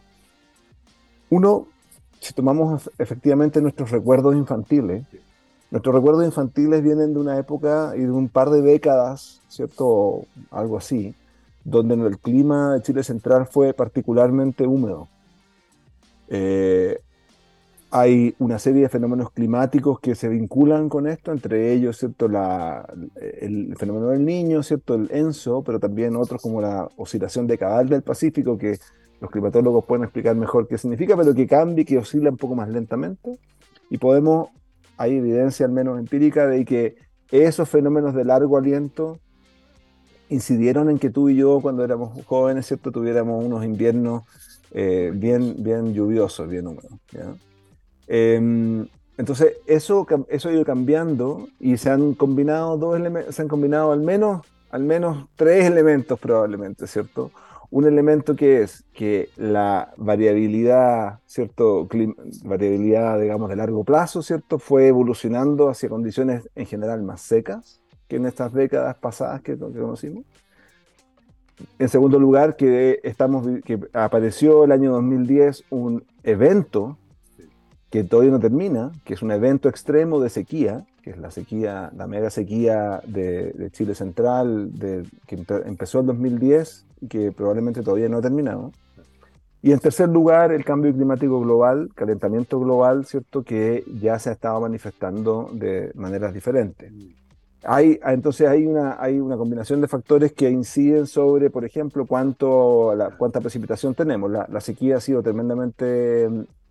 Uno, 1.28 1.66
si 2.18 2.32
tomamos 2.32 2.90
efectivamente 2.98 3.60
nuestros 3.60 3.90
recuerdos 3.90 4.34
infantiles, 4.34 5.04
Nuestros 5.70 5.94
recuerdos 5.94 6.24
infantiles 6.24 6.82
vienen 6.82 7.14
de 7.14 7.20
una 7.20 7.38
época 7.38 7.92
y 7.96 8.00
de 8.00 8.10
un 8.10 8.28
par 8.28 8.50
de 8.50 8.60
décadas, 8.62 9.40
¿cierto? 9.48 10.24
Algo 10.50 10.78
así, 10.78 11.14
donde 11.64 11.94
el 11.94 12.18
clima 12.18 12.74
de 12.74 12.82
Chile 12.82 13.02
Central 13.04 13.46
fue 13.46 13.72
particularmente 13.72 14.66
húmedo. 14.66 15.08
Eh, 16.28 17.00
hay 17.92 18.34
una 18.38 18.58
serie 18.58 18.82
de 18.82 18.88
fenómenos 18.88 19.32
climáticos 19.32 19.98
que 19.98 20.14
se 20.14 20.28
vinculan 20.28 20.88
con 20.88 21.08
esto, 21.08 21.32
entre 21.32 21.72
ellos 21.72 21.98
¿cierto? 21.98 22.28
La, 22.28 22.88
el 23.40 23.74
fenómeno 23.76 24.08
del 24.08 24.24
niño, 24.24 24.62
¿cierto? 24.62 24.94
el 24.94 25.08
ENSO, 25.10 25.62
pero 25.62 25.80
también 25.80 26.14
otros 26.14 26.40
como 26.40 26.60
la 26.60 26.88
oscilación 26.96 27.46
decadal 27.48 27.88
del 27.88 28.02
Pacífico, 28.02 28.56
que 28.56 28.78
los 29.20 29.30
climatólogos 29.30 29.84
pueden 29.84 30.04
explicar 30.04 30.36
mejor 30.36 30.68
qué 30.68 30.78
significa, 30.78 31.16
pero 31.16 31.34
que 31.34 31.46
cambia, 31.46 31.84
que 31.84 31.98
oscila 31.98 32.30
un 32.30 32.36
poco 32.36 32.54
más 32.54 32.68
lentamente. 32.68 33.38
Y 33.90 33.98
podemos, 33.98 34.50
hay 35.00 35.16
evidencia 35.16 35.64
al 35.64 35.72
menos 35.72 35.98
empírica 35.98 36.46
de 36.46 36.62
que 36.66 36.94
esos 37.30 37.66
fenómenos 37.70 38.14
de 38.14 38.22
largo 38.22 38.58
aliento 38.58 39.18
incidieron 40.28 40.90
en 40.90 40.98
que 40.98 41.08
tú 41.08 41.30
y 41.30 41.36
yo 41.36 41.60
cuando 41.62 41.82
éramos 41.82 42.22
jóvenes, 42.26 42.66
¿cierto? 42.66 42.92
Tuviéramos 42.92 43.42
unos 43.42 43.64
inviernos 43.64 44.24
eh, 44.72 45.10
bien, 45.14 45.54
bien 45.58 45.94
lluviosos, 45.94 46.46
bien 46.50 46.66
húmedos. 46.66 46.92
Em, 48.08 48.86
entonces, 49.16 49.54
eso, 49.66 50.06
eso 50.28 50.48
ha 50.50 50.52
ido 50.52 50.66
cambiando 50.66 51.48
y 51.58 51.78
se 51.78 51.88
han 51.88 52.12
combinado 52.12 52.76
dos 52.76 53.00
se 53.30 53.40
han 53.40 53.48
combinado 53.48 53.92
al 53.92 54.00
menos, 54.00 54.46
al 54.70 54.82
menos 54.82 55.28
tres 55.34 55.64
elementos 55.64 56.20
probablemente, 56.20 56.86
¿cierto? 56.86 57.30
Un 57.70 57.86
elemento 57.86 58.34
que 58.34 58.62
es 58.62 58.84
que 58.92 59.28
la 59.36 59.92
variabilidad, 59.96 61.20
¿cierto? 61.26 61.88
variabilidad, 62.44 63.20
digamos, 63.20 63.48
de 63.48 63.56
largo 63.56 63.84
plazo, 63.84 64.22
¿cierto? 64.22 64.58
Fue 64.58 64.88
evolucionando 64.88 65.68
hacia 65.68 65.88
condiciones 65.88 66.48
en 66.56 66.66
general 66.66 67.02
más 67.02 67.20
secas 67.20 67.80
que 68.08 68.16
en 68.16 68.26
estas 68.26 68.52
décadas 68.52 68.96
pasadas 68.96 69.40
que, 69.40 69.52
que 69.52 69.58
conocimos. 69.58 70.24
En 71.78 71.88
segundo 71.88 72.18
lugar, 72.18 72.56
que, 72.56 73.00
estamos, 73.04 73.46
que 73.64 73.78
apareció 73.92 74.64
el 74.64 74.72
año 74.72 74.92
2010 74.92 75.64
un 75.70 76.04
evento 76.24 76.98
que 77.90 78.04
todavía 78.04 78.32
no 78.32 78.40
termina, 78.40 78.92
que 79.04 79.14
es 79.14 79.22
un 79.22 79.32
evento 79.32 79.68
extremo 79.68 80.20
de 80.20 80.30
sequía, 80.30 80.86
que 81.02 81.10
es 81.10 81.18
la 81.18 81.30
sequía, 81.30 81.90
la 81.96 82.06
mega 82.06 82.30
sequía 82.30 83.00
de, 83.06 83.70
Chile 83.72 83.94
Central, 83.94 84.78
de, 84.78 85.04
que 85.26 85.42
empezó 85.64 86.00
en 86.00 86.06
2010 86.06 86.86
y 87.00 87.08
que 87.08 87.32
probablemente 87.32 87.82
todavía 87.82 88.08
no 88.08 88.18
ha 88.18 88.22
terminado. 88.22 88.72
Y 89.62 89.72
en 89.72 89.78
tercer 89.78 90.08
lugar, 90.08 90.52
el 90.52 90.64
cambio 90.64 90.92
climático 90.92 91.40
global, 91.40 91.90
calentamiento 91.94 92.58
global, 92.58 93.04
¿cierto? 93.04 93.42
Que 93.42 93.84
ya 94.00 94.18
se 94.18 94.30
ha 94.30 94.32
estado 94.32 94.60
manifestando 94.60 95.50
de 95.52 95.92
maneras 95.94 96.32
diferentes. 96.32 96.90
Hay, 97.64 98.00
entonces 98.06 98.48
hay 98.48 98.64
una, 98.64 98.96
hay 98.98 99.20
una 99.20 99.36
combinación 99.36 99.82
de 99.82 99.88
factores 99.88 100.32
que 100.32 100.48
inciden 100.48 101.06
sobre, 101.06 101.50
por 101.50 101.66
ejemplo, 101.66 102.06
cuánto, 102.06 102.94
la, 102.94 103.10
cuánta 103.10 103.42
precipitación 103.42 103.94
tenemos. 103.94 104.30
La, 104.30 104.46
la, 104.50 104.62
sequía 104.62 104.96
ha 104.96 105.00
sido 105.00 105.22
tremendamente 105.22 106.26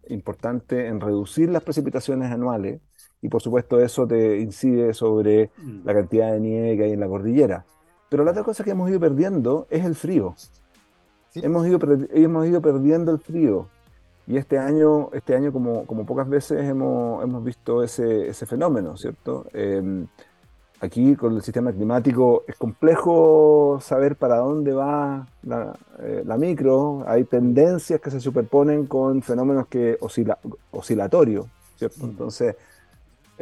importante 0.08 0.88
en 0.88 1.00
reducir 1.00 1.50
las 1.50 1.62
precipitaciones 1.62 2.32
anuales 2.32 2.82
y 3.22 3.30
por 3.30 3.42
supuesto 3.42 3.80
eso 3.80 4.08
te 4.08 4.40
incide 4.40 4.94
sobre 4.94 5.52
mm. 5.58 5.86
la 5.86 5.94
cantidad 5.94 6.32
de 6.32 6.40
nieve 6.40 6.78
que 6.78 6.84
hay 6.86 6.92
en 6.94 7.00
la 7.00 7.08
cordillera. 7.08 7.66
Pero 8.10 8.24
la 8.24 8.32
otra 8.32 8.44
cosa 8.44 8.64
que 8.64 8.72
hemos 8.72 8.90
ido 8.90 9.00
perdiendo 9.00 9.68
es 9.70 9.86
el 9.86 9.96
frío. 9.96 10.36
Hemos, 11.36 11.68
ido, 11.68 11.80
hemos 12.12 12.48
ido 12.48 12.62
perdiendo 12.62 13.12
el 13.12 13.20
frío. 13.20 13.68
Y 14.26 14.38
este 14.38 14.58
año, 14.58 15.10
este 15.14 15.36
año 15.36 15.52
como, 15.52 15.86
como 15.86 16.06
pocas 16.06 16.28
veces 16.28 16.64
hemos, 16.64 17.24
hemos 17.24 17.44
visto 17.44 17.84
ese, 17.84 18.28
ese 18.30 18.46
fenómeno, 18.46 18.96
¿cierto? 18.96 19.46
Em, 19.54 20.08
aquí 20.82 21.16
con 21.16 21.36
el 21.36 21.42
sistema 21.42 21.72
climático 21.72 22.44
es 22.48 22.56
complejo 22.56 23.80
saber 23.82 24.16
para 24.16 24.38
dónde 24.38 24.74
va 24.74 25.28
eh, 26.00 26.24
la, 26.26 26.38
micro. 26.38 27.04
Hay 27.08 27.24
tendencias 27.26 28.00
que 28.00 28.12
se 28.12 28.20
superponen 28.20 28.86
con 28.86 29.22
fenómenos 29.22 29.68
que 29.68 29.98
oscila, 30.00 30.38
oscilatorios, 30.72 31.48
¿cierto? 31.76 32.06
Mm. 32.06 32.10
Entonces, 32.10 32.56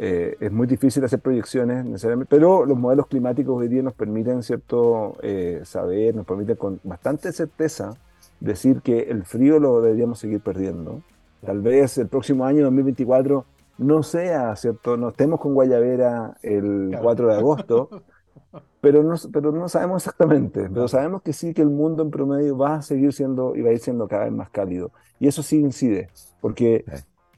eh, 0.00 0.36
es 0.38 0.52
muy 0.52 0.68
difícil 0.68 1.04
hacer 1.04 1.18
proyecciones 1.18 1.84
necesariamente, 1.84 2.28
pero 2.30 2.64
los 2.64 2.78
modelos 2.78 3.08
climáticos 3.08 3.60
hoy 3.60 3.66
día 3.66 3.82
nos 3.82 3.94
permiten, 3.94 4.44
¿cierto?, 4.44 5.16
eh, 5.22 5.62
saber, 5.64 6.14
nos 6.14 6.24
permiten 6.24 6.54
con 6.54 6.80
bastante 6.84 7.32
certeza 7.32 7.96
decir 8.38 8.80
que 8.80 9.00
el 9.10 9.24
frío 9.24 9.58
lo 9.58 9.80
deberíamos 9.80 10.20
seguir 10.20 10.40
perdiendo. 10.40 11.02
Tal 11.44 11.60
vez 11.60 11.98
el 11.98 12.06
próximo 12.06 12.44
año, 12.44 12.62
2024, 12.62 13.44
no 13.78 14.02
sea, 14.04 14.54
¿cierto? 14.54 14.96
No 14.96 15.08
estemos 15.08 15.40
con 15.40 15.54
Guayavera 15.54 16.36
el 16.42 16.96
4 17.00 17.28
de 17.28 17.34
agosto, 17.34 17.88
pero 18.80 19.02
no, 19.02 19.16
pero 19.32 19.50
no 19.50 19.68
sabemos 19.68 20.04
exactamente. 20.04 20.68
Pero 20.72 20.86
sabemos 20.86 21.22
que 21.22 21.32
sí, 21.32 21.52
que 21.52 21.62
el 21.62 21.70
mundo 21.70 22.04
en 22.04 22.12
promedio 22.12 22.56
va 22.56 22.76
a 22.76 22.82
seguir 22.82 23.12
siendo 23.12 23.56
y 23.56 23.62
va 23.62 23.70
a 23.70 23.72
ir 23.72 23.80
siendo 23.80 24.06
cada 24.06 24.24
vez 24.24 24.32
más 24.32 24.50
cálido. 24.50 24.92
Y 25.18 25.26
eso 25.26 25.42
sí 25.42 25.58
incide, 25.58 26.08
porque 26.40 26.84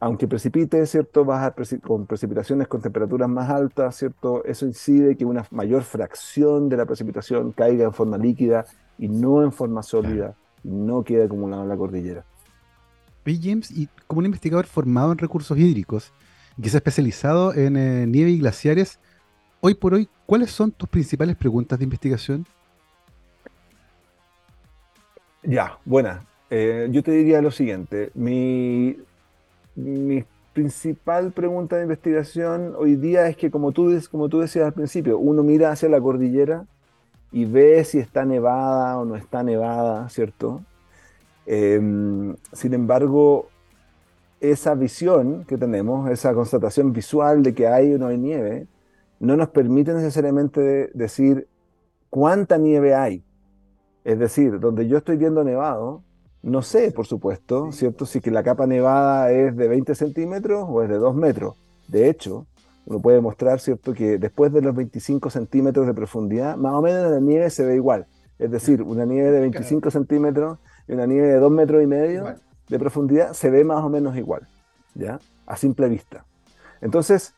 aunque 0.00 0.26
precipite, 0.26 0.84
¿cierto? 0.86 1.26
Vas 1.26 1.52
con 1.82 2.06
precipitaciones 2.06 2.66
con 2.66 2.80
temperaturas 2.80 3.28
más 3.28 3.50
altas, 3.50 3.96
¿cierto? 3.96 4.42
Eso 4.44 4.66
incide 4.66 5.14
que 5.14 5.26
una 5.26 5.46
mayor 5.50 5.82
fracción 5.82 6.70
de 6.70 6.78
la 6.78 6.86
precipitación 6.86 7.52
caiga 7.52 7.84
en 7.84 7.92
forma 7.92 8.16
líquida 8.16 8.64
y 8.98 9.08
no 9.08 9.42
en 9.42 9.52
forma 9.52 9.82
sólida, 9.82 10.34
y 10.64 10.70
no 10.70 11.04
quede 11.04 11.24
acumulada 11.24 11.62
en 11.62 11.68
la 11.68 11.76
cordillera. 11.76 12.24
James, 13.24 13.70
y 13.70 13.88
como 14.08 14.20
un 14.20 14.24
investigador 14.24 14.66
formado 14.66 15.12
en 15.12 15.18
recursos 15.18 15.56
hídricos, 15.56 16.12
que 16.60 16.68
se 16.68 16.76
ha 16.76 16.78
especializado 16.78 17.54
en 17.54 17.76
eh, 17.76 18.06
nieve 18.06 18.30
y 18.30 18.38
glaciares. 18.38 18.98
Hoy 19.60 19.74
por 19.74 19.94
hoy, 19.94 20.08
¿cuáles 20.26 20.50
son 20.50 20.72
tus 20.72 20.88
principales 20.88 21.36
preguntas 21.36 21.78
de 21.78 21.84
investigación? 21.84 22.46
Ya, 25.42 25.78
buena. 25.84 26.24
Eh, 26.50 26.88
yo 26.90 27.02
te 27.02 27.12
diría 27.12 27.40
lo 27.40 27.50
siguiente. 27.50 28.10
Mi, 28.14 28.96
mi 29.80 30.24
principal 30.52 31.32
pregunta 31.32 31.76
de 31.76 31.82
investigación 31.82 32.74
hoy 32.76 32.96
día 32.96 33.28
es 33.28 33.36
que, 33.36 33.50
como 33.50 33.72
tú, 33.72 33.90
como 34.10 34.28
tú 34.28 34.40
decías 34.40 34.66
al 34.66 34.72
principio, 34.72 35.18
uno 35.18 35.42
mira 35.42 35.70
hacia 35.70 35.88
la 35.88 36.00
cordillera 36.00 36.66
y 37.32 37.44
ve 37.44 37.84
si 37.84 37.98
está 37.98 38.24
nevada 38.24 38.98
o 38.98 39.04
no 39.04 39.16
está 39.16 39.42
nevada, 39.42 40.08
¿cierto? 40.08 40.62
Em, 41.46 42.36
sin 42.52 42.74
embargo, 42.74 43.48
esa 44.40 44.74
visión 44.74 45.44
que 45.44 45.58
tenemos, 45.58 46.10
esa 46.10 46.34
constatación 46.34 46.92
visual 46.92 47.42
de 47.42 47.54
que 47.54 47.66
hay 47.68 47.94
o 47.94 47.98
no 47.98 48.08
hay 48.08 48.18
nieve, 48.18 48.66
no 49.20 49.36
nos 49.36 49.48
permite 49.50 49.92
necesariamente 49.92 50.90
decir 50.94 51.46
cuánta 52.08 52.56
nieve 52.56 52.94
hay. 52.94 53.22
Es 54.04 54.18
decir, 54.18 54.58
donde 54.60 54.88
yo 54.88 54.98
estoy 54.98 55.16
viendo 55.16 55.44
nevado, 55.44 56.02
no 56.42 56.62
sé, 56.62 56.90
por 56.92 57.06
supuesto, 57.06 57.70
¿cierto? 57.72 58.06
Si 58.06 58.20
que 58.20 58.30
la 58.30 58.42
capa 58.42 58.66
nevada 58.66 59.30
es 59.30 59.56
de 59.56 59.68
20 59.68 59.94
centímetros 59.94 60.64
o 60.68 60.82
es 60.82 60.88
de 60.88 60.96
2 60.96 61.14
metros. 61.14 61.56
De 61.88 62.08
hecho, 62.08 62.46
uno 62.86 63.00
puede 63.00 63.20
mostrar, 63.20 63.60
¿cierto?, 63.60 63.92
que 63.92 64.18
después 64.18 64.52
de 64.52 64.62
los 64.62 64.74
25 64.74 65.30
centímetros 65.30 65.86
de 65.86 65.94
profundidad, 65.94 66.56
más 66.56 66.74
o 66.74 66.82
menos 66.82 67.10
la 67.10 67.20
nieve 67.20 67.50
se 67.50 67.64
ve 67.64 67.74
igual. 67.74 68.06
Es 68.38 68.50
decir, 68.50 68.82
una 68.82 69.04
nieve 69.04 69.30
de 69.30 69.40
25 69.40 69.90
centímetros 69.90 70.58
y 70.88 70.92
una 70.94 71.06
nieve 71.06 71.28
de 71.28 71.38
2 71.38 71.50
metros 71.52 71.82
y 71.82 71.86
medio 71.86 72.34
de 72.68 72.78
profundidad 72.78 73.32
se 73.32 73.50
ve 73.50 73.64
más 73.64 73.84
o 73.84 73.90
menos 73.90 74.16
igual, 74.16 74.48
¿ya? 74.94 75.20
A 75.46 75.56
simple 75.56 75.88
vista. 75.88 76.24
Entonces, 76.80 77.34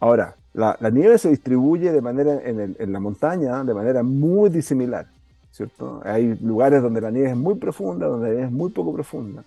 ahora, 0.00 0.36
la, 0.52 0.76
nieve 0.90 1.18
se 1.18 1.30
distribuye 1.30 1.92
de 1.92 2.00
manera 2.00 2.40
en, 2.42 2.92
la 2.92 3.00
montaña 3.00 3.62
de 3.64 3.74
manera 3.74 4.02
muy 4.02 4.50
disimilar, 4.50 5.06
¿cierto? 5.52 6.00
Hay 6.04 6.34
lugares 6.40 6.82
donde 6.82 7.00
la 7.00 7.10
nieve 7.10 7.30
es 7.30 7.36
muy 7.36 7.54
profunda, 7.54 8.06
donde 8.06 8.28
la 8.28 8.32
nieve 8.32 8.46
es 8.48 8.52
muy 8.52 8.70
poco 8.70 8.92
profunda. 8.92 9.44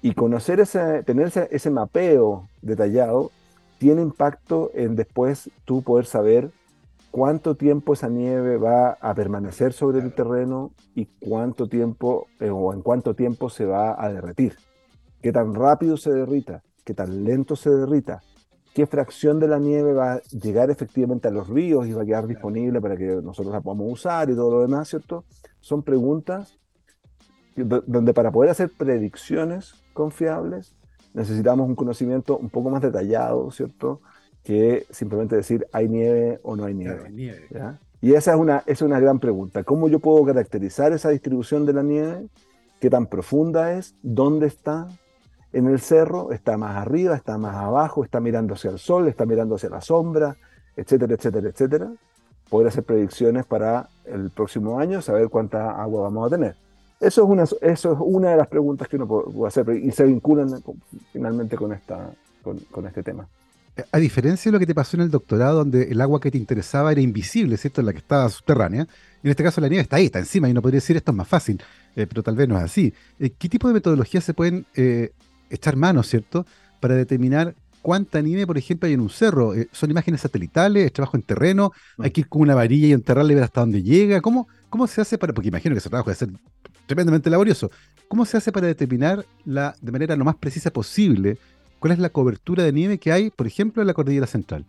Y 0.00 0.12
conocer 0.12 0.60
ese, 0.60 1.02
tener 1.02 1.32
ese, 1.50 1.70
mapeo 1.70 2.46
detallado 2.62 3.32
tiene 3.78 4.02
impacto 4.02 4.70
en 4.74 4.94
después 4.94 5.50
tú 5.64 5.82
poder 5.82 6.06
saber 6.06 6.50
cuánto 7.10 7.56
tiempo 7.56 7.94
esa 7.94 8.08
nieve 8.08 8.58
va 8.58 8.90
a 9.00 9.14
permanecer 9.14 9.72
sobre 9.72 9.98
el 9.98 10.12
terreno 10.12 10.70
y 10.94 11.06
cuánto 11.06 11.68
tiempo 11.68 12.28
eh, 12.38 12.50
o 12.50 12.72
en 12.72 12.82
cuánto 12.82 13.14
tiempo 13.14 13.50
se 13.50 13.64
va 13.64 14.00
a 14.02 14.12
derretir. 14.12 14.56
Qué 15.20 15.32
tan 15.32 15.54
rápido 15.54 15.96
se 15.96 16.12
derrita, 16.12 16.62
qué 16.84 16.94
tan 16.94 17.24
lento 17.24 17.56
se 17.56 17.70
derrita, 17.70 18.20
qué 18.78 18.86
fracción 18.86 19.40
de 19.40 19.48
la 19.48 19.58
nieve 19.58 19.92
va 19.92 20.12
a 20.12 20.22
llegar 20.22 20.70
efectivamente 20.70 21.26
a 21.26 21.32
los 21.32 21.48
ríos 21.48 21.88
y 21.88 21.92
va 21.92 22.02
a 22.02 22.06
quedar 22.06 22.28
disponible 22.28 22.80
para 22.80 22.96
que 22.96 23.06
nosotros 23.06 23.52
la 23.52 23.60
podamos 23.60 23.90
usar 23.90 24.30
y 24.30 24.36
todo 24.36 24.52
lo 24.52 24.60
demás, 24.60 24.86
¿cierto? 24.86 25.24
Son 25.58 25.82
preguntas 25.82 26.60
donde 27.56 28.14
para 28.14 28.30
poder 28.30 28.52
hacer 28.52 28.70
predicciones 28.78 29.74
confiables 29.94 30.76
necesitamos 31.12 31.68
un 31.68 31.74
conocimiento 31.74 32.38
un 32.38 32.50
poco 32.50 32.70
más 32.70 32.80
detallado, 32.80 33.50
¿cierto? 33.50 34.00
que 34.44 34.86
simplemente 34.90 35.34
decir 35.34 35.66
hay 35.72 35.88
nieve 35.88 36.38
o 36.44 36.54
no 36.54 36.64
hay 36.64 36.74
nieve. 36.74 37.10
Y 38.00 38.12
esa 38.12 38.34
es 38.34 38.38
una, 38.38 38.62
es 38.64 38.80
una 38.80 39.00
gran 39.00 39.18
pregunta. 39.18 39.64
¿Cómo 39.64 39.88
yo 39.88 39.98
puedo 39.98 40.24
caracterizar 40.24 40.92
esa 40.92 41.08
distribución 41.08 41.66
de 41.66 41.72
la 41.72 41.82
nieve? 41.82 42.28
¿Qué 42.80 42.90
tan 42.90 43.08
profunda 43.08 43.76
es? 43.76 43.96
¿Dónde 44.04 44.46
está? 44.46 44.86
En 45.52 45.66
el 45.66 45.80
cerro, 45.80 46.32
está 46.32 46.56
más 46.56 46.76
arriba, 46.76 47.16
está 47.16 47.38
más 47.38 47.56
abajo, 47.56 48.04
está 48.04 48.20
mirando 48.20 48.54
hacia 48.54 48.70
el 48.70 48.78
sol, 48.78 49.08
está 49.08 49.24
mirando 49.24 49.54
hacia 49.54 49.70
la 49.70 49.80
sombra, 49.80 50.36
etcétera, 50.76 51.14
etcétera, 51.14 51.48
etcétera. 51.48 51.92
Poder 52.50 52.68
hacer 52.68 52.84
predicciones 52.84 53.46
para 53.46 53.88
el 54.04 54.30
próximo 54.30 54.78
año, 54.78 55.00
saber 55.02 55.28
cuánta 55.28 55.70
agua 55.70 56.02
vamos 56.02 56.26
a 56.26 56.36
tener. 56.36 56.56
Eso 57.00 57.22
es 57.22 57.28
una, 57.28 57.44
eso 57.44 57.92
es 57.92 57.98
una 58.00 58.30
de 58.30 58.36
las 58.36 58.48
preguntas 58.48 58.88
que 58.88 58.96
uno 58.96 59.06
puede 59.06 59.48
hacer 59.48 59.68
y 59.70 59.90
se 59.92 60.04
vinculan 60.04 60.48
finalmente 61.12 61.56
con, 61.56 61.72
esta, 61.72 62.10
con, 62.42 62.86
este 62.86 63.02
tema. 63.02 63.28
A 63.92 63.98
diferencia 63.98 64.50
de 64.50 64.54
lo 64.54 64.58
que 64.58 64.66
te 64.66 64.74
pasó 64.74 64.96
en 64.96 65.04
el 65.04 65.10
doctorado, 65.10 65.58
donde 65.58 65.84
el 65.84 66.00
agua 66.00 66.20
que 66.20 66.32
te 66.32 66.38
interesaba 66.38 66.90
era 66.90 67.00
invisible, 67.00 67.56
¿cierto? 67.56 67.82
La 67.82 67.92
que 67.92 67.98
estaba 67.98 68.28
subterránea, 68.28 68.88
en 69.22 69.30
este 69.30 69.44
caso 69.44 69.60
la 69.60 69.68
nieve 69.68 69.82
está 69.82 69.96
ahí, 69.96 70.06
está 70.06 70.18
encima, 70.18 70.48
y 70.48 70.50
uno 70.50 70.60
podría 70.60 70.78
decir 70.78 70.96
esto 70.96 71.12
es 71.12 71.16
más 71.16 71.28
fácil, 71.28 71.62
eh, 71.94 72.06
pero 72.08 72.24
tal 72.24 72.34
vez 72.34 72.48
no 72.48 72.56
es 72.56 72.64
así. 72.64 72.92
Eh, 73.20 73.30
¿Qué 73.38 73.48
tipo 73.48 73.68
de 73.68 73.74
metodologías 73.74 74.24
se 74.24 74.34
pueden 74.34 74.66
eh, 74.74 75.12
echar 75.50 75.76
manos, 75.76 76.08
¿cierto? 76.08 76.46
Para 76.80 76.94
determinar 76.94 77.54
cuánta 77.82 78.20
nieve, 78.20 78.46
por 78.46 78.58
ejemplo, 78.58 78.86
hay 78.86 78.94
en 78.94 79.00
un 79.00 79.10
cerro. 79.10 79.52
¿Son 79.72 79.90
imágenes 79.90 80.20
satelitales? 80.20 80.86
¿Es 80.86 80.92
trabajo 80.92 81.16
en 81.16 81.22
terreno? 81.22 81.72
¿Hay 81.98 82.10
que 82.10 82.22
ir 82.22 82.28
con 82.28 82.42
una 82.42 82.54
varilla 82.54 82.88
y 82.88 82.92
enterrarle 82.92 83.32
y 83.32 83.34
ver 83.34 83.44
hasta 83.44 83.60
dónde 83.60 83.82
llega? 83.82 84.20
¿Cómo, 84.20 84.48
¿Cómo 84.68 84.86
se 84.86 85.00
hace 85.00 85.18
para.? 85.18 85.32
Porque 85.32 85.48
imagino 85.48 85.74
que 85.74 85.78
ese 85.78 85.88
trabajo 85.88 86.10
debe 86.10 86.18
ser 86.18 86.30
tremendamente 86.86 87.30
laborioso. 87.30 87.70
¿Cómo 88.08 88.24
se 88.24 88.36
hace 88.36 88.52
para 88.52 88.66
determinar 88.66 89.24
la, 89.44 89.74
de 89.80 89.92
manera 89.92 90.16
lo 90.16 90.24
más 90.24 90.36
precisa 90.36 90.70
posible 90.70 91.38
cuál 91.78 91.92
es 91.92 91.98
la 91.98 92.10
cobertura 92.10 92.64
de 92.64 92.72
nieve 92.72 92.98
que 92.98 93.12
hay, 93.12 93.30
por 93.30 93.46
ejemplo, 93.46 93.82
en 93.82 93.86
la 93.86 93.94
cordillera 93.94 94.26
central? 94.26 94.64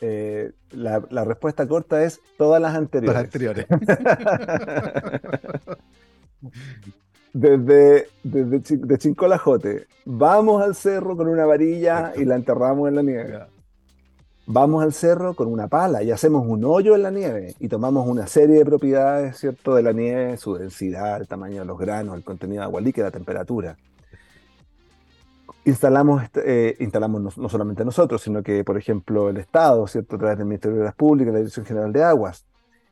Eh, 0.00 0.52
la, 0.72 1.00
respuesta 1.24 1.66
corta 1.66 2.04
es 2.04 2.20
todas 2.36 2.60
las 2.60 2.74
anteriores. 2.74 3.14
Las 3.14 3.24
anteriores. 3.24 3.66
desde, 7.34 8.06
desde 8.22 8.76
de 8.78 8.98
Chincolajote, 8.98 9.86
vamos 10.06 10.62
al 10.62 10.74
cerro 10.74 11.16
con 11.16 11.28
una 11.28 11.44
varilla 11.44 12.12
y 12.16 12.24
la 12.24 12.36
enterramos 12.36 12.88
en 12.88 12.94
la 12.94 13.02
nieve. 13.02 13.40
Vamos 14.46 14.84
al 14.84 14.92
cerro 14.92 15.34
con 15.34 15.48
una 15.48 15.68
pala 15.68 16.02
y 16.02 16.12
hacemos 16.12 16.46
un 16.46 16.64
hoyo 16.64 16.94
en 16.94 17.02
la 17.02 17.10
nieve 17.10 17.54
y 17.58 17.68
tomamos 17.68 18.06
una 18.06 18.26
serie 18.26 18.58
de 18.58 18.64
propiedades, 18.64 19.38
¿cierto?, 19.38 19.74
de 19.74 19.82
la 19.82 19.92
nieve, 19.92 20.36
su 20.36 20.54
densidad, 20.54 21.20
el 21.20 21.26
tamaño 21.26 21.60
de 21.60 21.66
los 21.66 21.78
granos, 21.78 22.16
el 22.16 22.22
contenido 22.22 22.60
de 22.60 22.66
agua 22.66 22.80
líquida, 22.80 23.06
la 23.06 23.10
temperatura. 23.10 23.76
Instalamos, 25.64 26.22
eh, 26.36 26.76
instalamos 26.78 27.36
no, 27.36 27.48
solamente 27.48 27.84
nosotros, 27.84 28.22
sino 28.22 28.42
que, 28.42 28.62
por 28.62 28.76
ejemplo, 28.76 29.30
el 29.30 29.38
Estado, 29.38 29.86
¿cierto?, 29.88 30.16
a 30.16 30.18
través 30.18 30.38
del 30.38 30.46
Ministerio 30.46 30.78
de 30.78 30.84
las 30.84 30.94
Públicas, 30.94 31.32
la 31.32 31.40
Dirección 31.40 31.66
General 31.66 31.92
de 31.92 32.04
Aguas, 32.04 32.44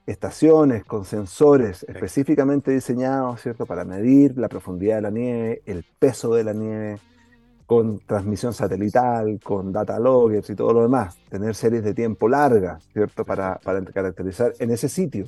estaciones 0.07 0.85
con 0.85 1.05
sensores 1.05 1.85
específicamente 1.89 2.71
diseñados, 2.73 3.41
¿cierto?, 3.41 3.67
para 3.67 3.85
medir 3.85 4.37
la 4.37 4.49
profundidad 4.49 4.97
de 4.97 5.03
la 5.03 5.11
nieve, 5.11 5.63
el 5.67 5.85
peso 5.99 6.35
de 6.35 6.45
la 6.45 6.53
nieve, 6.53 6.99
con 7.67 8.01
transmisión 8.01 8.53
satelital, 8.53 9.41
con 9.43 9.73
data 9.73 9.99
loggers 9.99 10.51
y 10.51 10.55
todo 10.55 10.73
lo 10.73 10.83
demás, 10.83 11.17
tener 11.31 11.55
series 11.55 11.83
de 11.85 11.95
tiempo 11.95 12.29
largas, 12.29 12.85
¿cierto? 12.93 13.25
Para, 13.25 13.59
para 13.61 13.83
caracterizar 13.85 14.53
en 14.59 14.71
ese 14.73 14.89
sitio. 14.89 15.27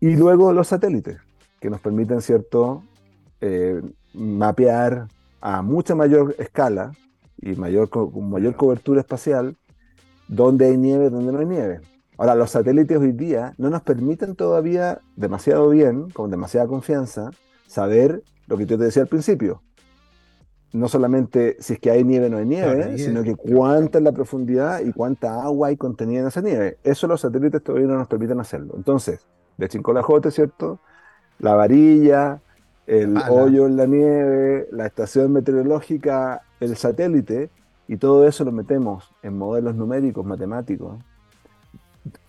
Y 0.00 0.16
luego 0.16 0.52
los 0.52 0.68
satélites, 0.68 1.18
que 1.60 1.70
nos 1.70 1.80
permiten, 1.80 2.20
¿cierto? 2.20 2.82
Eh, 3.40 3.80
mapear 4.14 5.06
a 5.40 5.62
mucha 5.62 5.94
mayor 5.94 6.34
escala 6.38 6.92
y 7.40 7.54
mayor, 7.54 7.90
con 7.90 8.30
mayor 8.30 8.56
cobertura 8.56 9.00
espacial 9.00 9.56
dónde 10.26 10.66
hay 10.66 10.76
nieve, 10.76 11.10
dónde 11.10 11.32
no 11.32 11.38
hay 11.38 11.46
nieve. 11.46 11.80
Ahora, 12.16 12.34
los 12.34 12.50
satélites 12.50 12.98
hoy 12.98 13.12
día 13.12 13.54
no 13.58 13.70
nos 13.70 13.82
permiten 13.82 14.36
todavía 14.36 15.00
demasiado 15.16 15.68
bien, 15.70 16.10
con 16.10 16.30
demasiada 16.30 16.68
confianza, 16.68 17.30
saber 17.66 18.22
lo 18.46 18.56
que 18.56 18.66
yo 18.66 18.78
te 18.78 18.84
decía 18.84 19.02
al 19.02 19.08
principio, 19.08 19.62
no 20.72 20.88
solamente 20.88 21.56
si 21.60 21.74
es 21.74 21.78
que 21.78 21.90
hay 21.90 22.04
nieve 22.04 22.26
o 22.26 22.30
no 22.30 22.38
hay 22.38 22.46
nieve, 22.46 22.98
sino 22.98 23.22
que 23.22 23.36
cuánta 23.36 23.98
es 23.98 24.04
la 24.04 24.12
profundidad 24.12 24.80
y 24.80 24.92
cuánta 24.92 25.42
agua 25.42 25.68
hay 25.68 25.76
contenida 25.76 26.20
en 26.20 26.26
esa 26.26 26.40
nieve. 26.40 26.78
Eso 26.82 27.06
los 27.06 27.20
satélites 27.20 27.62
todavía 27.62 27.86
no 27.88 27.96
nos 27.96 28.08
permiten 28.08 28.40
hacerlo. 28.40 28.74
Entonces, 28.76 29.26
de 29.56 29.68
Chincolajote, 29.68 30.32
¿cierto? 30.32 30.80
La 31.38 31.54
varilla, 31.54 32.40
el 32.86 33.16
hoyo 33.30 33.66
en 33.66 33.76
la 33.76 33.86
nieve, 33.86 34.68
la 34.72 34.86
estación 34.86 35.32
meteorológica, 35.32 36.42
el 36.60 36.76
satélite, 36.76 37.50
y 37.86 37.96
todo 37.96 38.26
eso 38.26 38.44
lo 38.44 38.52
metemos 38.52 39.14
en 39.22 39.38
modelos 39.38 39.74
numéricos, 39.74 40.24
matemáticos, 40.26 40.98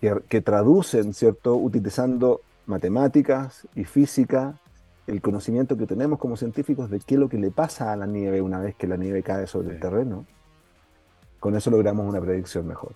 que, 0.00 0.14
que 0.28 0.40
traducen, 0.40 1.14
¿cierto? 1.14 1.56
Utilizando 1.56 2.40
matemáticas 2.66 3.66
y 3.74 3.84
física 3.84 4.58
el 5.06 5.20
conocimiento 5.22 5.76
que 5.76 5.86
tenemos 5.86 6.18
como 6.18 6.36
científicos 6.36 6.90
de 6.90 7.00
qué 7.00 7.14
es 7.14 7.20
lo 7.20 7.28
que 7.28 7.38
le 7.38 7.50
pasa 7.50 7.92
a 7.92 7.96
la 7.96 8.06
nieve 8.06 8.40
una 8.40 8.58
vez 8.58 8.74
que 8.74 8.86
la 8.86 8.96
nieve 8.96 9.22
cae 9.22 9.46
sobre 9.46 9.74
el 9.74 9.80
terreno, 9.80 10.26
con 11.38 11.54
eso 11.54 11.70
logramos 11.70 12.08
una 12.08 12.20
predicción 12.20 12.66
mejor. 12.66 12.94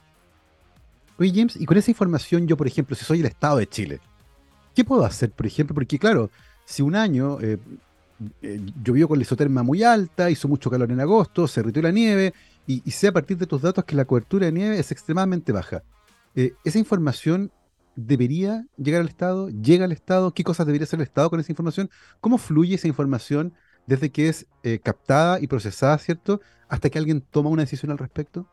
Oye, 1.18 1.32
James, 1.34 1.56
y 1.56 1.66
con 1.66 1.76
esa 1.76 1.90
información, 1.90 2.46
yo, 2.46 2.56
por 2.56 2.66
ejemplo, 2.66 2.96
si 2.96 3.04
soy 3.04 3.20
el 3.20 3.26
Estado 3.26 3.58
de 3.58 3.68
Chile, 3.68 4.00
¿qué 4.74 4.84
puedo 4.84 5.04
hacer, 5.04 5.30
por 5.30 5.46
ejemplo? 5.46 5.74
Porque, 5.74 5.98
claro, 5.98 6.30
si 6.64 6.82
un 6.82 6.96
año 6.96 7.38
eh, 7.40 7.58
eh, 8.42 8.60
llovió 8.82 9.06
con 9.06 9.18
la 9.18 9.22
isoterma 9.22 9.62
muy 9.62 9.82
alta, 9.82 10.30
hizo 10.30 10.48
mucho 10.48 10.70
calor 10.70 10.90
en 10.90 11.00
agosto, 11.00 11.46
se 11.46 11.60
derritió 11.60 11.82
la 11.82 11.90
nieve, 11.90 12.32
y, 12.66 12.88
sé 12.92 13.08
a 13.08 13.12
partir 13.12 13.36
de 13.36 13.46
tus 13.46 13.62
datos 13.62 13.84
que 13.84 13.96
la 13.96 14.04
cobertura 14.04 14.46
de 14.46 14.52
nieve 14.52 14.78
es 14.78 14.92
extremadamente 14.92 15.50
baja. 15.50 15.82
Eh, 16.34 16.52
esa 16.64 16.78
información 16.78 17.50
debería 17.96 18.64
llegar 18.76 19.00
al 19.00 19.08
Estado? 19.08 19.48
¿Llega 19.48 19.84
al 19.84 19.92
Estado? 19.92 20.32
¿Qué 20.32 20.44
cosas 20.44 20.66
debería 20.66 20.84
hacer 20.84 21.00
el 21.00 21.04
Estado 21.04 21.30
con 21.30 21.40
esa 21.40 21.52
información? 21.52 21.90
¿Cómo 22.20 22.38
fluye 22.38 22.76
esa 22.76 22.88
información 22.88 23.52
desde 23.86 24.10
que 24.10 24.28
es 24.28 24.46
eh, 24.62 24.78
captada 24.82 25.40
y 25.40 25.48
procesada, 25.48 25.98
¿cierto? 25.98 26.40
Hasta 26.68 26.88
que 26.88 26.98
alguien 26.98 27.20
toma 27.20 27.50
una 27.50 27.62
decisión 27.62 27.90
al 27.90 27.98
respecto? 27.98 28.46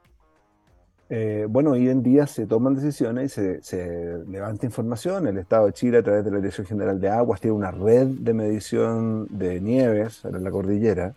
Eh, 1.10 1.46
bueno, 1.48 1.72
hoy 1.72 1.88
en 1.88 2.04
día 2.04 2.28
se 2.28 2.46
toman 2.48 2.76
decisiones 2.76 3.38
y 3.38 3.62
se, 3.62 4.24
levanta 4.28 4.66
información. 4.66 5.28
El 5.28 5.38
Estado 5.38 5.68
de 5.68 5.74
Chile, 5.74 6.00
a 6.00 6.04
través 6.04 6.26
de 6.26 6.32
la 6.32 6.38
Dirección 6.38 6.68
General 6.68 7.00
de 7.00 7.10
Aguas, 7.10 7.40
tiene 7.40 7.56
una 7.56 7.72
red 7.72 8.08
de 8.08 8.34
medición 8.34 9.28
de 9.30 9.62
nieves 9.62 10.26
en 10.26 10.44
la 10.44 10.52
cordillera. 10.52 11.14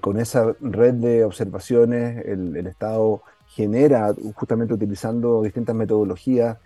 Con 0.00 0.18
esa 0.18 0.54
red 0.60 0.94
de 0.94 1.24
observaciones, 1.24 2.24
el 2.24 2.66
Estado 2.66 3.20
genera, 3.48 4.14
justamente 4.34 4.74
utilizando 4.74 5.42
distintas 5.42 5.74
metodologías, 5.74 6.58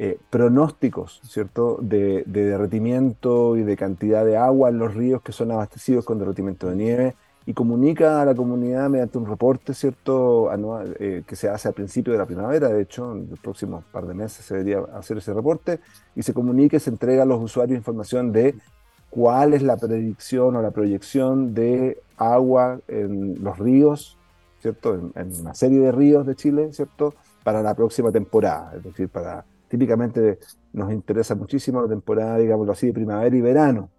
eh, 0.00 0.16
pronósticos, 0.30 1.20
¿cierto?, 1.24 1.78
de, 1.82 2.22
derretimiento 2.26 3.56
y 3.56 3.64
de 3.64 3.76
cantidad 3.76 4.24
de 4.24 4.36
agua 4.36 4.68
en 4.68 4.78
los 4.78 4.94
ríos 4.94 5.22
que 5.22 5.32
son 5.32 5.50
abastecidos 5.50 6.04
con 6.04 6.20
derretimiento 6.20 6.68
de 6.68 6.76
nieve 6.76 7.16
y 7.46 7.52
comunica 7.52 8.22
a 8.22 8.24
la 8.24 8.34
comunidad 8.34 8.88
mediante 8.90 9.18
un 9.18 9.26
reporte, 9.26 9.74
¿cierto?, 9.74 10.50
anual, 10.50 10.96
eh, 11.00 11.24
que 11.26 11.34
se 11.34 11.48
hace 11.48 11.66
al 11.66 11.74
principio 11.74 12.12
de 12.12 12.18
la 12.20 12.26
primavera, 12.26 12.68
de 12.68 12.82
hecho, 12.82 13.10
en 13.10 13.28
los 13.30 13.40
próximos 13.40 13.84
par 13.86 14.06
de 14.06 14.14
meses 14.14 14.44
se 14.44 14.54
debería 14.54 14.84
hacer 14.94 15.18
ese 15.18 15.34
reporte, 15.34 15.80
y 16.14 16.22
se 16.22 16.32
comunica 16.32 16.76
y 16.76 16.80
se 16.80 16.90
entrega 16.90 17.24
a 17.24 17.26
los 17.26 17.42
usuarios 17.42 17.76
información 17.76 18.30
de 18.30 18.54
cuál 19.10 19.54
es 19.54 19.62
la 19.62 19.78
predicción 19.78 20.56
o 20.56 20.62
la 20.62 20.70
proyección 20.70 21.54
de 21.54 22.00
agua 22.18 22.80
en 22.86 23.42
los 23.42 23.58
ríos, 23.58 24.17
¿cierto?, 24.60 24.94
en, 24.94 25.12
en 25.14 25.40
una 25.40 25.54
serie 25.54 25.80
de 25.80 25.92
ríos 25.92 26.26
de 26.26 26.34
Chile, 26.34 26.72
¿cierto?, 26.72 27.14
para 27.44 27.62
la 27.62 27.74
próxima 27.74 28.12
temporada, 28.12 28.74
es 28.76 28.84
decir, 28.84 29.08
para 29.08 29.44
típicamente 29.68 30.38
nos 30.72 30.92
interesa 30.92 31.34
muchísimo 31.34 31.82
la 31.82 31.88
temporada, 31.88 32.38
digámoslo 32.38 32.72
así, 32.72 32.88
de 32.88 32.92
primavera 32.92 33.36
y 33.36 33.40
verano, 33.40 33.90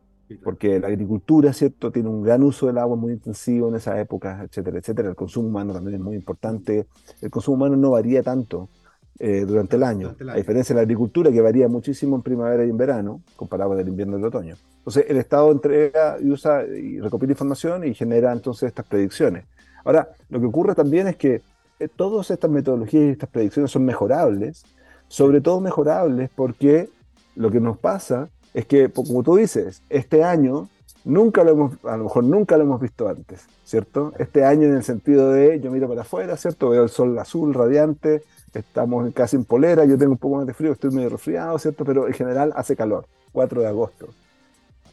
porque 0.44 0.80
la 0.80 0.88
agricultura, 0.88 1.54
¿cierto?, 1.54 1.92
tiene 1.92 2.10
un 2.10 2.22
gran 2.22 2.44
uso 2.44 2.68
del 2.68 2.78
agua 2.78 2.96
muy 2.96 3.14
intensivo 3.14 3.70
en 3.70 3.76
esas 3.76 3.98
épocas, 3.98 4.44
etcétera, 4.44 4.78
etcétera. 4.78 5.10
El 5.10 5.16
consumo 5.16 5.48
humano 5.48 5.74
también 5.74 5.96
es 5.96 6.02
muy 6.02 6.16
importante. 6.16 6.86
El 7.22 7.32
consumo 7.32 7.58
humano 7.58 7.76
no 7.78 7.92
varía 7.92 8.22
tanto 8.22 8.70
eh, 9.18 9.44
durante 9.46 9.76
el 9.76 9.84
año, 9.84 10.16
a 10.32 10.36
diferencia 10.36 10.74
de 10.74 10.82
la 10.82 10.84
agricultura, 10.84 11.32
que 11.32 11.42
varía 11.42 11.68
muchísimo 11.68 12.16
en 12.16 12.22
primavera 12.22 12.64
y 12.64 12.70
en 12.70 12.78
verano, 12.78 13.22
comparado 13.36 13.72
con 13.72 13.80
el 13.80 13.88
invierno 13.88 14.18
y 14.18 14.22
el 14.22 14.28
otoño. 14.28 14.56
Entonces, 14.78 15.06
el 15.08 15.18
Estado 15.18 15.52
entrega 15.52 16.18
y 16.22 16.30
usa 16.30 16.64
y 16.64 17.00
recopila 17.00 17.32
información 17.32 17.84
y 17.86 17.94
genera 17.96 18.32
entonces 18.32 18.68
estas 18.68 18.88
predicciones. 18.88 19.46
Ahora, 19.90 20.10
lo 20.30 20.40
que 20.40 20.46
ocurre 20.46 20.76
también 20.76 21.08
es 21.08 21.16
que 21.16 21.42
eh, 21.80 21.88
todas 21.88 22.30
estas 22.30 22.52
metodologías 22.52 23.04
y 23.04 23.10
estas 23.10 23.30
predicciones 23.30 23.72
son 23.72 23.86
mejorables 23.86 24.64
sobre 25.10 25.42
todo 25.42 25.60
mejorables, 25.60 26.30
porque 26.34 26.88
lo 27.36 27.52
que 27.52 27.60
nos 27.60 27.78
pasa 27.78 28.30
es 28.54 28.66
que, 28.66 28.90
como 28.90 29.24
tú 29.24 29.36
dices, 29.36 29.82
este 29.90 30.24
año 30.24 30.70
nunca 31.04 31.44
lo 31.44 31.52
hemos, 31.52 31.86
a 31.86 31.98
lo 31.98 32.04
mejor 32.06 32.24
nunca 32.24 32.58
lo 32.58 32.64
hemos 32.64 32.80
visto 32.80 33.10
antes, 33.10 33.48
¿cierto? 33.66 34.14
Este 34.20 34.46
año 34.46 34.68
en 34.68 34.76
el 34.76 34.84
sentido 34.84 35.32
de, 35.32 35.60
yo 35.60 35.72
miro 35.72 35.90
para 35.90 36.02
afuera, 36.02 36.38
¿cierto? 36.38 36.70
Veo 36.70 36.84
el 36.84 36.90
sol 36.90 37.18
azul 37.18 37.54
radiante, 37.54 38.22
estamos 38.54 39.12
casi 39.14 39.36
en 39.36 39.46
polera, 39.46 39.84
yo 39.86 39.98
tengo 39.98 40.12
un 40.12 40.18
poco 40.18 40.38
más 40.38 40.48
de 40.48 40.54
frío, 40.54 40.72
estoy 40.72 40.92
medio 40.92 41.10
resfriado, 41.10 41.58
¿cierto? 41.58 41.84
Pero 41.84 42.08
en 42.08 42.14
general 42.14 42.54
hace 42.56 42.76
calor, 42.76 43.08
4 43.32 43.62
de 43.62 43.68
agosto. 43.68 44.08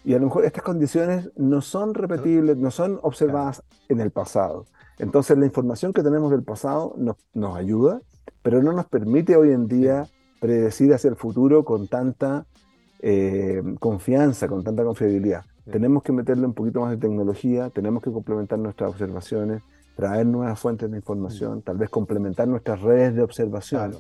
Y 0.03 0.15
a 0.15 0.19
lo 0.19 0.27
mejor 0.27 0.45
estas 0.45 0.63
condiciones 0.63 1.31
no 1.37 1.61
son 1.61 1.93
repetibles, 1.93 2.57
no 2.57 2.71
son 2.71 3.01
observadas 3.03 3.63
en 3.89 4.01
el 4.01 4.11
pasado. 4.11 4.65
Entonces 4.99 5.37
la 5.39 5.47
información 5.47 5.93
que 5.93 6.03
tenemos 6.03 6.31
del 6.31 6.43
pasado 6.43 6.95
nos, 6.97 7.17
nos 7.35 7.57
ayuda, 7.57 8.01
pero 8.43 8.63
no 8.63 8.73
nos 8.73 8.87
permite 8.87 9.37
hoy 9.37 9.51
en 9.51 9.67
día 9.67 10.07
predecir 10.41 10.93
hacia 10.95 11.11
el 11.11 11.17
futuro 11.17 11.65
con 11.65 11.89
tanta 11.89 12.47
eh, 13.01 13.63
confianza, 13.79 14.49
con 14.49 14.65
tanta 14.65 14.85
confiabilidad. 14.85 15.45
Tenemos 15.71 16.03
que 16.03 16.13
meterle 16.13 16.47
un 16.47 16.55
poquito 16.55 16.81
más 16.81 16.93
de 16.93 16.97
tecnología, 16.97 17.71
tenemos 17.71 18.03
que 18.03 18.13
complementar 18.13 18.59
nuestras 18.59 18.91
observaciones, 18.91 19.63
traer 19.97 20.27
nuevas 20.27 20.59
fuentes 20.61 20.91
de 20.91 20.97
información, 20.97 21.63
tal 21.63 21.77
vez 21.77 21.91
complementar 21.91 22.47
nuestras 22.47 22.81
redes 22.81 23.15
de 23.17 23.23
observación, 23.23 23.97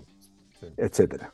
etcétera. 0.77 1.33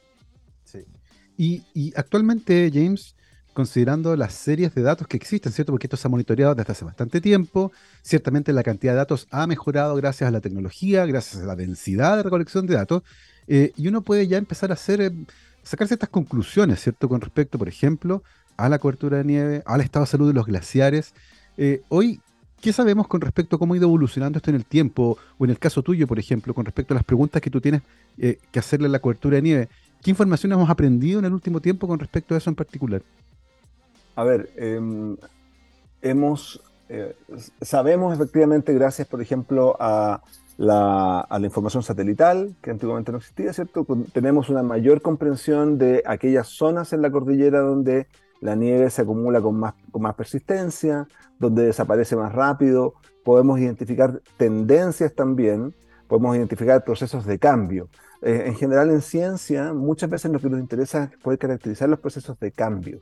Y, 1.36 1.92
actualmente, 1.96 2.70
James, 2.72 3.16
considerando 3.52 4.16
las 4.16 4.32
series 4.32 4.74
de 4.74 4.82
datos 4.82 5.06
que 5.06 5.16
existen, 5.16 5.52
¿cierto? 5.52 5.72
Porque 5.72 5.86
esto 5.86 5.96
se 5.96 6.08
ha 6.08 6.10
monitoreado 6.10 6.54
desde 6.54 6.72
hace 6.72 6.84
bastante 6.84 7.20
tiempo. 7.20 7.72
Ciertamente 8.02 8.52
la 8.52 8.62
cantidad 8.62 8.92
de 8.92 8.98
datos 8.98 9.26
ha 9.30 9.46
mejorado 9.46 9.94
gracias 9.96 10.28
a 10.28 10.30
la 10.30 10.40
tecnología, 10.40 11.04
gracias 11.06 11.42
a 11.42 11.46
la 11.46 11.56
densidad 11.56 12.16
de 12.16 12.22
recolección 12.22 12.66
de 12.66 12.74
datos. 12.74 13.02
Eh, 13.46 13.72
y 13.76 13.88
uno 13.88 14.02
puede 14.02 14.26
ya 14.26 14.38
empezar 14.38 14.70
a 14.70 14.74
hacer, 14.74 15.00
eh, 15.00 15.12
sacar 15.62 15.86
ciertas 15.86 16.08
conclusiones, 16.08 16.80
¿cierto? 16.80 17.08
Con 17.08 17.20
respecto, 17.20 17.58
por 17.58 17.68
ejemplo, 17.68 18.22
a 18.56 18.68
la 18.68 18.78
cobertura 18.78 19.18
de 19.18 19.24
nieve, 19.24 19.62
al 19.66 19.80
estado 19.80 20.04
de 20.04 20.10
salud 20.10 20.28
de 20.28 20.34
los 20.34 20.46
glaciares. 20.46 21.12
Eh, 21.56 21.82
hoy, 21.88 22.20
¿qué 22.60 22.72
sabemos 22.72 23.08
con 23.08 23.20
respecto 23.20 23.56
a 23.56 23.58
cómo 23.58 23.74
ha 23.74 23.76
ido 23.76 23.86
evolucionando 23.86 24.38
esto 24.38 24.50
en 24.50 24.56
el 24.56 24.64
tiempo? 24.64 25.18
O 25.38 25.44
en 25.44 25.50
el 25.50 25.58
caso 25.58 25.82
tuyo, 25.82 26.06
por 26.06 26.18
ejemplo, 26.18 26.54
con 26.54 26.64
respecto 26.64 26.94
a 26.94 26.96
las 26.96 27.04
preguntas 27.04 27.42
que 27.42 27.50
tú 27.50 27.60
tienes 27.60 27.82
que 28.16 28.58
hacerle 28.58 28.88
a 28.88 28.90
la 28.90 28.98
cobertura 28.98 29.36
de 29.36 29.42
nieve. 29.42 29.68
¿Qué 30.02 30.10
información 30.10 30.52
hemos 30.52 30.68
aprendido 30.68 31.18
en 31.18 31.24
el 31.24 31.32
último 31.32 31.60
tiempo 31.60 31.88
con 31.88 31.98
respecto 31.98 32.34
a 32.34 32.38
eso 32.38 32.50
en 32.50 32.56
particular? 32.56 33.02
A 34.14 34.24
ver, 34.24 34.50
em, 34.56 35.16
hemos, 36.02 36.60
eh, 36.88 37.14
sabemos 37.60 38.14
efectivamente, 38.14 38.74
gracias, 38.74 39.08
por 39.08 39.22
ejemplo, 39.22 39.76
a 39.80 40.22
la, 40.58 41.26
información 41.42 41.82
satelital, 41.82 42.54
que 42.62 42.70
antiguamente 42.70 43.10
no 43.10 43.18
existía, 43.18 43.52
¿cierto? 43.52 43.86
tenemos 44.12 44.48
una 44.50 44.62
mayor 44.62 45.00
comprensión 45.00 45.78
de 45.78 46.02
aquellas 46.06 46.48
zonas 46.48 46.92
en 46.92 47.02
la 47.02 47.10
cordillera 47.10 47.60
donde 47.60 48.06
la 48.40 48.54
nieve 48.54 48.90
se 48.90 49.02
acumula 49.02 49.40
con 49.40 49.58
más, 49.58 49.74
con 49.90 50.02
más 50.02 50.14
persistencia, 50.14 51.06
donde 51.38 51.64
desaparece 51.64 52.16
más 52.16 52.32
rápido, 52.32 52.94
podemos 53.24 53.58
identificar 53.60 54.20
tendencias 54.36 55.14
también, 55.14 55.74
podemos 56.06 56.36
identificar 56.36 56.84
procesos 56.84 57.24
de 57.24 57.38
cambio. 57.38 57.88
Eh, 58.22 58.44
en 58.46 58.54
general 58.54 58.88
en 58.90 59.02
ciencia, 59.02 59.72
muchas 59.72 60.08
veces 60.08 60.30
lo 60.30 60.38
que 60.38 60.48
nos 60.48 60.60
interesa 60.60 61.04
es 61.04 61.18
poder 61.20 61.40
caracterizar 61.40 61.88
los 61.88 61.98
procesos 61.98 62.38
de 62.38 62.52
cambio. 62.52 63.00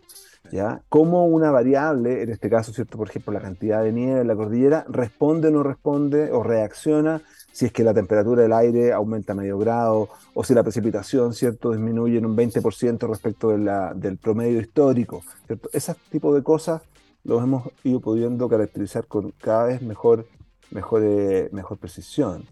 ¿ya? 0.50 0.82
Cómo 0.88 1.26
una 1.26 1.50
variable, 1.50 2.22
en 2.22 2.30
este 2.30 2.48
caso, 2.48 2.72
¿cierto? 2.72 2.96
por 2.96 3.10
ejemplo, 3.10 3.32
la 3.34 3.40
cantidad 3.40 3.82
de 3.82 3.92
nieve 3.92 4.22
en 4.22 4.28
la 4.28 4.34
cordillera, 4.34 4.86
responde 4.88 5.48
o 5.48 5.50
no 5.50 5.62
responde 5.62 6.32
o 6.32 6.42
reacciona 6.42 7.20
si 7.52 7.66
es 7.66 7.72
que 7.72 7.84
la 7.84 7.92
temperatura 7.92 8.42
del 8.42 8.52
aire 8.54 8.92
aumenta 8.94 9.34
medio 9.34 9.58
grado 9.58 10.08
o 10.32 10.42
si 10.42 10.54
la 10.54 10.62
precipitación 10.62 11.34
¿cierto? 11.34 11.72
disminuye 11.72 12.16
en 12.16 12.24
un 12.24 12.34
20% 12.34 13.06
respecto 13.06 13.50
de 13.50 13.58
la, 13.58 13.92
del 13.92 14.16
promedio 14.16 14.58
histórico. 14.58 15.22
¿cierto? 15.46 15.68
Ese 15.74 15.94
tipo 16.10 16.34
de 16.34 16.42
cosas 16.42 16.80
los 17.24 17.42
hemos 17.42 17.68
ido 17.84 18.00
pudiendo 18.00 18.48
caracterizar 18.48 19.06
con 19.06 19.32
cada 19.32 19.64
vez 19.64 19.82
mejor, 19.82 20.26
mejor, 20.70 21.02
eh, 21.04 21.50
mejor 21.52 21.76
precisión. 21.76 22.46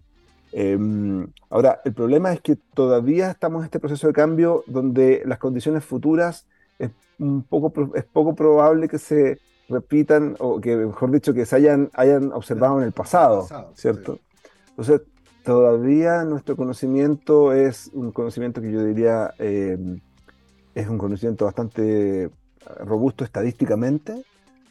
Em, 0.51 1.27
ahora, 1.49 1.81
el 1.85 1.93
problema 1.93 2.33
es 2.33 2.41
que 2.41 2.55
todavía 2.55 3.31
estamos 3.31 3.61
en 3.61 3.65
este 3.65 3.79
proceso 3.79 4.07
de 4.07 4.13
cambio 4.13 4.63
donde 4.67 5.21
las 5.25 5.37
condiciones 5.37 5.83
futuras 5.83 6.45
es, 6.79 6.91
un 7.19 7.43
poco, 7.43 7.95
es 7.95 8.03
poco 8.05 8.35
probable 8.35 8.87
que 8.87 8.97
se 8.97 9.39
repitan 9.67 10.35
o 10.39 10.59
que, 10.59 10.75
mejor 10.75 11.11
dicho, 11.11 11.33
que 11.33 11.45
se 11.45 11.55
hayan, 11.55 11.91
hayan 11.93 12.31
observado 12.31 12.79
en 12.79 12.85
el 12.85 12.91
pasado, 12.91 13.47
¿cierto? 13.75 14.19
Entonces, 14.69 15.01
todavía 15.43 16.23
nuestro 16.23 16.55
conocimiento 16.55 17.53
es 17.53 17.91
un 17.93 18.11
conocimiento 18.11 18.61
que 18.61 18.71
yo 18.71 18.83
diría 18.83 19.33
em, 19.37 19.99
es 20.75 20.87
un 20.87 20.97
conocimiento 20.97 21.45
bastante 21.45 22.29
robusto 22.79 23.23
estadísticamente, 23.23 24.23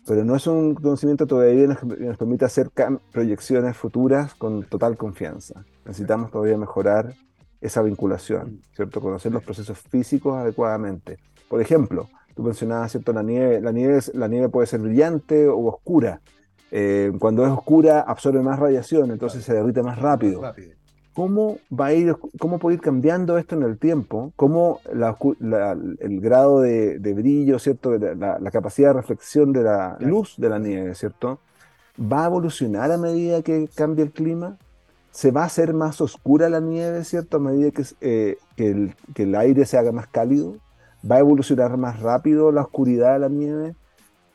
pero 0.08 0.24
no 0.24 0.34
es 0.34 0.46
un 0.46 0.74
conocimiento 0.74 1.26
todavía 1.26 1.76
que 1.76 1.84
nos 2.06 2.16
permite 2.16 2.46
hacer 2.46 2.70
proyecciones 3.12 3.76
futuras 3.76 4.34
con 4.34 4.62
total 4.62 4.96
confianza. 4.96 5.66
Necesitamos 5.84 6.30
todavía 6.30 6.56
mejorar 6.56 7.12
esa 7.60 7.82
vinculación. 7.82 8.62
¿cierto? 8.74 9.02
Conocer 9.02 9.32
los 9.32 9.44
procesos 9.44 9.78
físicos 9.78 10.34
adecuadamente. 10.34 11.18
Por 11.46 11.60
ejemplo, 11.60 12.08
tú 12.34 12.42
mencionabas, 12.42 12.92
¿cierto? 12.92 13.12
La 13.12 13.22
nieve, 13.22 13.60
la 13.60 13.70
nieve, 13.70 14.00
la 14.14 14.28
nieve 14.28 14.48
puede 14.48 14.66
ser 14.66 14.80
brillante 14.80 15.46
o 15.46 15.66
oscura. 15.66 16.22
Eh, 16.70 17.12
cuando 17.18 17.44
es 17.44 17.52
oscura 17.52 18.00
absorbe 18.00 18.40
más 18.40 18.58
radiación, 18.58 19.10
entonces 19.10 19.44
se 19.44 19.52
derrite 19.52 19.82
más 19.82 19.98
rápido 19.98 20.40
cómo 21.18 21.58
va 21.68 21.86
a 21.86 21.94
ir, 21.94 22.16
cómo 22.38 22.60
puede 22.60 22.76
ir 22.76 22.80
cambiando 22.80 23.38
esto 23.38 23.56
en 23.56 23.64
el 23.64 23.76
tiempo, 23.76 24.32
cómo 24.36 24.78
el 24.88 26.20
grado 26.20 26.60
de, 26.60 27.12
brillo, 27.12 27.58
¿cierto? 27.58 27.98
La, 27.98 28.50
capacidad 28.52 28.90
de 28.90 29.00
reflexión 29.00 29.52
de 29.52 29.64
la 29.64 29.96
luz 29.98 30.36
de 30.38 30.48
la 30.48 30.60
nieve, 30.60 30.94
¿cierto? 30.94 31.40
Va 32.00 32.22
a 32.22 32.26
evolucionar 32.26 32.92
a 32.92 32.98
medida 32.98 33.42
que 33.42 33.68
cambie 33.74 34.04
el 34.04 34.12
clima. 34.12 34.58
Se 35.10 35.32
va 35.32 35.42
a 35.42 35.46
hacer 35.46 35.74
más 35.74 36.00
oscura 36.00 36.48
la 36.48 36.60
nieve, 36.60 37.02
¿cierto? 37.02 37.38
A 37.38 37.40
medida 37.40 37.72
que, 37.72 37.84
eh, 38.00 38.38
el, 38.56 38.94
que 39.12 39.24
el 39.24 39.34
aire 39.34 39.66
se 39.66 39.76
haga 39.76 39.90
más 39.90 40.06
cálido. 40.06 40.54
Va 41.10 41.16
a 41.16 41.18
evolucionar 41.18 41.76
más 41.78 41.98
rápido 41.98 42.52
la 42.52 42.60
oscuridad 42.60 43.14
de 43.14 43.18
la 43.18 43.28
nieve 43.28 43.74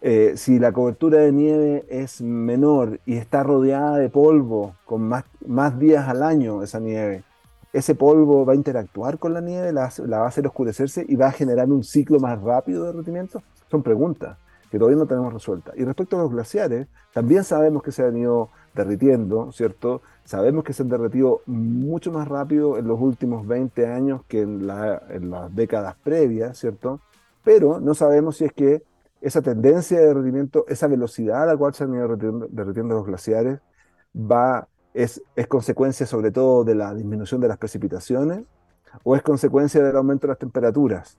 eh, 0.06 0.34
si 0.36 0.60
la 0.60 0.74
cobertura 0.74 1.20
de 1.20 1.32
nieve 1.32 1.86
es 1.88 2.22
menor 2.22 3.00
y 3.06 3.16
está 3.16 3.42
rodeada 3.42 3.98
de 3.98 4.10
polvo 4.10 4.76
con 4.84 5.08
más, 5.08 5.80
días 5.80 6.10
al 6.10 6.24
año 6.24 6.62
esa 6.62 6.82
nieve, 6.82 7.24
ese 7.72 7.96
polvo 7.96 8.46
va 8.46 8.52
a 8.52 8.58
interactuar 8.58 9.18
con 9.18 9.34
la 9.34 9.40
nieve, 9.40 9.72
la, 9.72 9.90
va 10.06 10.26
a 10.26 10.28
hacer 10.28 10.46
oscurecerse 10.46 11.06
y 11.08 11.16
va 11.16 11.28
a 11.28 11.32
generar 11.32 11.72
un 11.72 11.86
ciclo 11.86 12.20
más 12.20 12.42
rápido 12.42 12.84
de 12.84 12.92
derretimiento? 12.92 13.42
Son 13.72 13.82
preguntas 13.82 14.38
que 14.70 14.78
todavía 14.78 15.00
no 15.00 15.06
tenemos 15.06 15.32
resueltas. 15.32 15.74
Y 15.78 15.86
respecto 15.86 16.18
a 16.18 16.24
los 16.24 16.32
glaciares, 16.32 16.88
también 17.14 17.46
sabemos 17.46 17.82
que 17.82 17.94
se 17.94 18.04
han 18.04 18.18
ido 18.18 18.50
derritiendo, 18.76 19.54
¿cierto? 19.54 20.02
Sabemos 20.26 20.66
que 20.66 20.74
se 20.74 20.84
han 20.84 20.90
derretido 20.90 21.44
mucho 21.46 22.12
más 22.12 22.28
rápido 22.28 22.78
en 22.78 22.90
los 22.90 23.00
últimos 23.00 23.48
20 23.48 23.88
años 23.88 24.24
que 24.28 24.42
en 24.42 24.68
las 24.68 25.56
décadas 25.56 25.96
previas, 26.04 26.58
¿cierto? 26.58 27.00
Pero 27.46 27.80
no 27.80 27.94
sabemos 27.94 28.36
si 28.36 28.44
es 28.44 28.52
que 28.52 28.84
esa 29.24 29.42
tendencia 29.42 30.00
de 30.00 30.08
derretimiento, 30.08 30.66
esa 30.68 30.88
velocidad 30.88 31.44
a 31.44 31.46
la 31.46 31.58
cual 31.58 31.74
se 31.74 31.86
han 31.86 31.94
ido 31.96 32.18
derritiendo, 32.50 32.96
los 32.96 33.06
glaciares, 33.06 33.60
va, 34.14 34.68
es, 34.94 35.24
es, 35.38 35.48
consecuencia 35.48 36.06
sobre 36.06 36.32
todo 36.32 36.66
de 36.66 36.76
la 36.76 36.94
disminución 36.94 37.40
de 37.40 37.48
las 37.48 37.58
precipitaciones 37.58 38.44
o 39.04 39.16
es 39.16 39.22
consecuencia 39.22 39.82
del 39.82 39.96
aumento 39.96 40.28
de 40.28 40.32
las 40.34 40.40
temperaturas. 40.40 41.18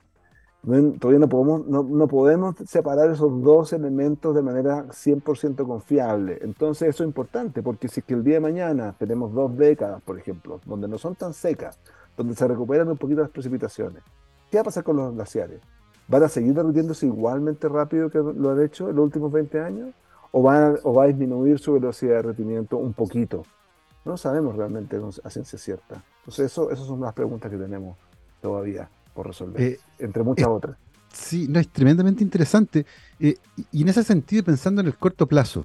todavía 1.00 1.18
no 1.18 1.28
podemos, 1.30 1.66
no, 1.66 1.82
no, 1.82 2.06
podemos 2.06 2.56
separar 2.66 3.10
esos 3.10 3.42
dos 3.42 3.72
elementos 3.72 4.34
de 4.34 4.42
manera 4.42 4.84
100% 4.88 5.66
confiable. 5.66 6.38
Entonces 6.42 6.90
eso 6.90 7.04
es 7.04 7.08
importante, 7.08 7.62
porque 7.62 7.88
si 7.88 8.00
es 8.00 8.06
que 8.06 8.12
el 8.12 8.22
día 8.22 8.34
de 8.34 8.40
mañana 8.40 8.94
tenemos 8.98 9.32
dos 9.32 9.56
décadas, 9.56 10.02
por 10.02 10.18
ejemplo, 10.18 10.60
donde 10.66 10.88
no 10.88 10.98
son 10.98 11.14
tan 11.14 11.32
secas, 11.32 11.80
donde 12.18 12.34
se 12.34 12.46
recuperan 12.46 12.86
un 12.86 12.98
poquito 12.98 13.22
las 13.22 13.30
precipitaciones, 13.30 14.02
¿qué 14.50 14.58
va 14.58 14.60
a 14.60 14.64
pasar 14.64 14.84
con 14.84 14.96
los 14.96 15.14
glaciares? 15.14 15.60
¿Van 16.06 16.22
a 16.22 16.28
seguir 16.28 16.54
derritiéndose 16.54 17.06
igualmente 17.06 17.68
rápido 17.68 18.10
que 18.10 18.18
lo 18.18 18.50
han 18.50 18.62
hecho 18.62 18.90
en 18.90 18.96
los 18.96 19.04
últimos 19.04 19.32
20 19.32 19.60
años? 19.60 19.94
¿O, 20.32 20.42
van 20.42 20.78
o 20.82 20.92
va 20.92 21.04
a 21.04 21.06
disminuir 21.06 21.58
su 21.58 21.72
velocidad 21.72 22.12
de 22.12 22.16
derretimiento 22.16 22.76
un 22.76 22.92
poquito? 22.92 23.44
No 24.04 24.16
sabemos 24.16 24.56
realmente 24.56 25.00
a 25.22 25.30
ciencia 25.30 25.58
cierta. 25.58 26.04
Entonces, 26.20 26.46
eso, 26.46 26.70
esas 26.70 26.86
son 26.86 27.00
las 27.00 27.14
preguntas 27.14 27.50
que 27.50 27.56
tenemos 27.56 27.96
todavía 28.40 28.88
por 29.14 29.28
resolver, 29.28 29.62
eh, 29.62 29.78
entre 29.98 30.22
muchas 30.22 30.48
otras. 30.48 30.76
Sí, 31.12 31.46
no, 31.48 31.60
es 31.60 31.68
tremendamente 31.68 32.22
interesante. 32.22 32.84
Eh, 33.20 33.36
y 33.70 33.82
en 33.82 33.88
ese 33.88 34.02
sentido, 34.02 34.44
pensando 34.44 34.80
en 34.80 34.88
el 34.88 34.96
corto 34.96 35.26
plazo, 35.26 35.64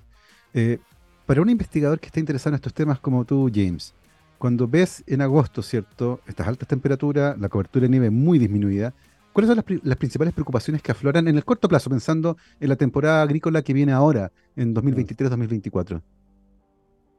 eh, 0.53 0.79
para 1.25 1.41
un 1.41 1.49
investigador 1.49 1.99
que 1.99 2.07
está 2.07 2.19
interesado 2.19 2.51
en 2.51 2.55
estos 2.55 2.73
temas 2.73 2.99
como 2.99 3.25
tú, 3.25 3.49
James, 3.53 3.93
cuando 4.37 4.67
ves 4.67 5.03
en 5.05 5.21
agosto, 5.21 5.61
¿cierto? 5.61 6.21
Estas 6.27 6.47
altas 6.47 6.67
temperaturas, 6.67 7.37
la 7.37 7.49
cobertura 7.49 7.83
de 7.83 7.89
nieve 7.89 8.09
muy 8.09 8.39
disminuida, 8.39 8.93
¿Cuáles 9.39 9.55
son 9.55 9.79
las, 9.85 9.97
principales 9.97 10.33
preocupaciones 10.33 10.81
que 10.81 10.91
afloran 10.91 11.29
en 11.29 11.37
el 11.37 11.45
corto 11.45 11.69
plazo, 11.69 11.89
pensando 11.89 12.35
en 12.59 12.67
la 12.67 12.75
temporada 12.75 13.21
agrícola 13.21 13.61
que 13.61 13.71
viene 13.71 13.93
ahora, 13.93 14.33
en 14.57 14.75
2023-2024? 14.75 16.01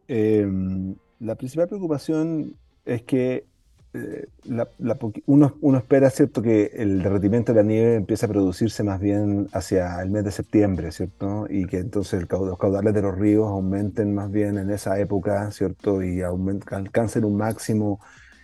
Em, 0.07 0.95
la 1.21 1.35
principal 1.37 1.66
preocupación 1.68 2.57
es 2.85 3.05
que 3.05 3.47
eh, 3.95 4.27
uno, 5.25 5.79
espera, 5.79 6.11
¿cierto?, 6.11 6.43
que 6.43 6.71
el 6.75 7.03
derretimiento 7.03 7.55
de 7.55 7.62
la 7.62 7.66
nieve 7.66 7.95
empiece 7.95 8.27
a 8.27 8.29
producirse 8.29 8.83
más 8.85 9.01
bien 9.01 9.49
hacia 9.55 10.03
el 10.03 10.11
mes 10.11 10.23
de 10.23 10.31
septiembre, 10.31 10.93
¿cierto? 10.93 11.47
Y 11.49 11.64
que 11.64 11.79
entonces 11.79 12.27
los 12.31 12.59
caudales 12.59 12.93
de 12.93 13.01
los 13.01 13.16
ríos 13.16 13.47
aumenten 13.49 14.14
más 14.14 14.31
bien 14.31 14.59
en 14.59 14.68
esa 14.68 15.01
época, 15.01 15.51
¿cierto? 15.53 16.03
Y 16.03 16.21
alcancen 16.21 17.25
un 17.25 17.39
máximo 17.39 17.99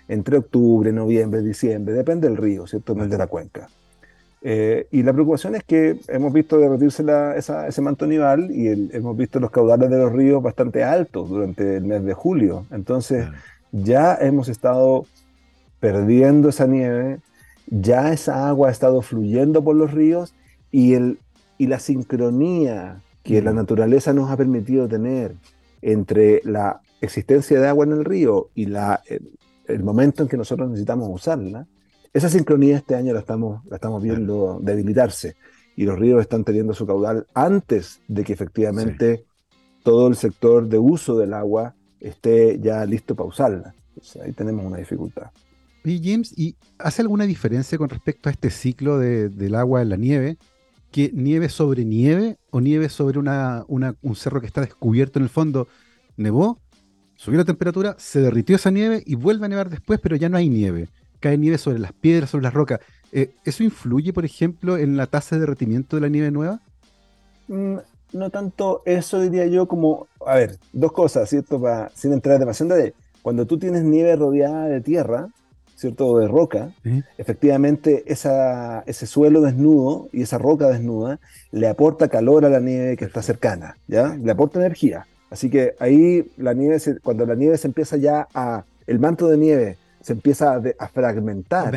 entre 0.08 0.38
octubre, 0.38 0.92
noviembre, 0.92 1.42
diciembre, 1.42 1.94
depende 1.94 2.28
del 2.28 2.36
río, 2.36 2.66
¿cierto? 2.66 2.94
de 2.94 3.18
la 3.18 3.26
cuenca. 3.26 3.68
Eh, 4.42 4.86
y 4.92 5.02
la 5.02 5.12
preocupación 5.12 5.56
es 5.56 5.64
que 5.64 5.98
hemos 6.08 6.32
visto 6.32 6.58
derretirse 6.58 7.04
ese 7.36 7.82
manto 7.82 8.06
nival 8.06 8.50
y 8.52 8.68
hemos 8.94 9.16
visto 9.16 9.40
los 9.40 9.50
caudales 9.50 9.90
de 9.90 9.98
los 9.98 10.12
ríos 10.12 10.42
bastante 10.42 10.84
altos 10.84 11.28
durante 11.28 11.76
el 11.76 11.84
mes 11.84 12.04
de 12.04 12.14
julio. 12.14 12.66
Entonces, 12.70 13.26
ya 13.72 14.14
hemos 14.20 14.48
estado 14.48 15.06
perdiendo 15.80 16.50
esa 16.50 16.66
nieve, 16.66 17.18
ya 17.66 18.12
esa 18.12 18.48
agua 18.48 18.68
ha 18.68 18.72
estado 18.72 19.02
fluyendo 19.02 19.64
por 19.64 19.74
los 19.74 19.92
ríos 19.92 20.34
y, 20.70 20.94
el, 20.94 21.18
y 21.58 21.66
la 21.66 21.80
sincronía 21.80 23.00
que 23.22 23.42
la 23.42 23.52
naturaleza 23.52 24.12
nos 24.12 24.30
ha 24.30 24.36
permitido 24.36 24.86
tener 24.86 25.34
entre 25.82 26.40
la 26.44 26.80
existencia 27.00 27.60
de 27.60 27.66
agua 27.66 27.84
en 27.84 27.92
el 27.92 28.04
río 28.04 28.48
y 28.54 28.66
la, 28.66 29.02
eh, 29.08 29.20
el 29.68 29.82
momento 29.82 30.22
en 30.22 30.28
que 30.28 30.36
nosotros 30.36 30.68
necesitamos 30.68 31.08
usarla, 31.10 31.66
esa 32.12 32.28
sincronía 32.28 32.78
este 32.78 32.94
año 32.94 33.12
la 33.12 33.20
estamos, 33.20 33.64
la 33.66 33.76
estamos 33.76 34.02
viendo 34.02 34.58
debilitarse. 34.62 35.36
y 35.78 35.84
los 35.84 35.98
ríos 35.98 36.22
están 36.22 36.42
teniendo 36.42 36.72
su 36.72 36.86
caudal 36.86 37.26
antes 37.34 38.00
de 38.08 38.24
que 38.24 38.32
efectivamente 38.32 39.26
todo 39.82 40.08
el 40.08 40.16
sector 40.16 40.66
de 40.66 40.78
uso 40.78 41.18
del 41.18 41.34
agua 41.34 41.74
esté 42.00 42.58
ya 42.58 42.84
listo 42.86 43.14
para 43.14 43.28
usarla. 43.28 43.74
ahí 44.24 44.32
tenemos 44.32 44.64
una 44.64 44.78
dificultad. 44.78 45.30
Y 45.84 46.00
James, 46.02 46.32
¿y 46.36 46.56
hace 46.78 47.02
alguna 47.02 47.26
diferencia 47.26 47.76
con 47.76 47.90
respecto 47.90 48.28
a 48.28 48.32
este 48.32 48.50
ciclo 48.50 48.98
del 48.98 49.54
agua 49.54 49.82
en 49.82 49.90
la 49.90 49.96
nieve? 49.96 50.38
¿Que 50.90 51.10
nieve 51.12 51.50
sobre 51.50 51.84
nieve 51.84 52.38
o 52.50 52.60
nieve 52.60 52.88
sobre 52.88 53.18
una, 53.18 53.64
un 53.68 54.16
cerro 54.16 54.40
que 54.40 54.46
está 54.46 54.62
descubierto 54.62 55.18
en 55.18 55.24
el 55.24 55.28
fondo? 55.28 55.68
Nevó, 56.16 56.58
subió 57.16 57.38
la 57.38 57.44
temperatura, 57.44 57.96
se 57.98 58.20
derritió 58.20 58.56
esa 58.56 58.70
nieve 58.70 59.02
y 59.04 59.14
vuelve 59.14 59.46
a 59.46 59.48
nevar 59.48 59.70
después, 59.70 60.00
pero 60.00 60.16
ya 60.16 60.28
no 60.28 60.36
hay 60.36 60.48
nieve. 60.48 60.88
Cae 61.20 61.38
nieve 61.38 61.58
sobre 61.58 61.78
las 61.78 61.92
piedras, 61.92 62.30
sobre 62.30 62.44
las 62.44 62.54
rocas. 62.54 62.80
Eh, 63.12 63.30
¿Eso 63.44 63.64
influye, 63.64 64.12
por 64.12 64.24
ejemplo, 64.24 64.76
en 64.76 64.96
la 64.96 65.06
tasa 65.06 65.36
de 65.36 65.40
derretimiento 65.40 65.96
de 65.96 66.02
la 66.02 66.08
nieve 66.08 66.30
nueva? 66.30 66.60
Mm, 67.48 67.76
no 68.12 68.30
tanto 68.30 68.82
eso 68.84 69.20
diría 69.20 69.46
yo 69.46 69.66
como, 69.66 70.08
a 70.26 70.36
ver, 70.36 70.58
dos 70.72 70.92
cosas, 70.92 71.28
¿cierto? 71.28 71.60
Para, 71.60 71.90
sin 71.94 72.12
entrar 72.12 72.38
demasiado 72.38 72.74
de 72.74 72.94
Cuando 73.22 73.46
tú 73.46 73.58
tienes 73.58 73.82
nieve 73.82 74.16
rodeada 74.16 74.66
de 74.66 74.80
tierra, 74.80 75.28
¿cierto? 75.76 76.18
De 76.18 76.26
roca, 76.26 76.70
efectivamente 77.18 78.04
esa, 78.06 78.80
ese 78.86 79.06
suelo 79.06 79.42
desnudo 79.42 80.08
y 80.12 80.22
esa 80.22 80.38
roca 80.38 80.68
desnuda 80.68 81.20
le 81.52 81.68
aporta 81.68 82.08
calor 82.08 82.44
a 82.44 82.48
la 82.48 82.60
nieve 82.60 82.96
que 82.96 83.04
está 83.04 83.22
cercana, 83.22 83.76
¿ya? 83.86 84.16
Le 84.16 84.32
aporta 84.32 84.58
energía. 84.58 85.06
Así 85.30 85.50
que 85.50 85.74
ahí 85.78 86.30
la 86.36 86.54
nieve, 86.54 86.78
cuando 87.02 87.26
la 87.26 87.34
nieve 87.34 87.58
se 87.58 87.66
empieza 87.66 87.96
ya 87.96 88.28
a, 88.34 88.64
el 88.86 88.98
manto 88.98 89.28
de 89.28 89.36
nieve 89.36 89.78
se 90.00 90.12
empieza 90.12 90.62
a, 90.78 90.88
fragmentar, 90.88 91.74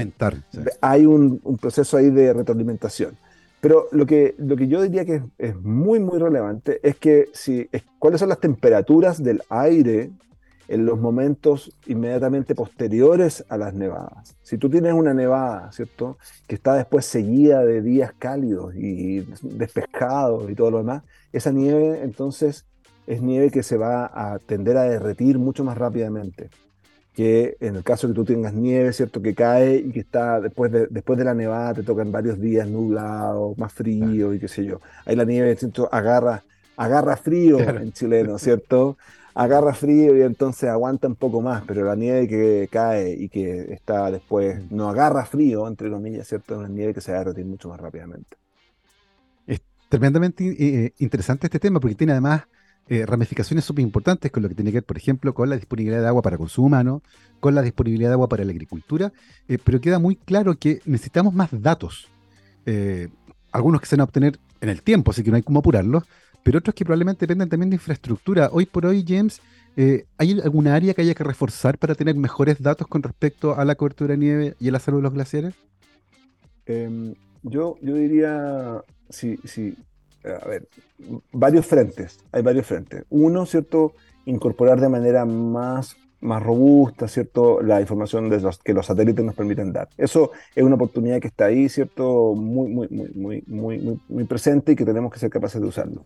hay 0.82 1.08
un, 1.08 1.42
un, 1.44 1.58
proceso 1.58 1.98
ahí 1.98 2.12
de 2.12 2.32
retroalimentación. 2.32 3.18
Pero 3.60 3.88
lo 3.92 4.06
que, 4.06 4.36
lo 4.38 4.56
que 4.56 4.68
yo 4.68 4.84
diría 4.84 5.04
que 5.04 5.24
es, 5.38 5.56
muy, 5.56 6.00
muy 6.00 6.20
relevante 6.20 6.80
es 6.84 6.96
que 6.98 7.30
si, 7.34 7.68
es, 7.72 7.84
cuáles 7.98 8.20
son 8.20 8.30
las 8.30 8.40
temperaturas 8.40 9.22
del 9.24 9.42
aire 9.50 10.12
en 10.68 10.86
los 10.86 11.00
momentos 11.00 11.76
inmediatamente 11.88 12.54
posteriores 12.54 13.44
a 13.50 13.58
las 13.58 13.74
nevadas. 13.74 14.36
Si 14.44 14.60
tú 14.60 14.70
tienes 14.70 14.94
una 14.94 15.16
nevada, 15.16 15.72
¿cierto? 15.72 16.20
Que 16.48 16.54
está 16.54 16.76
después 16.76 17.08
seguida 17.08 17.66
de 17.66 17.82
días 17.82 18.14
cálidos 18.18 18.76
y 18.76 19.28
despejados 19.42 20.50
y 20.50 20.54
todo 20.54 20.70
lo 20.70 20.78
demás, 20.78 21.02
esa 21.34 21.52
nieve 21.52 22.02
entonces 22.04 22.66
es 23.10 23.24
nieve 23.24 23.50
que 23.50 23.64
se 23.64 23.76
va 23.76 24.06
a 24.14 24.38
tender 24.38 24.78
a 24.78 24.84
derretir 24.84 25.40
mucho 25.40 25.64
más 25.64 25.78
rápidamente 25.78 26.50
que 27.20 27.58
en 27.60 27.76
el 27.76 27.84
caso 27.84 28.08
que 28.08 28.14
tú 28.14 28.24
tengas 28.24 28.54
nieve, 28.54 28.94
¿cierto? 28.94 29.22
Que 29.22 29.36
cae 29.36 29.76
y 29.76 29.92
que 29.92 30.00
está 30.00 30.40
después 30.40 30.72
de, 30.72 30.88
después 30.90 31.20
de 31.20 31.26
la 31.26 31.34
nevada, 31.34 31.74
te 31.74 31.84
tocan 31.84 32.14
varios 32.14 32.40
días 32.40 32.66
nublados, 32.68 33.58
más 33.58 33.74
frío 33.74 34.34
y 34.34 34.40
qué 34.40 34.48
sé 34.48 34.64
yo. 34.64 34.80
Ahí 35.06 35.18
la 35.18 35.26
nieve, 35.26 35.54
¿cierto? 35.58 35.90
Agarra, 35.92 36.46
agarra 36.78 37.18
frío 37.18 37.60
en 37.60 37.92
chileno, 37.92 38.38
¿cierto? 38.38 38.98
Agarra 39.34 39.74
frío 39.74 40.16
y 40.16 40.22
entonces 40.22 40.70
aguanta 40.70 41.08
un 41.08 41.16
poco 41.16 41.42
más, 41.42 41.64
pero 41.68 41.84
la 41.84 41.96
nieve 41.96 42.28
que 42.28 42.70
cae 42.72 43.12
y 43.12 43.28
que 43.28 43.74
está 43.74 44.12
después, 44.12 44.72
no 44.72 44.88
agarra 44.88 45.26
frío, 45.26 45.68
entre 45.68 45.90
comillas, 45.90 46.26
¿cierto? 46.26 46.54
Es 46.54 46.60
una 46.60 46.70
nieve 46.70 46.94
que 46.94 47.02
se 47.02 47.12
va 47.12 47.18
a 47.18 47.24
derretir 47.26 47.46
mucho 47.46 47.68
más 47.68 47.82
rápidamente. 47.82 48.38
Es 49.46 49.60
tremendamente 49.90 50.56
eh, 50.58 50.94
interesante 51.00 51.48
este 51.48 51.60
tema 51.60 51.80
porque 51.80 51.96
tiene 51.96 52.14
además 52.14 52.44
eh, 52.92 53.06
ramificaciones 53.06 53.66
súper 53.66 53.84
importantes 53.84 54.32
con 54.32 54.42
lo 54.42 54.50
que 54.50 54.56
tiene 54.56 54.72
que 54.72 54.78
ver, 54.78 54.84
por 54.84 54.98
ejemplo, 54.98 55.32
con 55.34 55.48
la 55.48 55.56
disponibilidad 55.56 56.02
de 56.02 56.08
agua 56.08 56.24
para 56.24 56.40
consumo 56.40 56.68
humano, 56.68 57.04
con 57.40 57.54
la 57.54 57.62
disponibilidad 57.62 58.10
de 58.10 58.14
agua 58.14 58.28
para 58.28 58.44
la 58.44 58.52
agricultura, 58.52 59.14
eh, 59.48 59.60
pero 59.64 59.80
queda 59.80 60.00
muy 60.00 60.16
claro 60.16 60.58
que 60.58 60.82
necesitamos 60.86 61.36
más 61.36 61.50
datos. 61.52 62.08
Eh, 62.66 63.10
algunos 63.52 63.80
que 63.80 63.86
se 63.86 63.96
van 63.96 64.02
a 64.02 64.04
obtener 64.06 64.40
en 64.60 64.70
el 64.70 64.82
tiempo, 64.82 65.12
así 65.12 65.24
que 65.24 65.30
no 65.30 65.36
hay 65.36 65.44
cómo 65.44 65.60
apurarlos, 65.60 66.04
pero 66.42 66.58
otros 66.58 66.74
que 66.74 66.84
probablemente 66.84 67.28
dependen 67.28 67.48
también 67.48 67.70
de 67.70 67.76
infraestructura. 67.76 68.50
Hoy 68.52 68.66
por 68.66 68.88
hoy, 68.88 69.06
James, 69.08 69.40
¿hay 70.18 70.40
alguna 70.42 70.74
área 70.74 70.96
que 70.96 71.04
haya 71.04 71.14
que 71.14 71.24
reforzar 71.24 71.78
para 71.78 71.94
tener 71.94 72.16
mejores 72.16 72.60
datos 72.60 72.88
con 72.88 73.04
respecto 73.04 73.56
a 73.56 73.66
la 73.66 73.76
cobertura 73.76 74.14
de 74.14 74.18
nieve 74.18 74.56
y 74.60 74.70
a 74.70 74.72
la 74.72 74.80
salud 74.80 74.98
de 74.98 75.04
los 75.04 75.14
glaciares? 75.14 75.54
Em, 76.66 77.14
yo, 77.44 77.78
yo 77.82 77.94
diría, 77.94 78.84
si, 79.10 79.38
si, 79.44 79.76
a 80.24 80.48
ver, 80.48 80.68
varios 81.32 81.66
frentes, 81.66 82.20
hay 82.32 82.42
varios 82.42 82.66
frentes. 82.66 83.04
Uno, 83.10 83.46
¿cierto? 83.46 83.94
Incorporar 84.26 84.80
de 84.80 84.90
manera 84.90 85.26
más, 85.26 85.96
más 86.22 86.44
robusta, 86.44 87.08
¿cierto? 87.08 87.62
La 87.62 87.80
información 87.82 88.30
de 88.30 88.40
los, 88.42 88.60
que 88.60 88.74
los 88.74 88.86
satélites 88.86 89.24
nos 89.24 89.36
permiten 89.36 89.72
dar. 89.72 89.90
Eso 89.98 90.32
es 90.56 90.64
una 90.64 90.76
oportunidad 90.76 91.20
que 91.20 91.28
está 91.28 91.46
ahí, 91.46 91.70
¿cierto? 91.70 92.34
Muy, 92.36 92.70
muy, 92.70 92.88
muy, 92.90 93.10
muy, 93.16 93.44
muy, 93.48 94.02
muy, 94.08 94.24
presente 94.26 94.74
y 94.74 94.76
que 94.76 94.86
tenemos 94.86 95.12
que 95.12 95.20
ser 95.20 95.30
capaces 95.30 95.62
de 95.62 95.68
usarlo. 95.68 96.06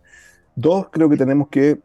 Dos, 0.56 0.88
creo 0.92 1.10
que 1.10 1.18
tenemos 1.18 1.48
que 1.48 1.80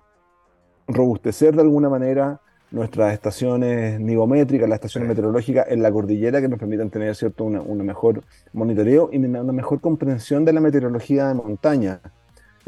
robustecer 0.87 1.55
de 1.55 1.62
alguna 1.62 1.89
manera 1.89 2.41
nuestras 2.70 3.14
estaciones 3.14 3.99
nivométricas, 3.99 4.68
las 4.68 4.76
estaciones 4.76 5.09
meteorológicas 5.09 5.66
en 5.68 5.83
la 5.83 5.91
cordillera 5.91 6.41
que 6.41 6.49
nos 6.49 6.59
permitan 6.59 6.91
tener 6.91 7.14
cierto 7.14 7.45
una, 7.45 7.62
mejor 7.83 8.22
monitoreo 8.53 9.09
y 9.11 9.16
una 9.16 9.53
mejor 9.53 9.81
comprensión 9.81 10.45
de 10.45 10.53
la 10.53 10.61
meteorología 10.61 11.29
de 11.29 11.35
montaña. 11.35 12.01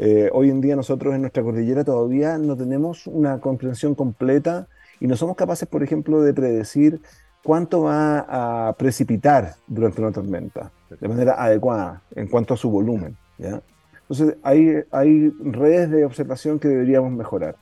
Eh, 0.03 0.31
hoy 0.33 0.49
en 0.49 0.61
día 0.61 0.75
nosotros 0.75 1.13
en 1.13 1.21
nuestra 1.21 1.43
cordillera 1.43 1.83
todavía 1.83 2.39
no 2.39 2.57
tenemos 2.57 3.05
una 3.05 3.39
comprensión 3.39 3.93
completa 3.93 4.67
y 4.99 5.05
no 5.05 5.15
somos 5.15 5.35
capaces, 5.35 5.69
por 5.69 5.83
ejemplo, 5.83 6.23
de 6.23 6.33
predecir 6.33 6.99
cuánto 7.43 7.83
va 7.83 8.25
a 8.67 8.73
precipitar 8.73 9.53
durante 9.67 10.01
una 10.01 10.11
tormenta 10.11 10.71
de 10.99 11.07
manera 11.07 11.35
adecuada 11.37 12.01
en 12.15 12.27
cuanto 12.27 12.55
a 12.55 12.57
su 12.57 12.71
volumen. 12.71 13.15
¿ya? 13.37 13.61
Entonces 14.01 14.37
hay, 14.41 14.83
hay 14.89 15.29
redes 15.39 15.91
de 15.91 16.03
observación 16.03 16.57
que 16.57 16.67
deberíamos 16.67 17.11
mejorar. 17.11 17.55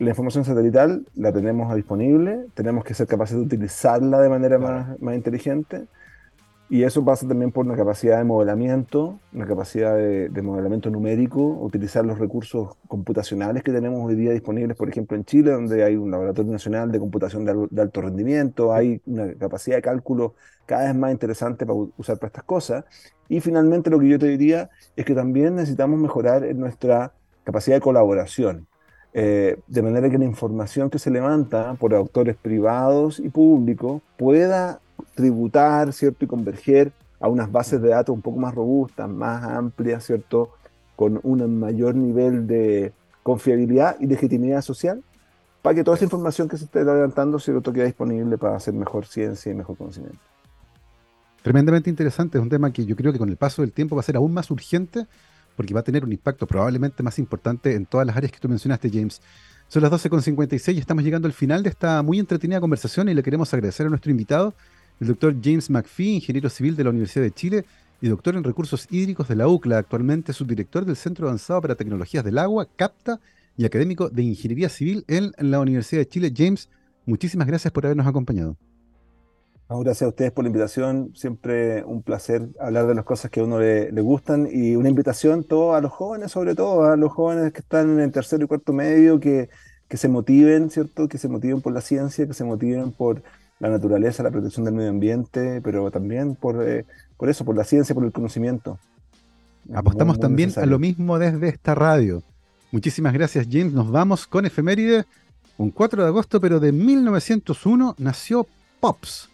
La 0.00 0.08
información 0.08 0.44
satelital 0.44 1.06
la 1.14 1.32
tenemos 1.32 1.72
disponible, 1.76 2.46
tenemos 2.54 2.82
que 2.82 2.92
ser 2.92 3.06
capaces 3.06 3.36
de 3.36 3.44
utilizarla 3.44 4.20
de 4.20 4.28
manera 4.28 4.58
más, 4.58 5.00
más 5.00 5.14
inteligente 5.14 5.86
y 6.68 6.82
eso 6.82 7.04
pasa 7.04 7.28
también 7.28 7.52
por 7.52 7.64
una 7.64 7.76
capacidad 7.76 8.18
de 8.18 8.24
modelamiento, 8.24 9.20
una 9.32 9.46
capacidad 9.46 9.96
de, 9.96 10.42
modelamiento 10.42 10.90
numérico, 10.90 11.40
utilizar 11.40 12.04
los 12.04 12.18
recursos 12.18 12.76
computacionales 12.88 13.62
que 13.62 13.70
tenemos 13.70 14.04
hoy 14.04 14.16
día 14.16 14.32
disponibles, 14.32 14.76
por 14.76 14.88
ejemplo, 14.88 15.16
en 15.16 15.24
Chile, 15.24 15.52
donde 15.52 15.84
hay 15.84 15.94
un 15.94 16.10
laboratorio 16.10 16.50
nacional 16.50 16.90
de 16.90 16.98
computación 16.98 17.44
de, 17.44 17.80
alto 17.80 18.00
rendimiento, 18.00 18.74
hay 18.74 19.00
una 19.06 19.32
capacidad 19.34 19.76
de 19.76 19.82
cálculo 19.82 20.34
cada 20.66 20.86
vez 20.86 20.94
más 20.96 21.12
interesante 21.12 21.64
para 21.64 21.78
usar 21.96 22.18
para 22.18 22.28
estas 22.28 22.44
cosas. 22.44 22.84
Y 23.28 23.40
finalmente 23.40 23.88
lo 23.88 24.00
que 24.00 24.08
yo 24.08 24.18
te 24.18 24.26
diría 24.26 24.68
es 24.96 25.04
que 25.04 25.14
también 25.14 25.54
necesitamos 25.54 26.00
mejorar 26.00 26.44
en 26.44 26.58
nuestra 26.58 27.12
capacidad 27.44 27.76
de 27.76 27.80
colaboración. 27.80 28.66
Eh, 29.14 29.56
de 29.68 29.82
manera 29.82 30.10
que 30.10 30.18
la 30.18 30.24
información 30.24 30.90
que 30.90 30.98
se 30.98 31.10
levanta 31.10 31.74
por 31.74 31.94
autores 31.94 32.36
privados 32.36 33.20
y 33.20 33.28
públicos 33.28 34.02
pueda 34.18 34.80
tributar, 35.14 35.92
¿cierto? 35.92 36.24
Y 36.24 36.28
converger 36.28 36.92
a 37.20 37.28
unas 37.28 37.50
bases 37.50 37.80
de 37.80 37.88
datos 37.88 38.14
un 38.14 38.22
poco 38.22 38.38
más 38.38 38.54
robustas, 38.54 39.08
más 39.08 39.42
amplias, 39.44 40.04
¿cierto? 40.04 40.50
Con 40.94 41.20
un 41.22 41.58
mayor 41.58 41.94
nivel 41.94 42.46
de 42.46 42.92
confiabilidad 43.22 43.96
y 44.00 44.06
legitimidad 44.06 44.62
social, 44.62 45.02
para 45.62 45.74
que 45.74 45.84
toda 45.84 45.96
esa 45.96 46.04
información 46.04 46.48
que 46.48 46.56
se 46.56 46.64
esté 46.64 46.84
levantando, 46.84 47.38
¿cierto? 47.38 47.72
Quede 47.72 47.86
disponible 47.86 48.38
para 48.38 48.56
hacer 48.56 48.74
mejor 48.74 49.06
ciencia 49.06 49.50
y 49.50 49.54
mejor 49.54 49.76
conocimiento. 49.76 50.18
Tremendamente 51.42 51.90
interesante, 51.90 52.38
es 52.38 52.42
un 52.42 52.48
tema 52.48 52.72
que 52.72 52.84
yo 52.84 52.96
creo 52.96 53.12
que 53.12 53.18
con 53.18 53.28
el 53.28 53.36
paso 53.36 53.62
del 53.62 53.72
tiempo 53.72 53.96
va 53.96 54.00
a 54.00 54.04
ser 54.04 54.16
aún 54.16 54.32
más 54.32 54.50
urgente 54.50 55.06
porque 55.56 55.74
va 55.74 55.80
a 55.80 55.82
tener 55.82 56.04
un 56.04 56.12
impacto 56.12 56.46
probablemente 56.46 57.02
más 57.02 57.18
importante 57.18 57.74
en 57.74 57.86
todas 57.86 58.06
las 58.06 58.16
áreas 58.16 58.30
que 58.30 58.38
tú 58.38 58.48
mencionaste, 58.48 58.90
James. 58.90 59.20
Son 59.68 59.82
las 59.82 59.90
12.56 59.90 60.74
y 60.74 60.78
estamos 60.78 61.02
llegando 61.02 61.26
al 61.26 61.32
final 61.32 61.62
de 61.62 61.70
esta 61.70 62.02
muy 62.02 62.20
entretenida 62.20 62.60
conversación 62.60 63.08
y 63.08 63.14
le 63.14 63.22
queremos 63.22 63.52
agradecer 63.52 63.86
a 63.86 63.88
nuestro 63.88 64.10
invitado, 64.10 64.54
el 65.00 65.08
doctor 65.08 65.34
James 65.42 65.70
McPhee, 65.70 66.14
ingeniero 66.14 66.48
civil 66.48 66.76
de 66.76 66.84
la 66.84 66.90
Universidad 66.90 67.24
de 67.24 67.32
Chile 67.32 67.64
y 68.00 68.08
doctor 68.08 68.36
en 68.36 68.44
recursos 68.44 68.86
hídricos 68.90 69.28
de 69.28 69.36
la 69.36 69.48
UCLA, 69.48 69.78
actualmente 69.78 70.32
subdirector 70.32 70.84
del 70.84 70.96
Centro 70.96 71.26
Avanzado 71.26 71.62
para 71.62 71.74
Tecnologías 71.74 72.24
del 72.24 72.38
Agua, 72.38 72.66
CAPTA, 72.76 73.20
y 73.56 73.64
académico 73.64 74.08
de 74.08 74.22
Ingeniería 74.22 74.68
Civil 74.68 75.04
en 75.08 75.32
la 75.38 75.60
Universidad 75.60 76.02
de 76.02 76.08
Chile. 76.08 76.32
James, 76.34 76.68
muchísimas 77.06 77.46
gracias 77.46 77.72
por 77.72 77.86
habernos 77.86 78.06
acompañado. 78.06 78.56
gracias 79.68 80.02
a 80.02 80.08
ustedes 80.08 80.32
por 80.32 80.44
la 80.44 80.48
invitación. 80.48 81.12
Siempre 81.14 81.82
un 81.84 82.02
placer 82.02 82.48
hablar 82.60 82.86
de 82.86 82.94
las 82.94 83.04
cosas 83.04 83.30
que 83.30 83.40
a 83.40 83.44
uno 83.44 83.58
le, 83.58 83.90
gustan 84.02 84.48
y 84.50 84.76
una 84.76 84.88
invitación 84.88 85.44
todo 85.44 85.74
a 85.74 85.80
los 85.80 85.92
jóvenes, 85.92 86.32
sobre 86.32 86.54
todo 86.54 86.84
a 86.84 86.96
los 86.96 87.12
jóvenes 87.12 87.52
que 87.52 87.60
están 87.60 87.92
en 87.92 88.00
el 88.00 88.12
tercero 88.12 88.44
y 88.44 88.46
cuarto 88.46 88.72
medio, 88.72 89.18
que 89.20 89.48
se 89.90 90.08
motiven, 90.08 90.70
¿cierto? 90.70 91.08
Que 91.08 91.18
se 91.18 91.28
motiven 91.28 91.62
por 91.62 91.72
la 91.72 91.80
ciencia, 91.80 92.26
que 92.26 92.34
se 92.34 92.44
motiven 92.44 92.92
por 92.92 93.22
la 93.58 93.70
naturaleza, 93.70 94.22
la 94.22 94.30
protección 94.30 94.64
del 94.64 94.74
medio 94.74 94.90
ambiente, 94.90 95.60
pero 95.62 95.90
también 95.90 96.34
por, 96.34 96.62
eh, 96.66 96.84
por 97.16 97.28
eso, 97.28 97.44
por 97.44 97.56
la 97.56 97.64
ciencia, 97.64 97.94
por 97.94 98.04
el 98.04 98.12
conocimiento. 98.12 98.78
Apostamos 99.74 100.20
también 100.20 100.52
a 100.56 100.66
lo 100.66 100.78
mismo 100.78 101.18
desde 101.18 101.48
esta 101.48 101.74
radio. 101.74 102.22
Muchísimas 102.70 103.12
gracias, 103.12 103.46
James. 103.50 103.72
Nos 103.72 103.90
vamos 103.90 104.26
con 104.26 104.46
efeméride. 104.46 105.04
Un 105.58 105.70
4 105.70 106.02
de 106.02 106.08
agosto, 106.08 106.40
pero 106.40 106.60
de 106.60 106.70
1901, 106.70 107.94
nació 107.98 108.46
Pops. 108.80 109.30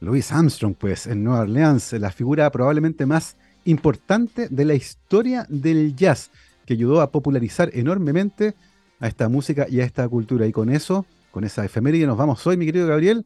Louis 0.00 0.32
Armstrong, 0.32 0.74
pues, 0.74 1.06
en 1.06 1.22
Nueva 1.22 1.42
Orleans, 1.42 1.92
la 1.92 2.10
figura 2.10 2.50
probablemente 2.50 3.06
más 3.06 3.36
importante 3.64 4.48
de 4.48 4.64
la 4.64 4.74
historia 4.74 5.46
del 5.48 5.94
jazz, 5.94 6.30
que 6.66 6.74
ayudó 6.74 7.00
a 7.00 7.10
popularizar 7.10 7.70
enormemente 7.72 8.54
a 9.00 9.06
esta 9.06 9.28
música 9.28 9.66
y 9.68 9.80
a 9.80 9.84
esta 9.84 10.08
cultura. 10.08 10.46
Y 10.46 10.52
con 10.52 10.70
eso, 10.70 11.06
con 11.30 11.44
esa 11.44 11.64
efeméride, 11.64 12.06
nos 12.06 12.18
vamos 12.18 12.46
hoy, 12.46 12.56
mi 12.56 12.66
querido 12.66 12.88
Gabriel. 12.88 13.24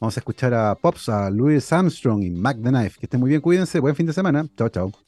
Vamos 0.00 0.16
a 0.16 0.20
escuchar 0.20 0.54
a 0.54 0.74
Pops, 0.76 1.08
a 1.08 1.30
Louis 1.30 1.72
Armstrong 1.72 2.22
y 2.22 2.30
Mac 2.30 2.56
the 2.62 2.70
Knife. 2.70 2.98
Que 3.00 3.06
estén 3.06 3.20
muy 3.20 3.30
bien, 3.30 3.40
cuídense, 3.40 3.80
buen 3.80 3.96
fin 3.96 4.06
de 4.06 4.12
semana. 4.12 4.46
Chao, 4.56 4.68
chao. 4.68 5.07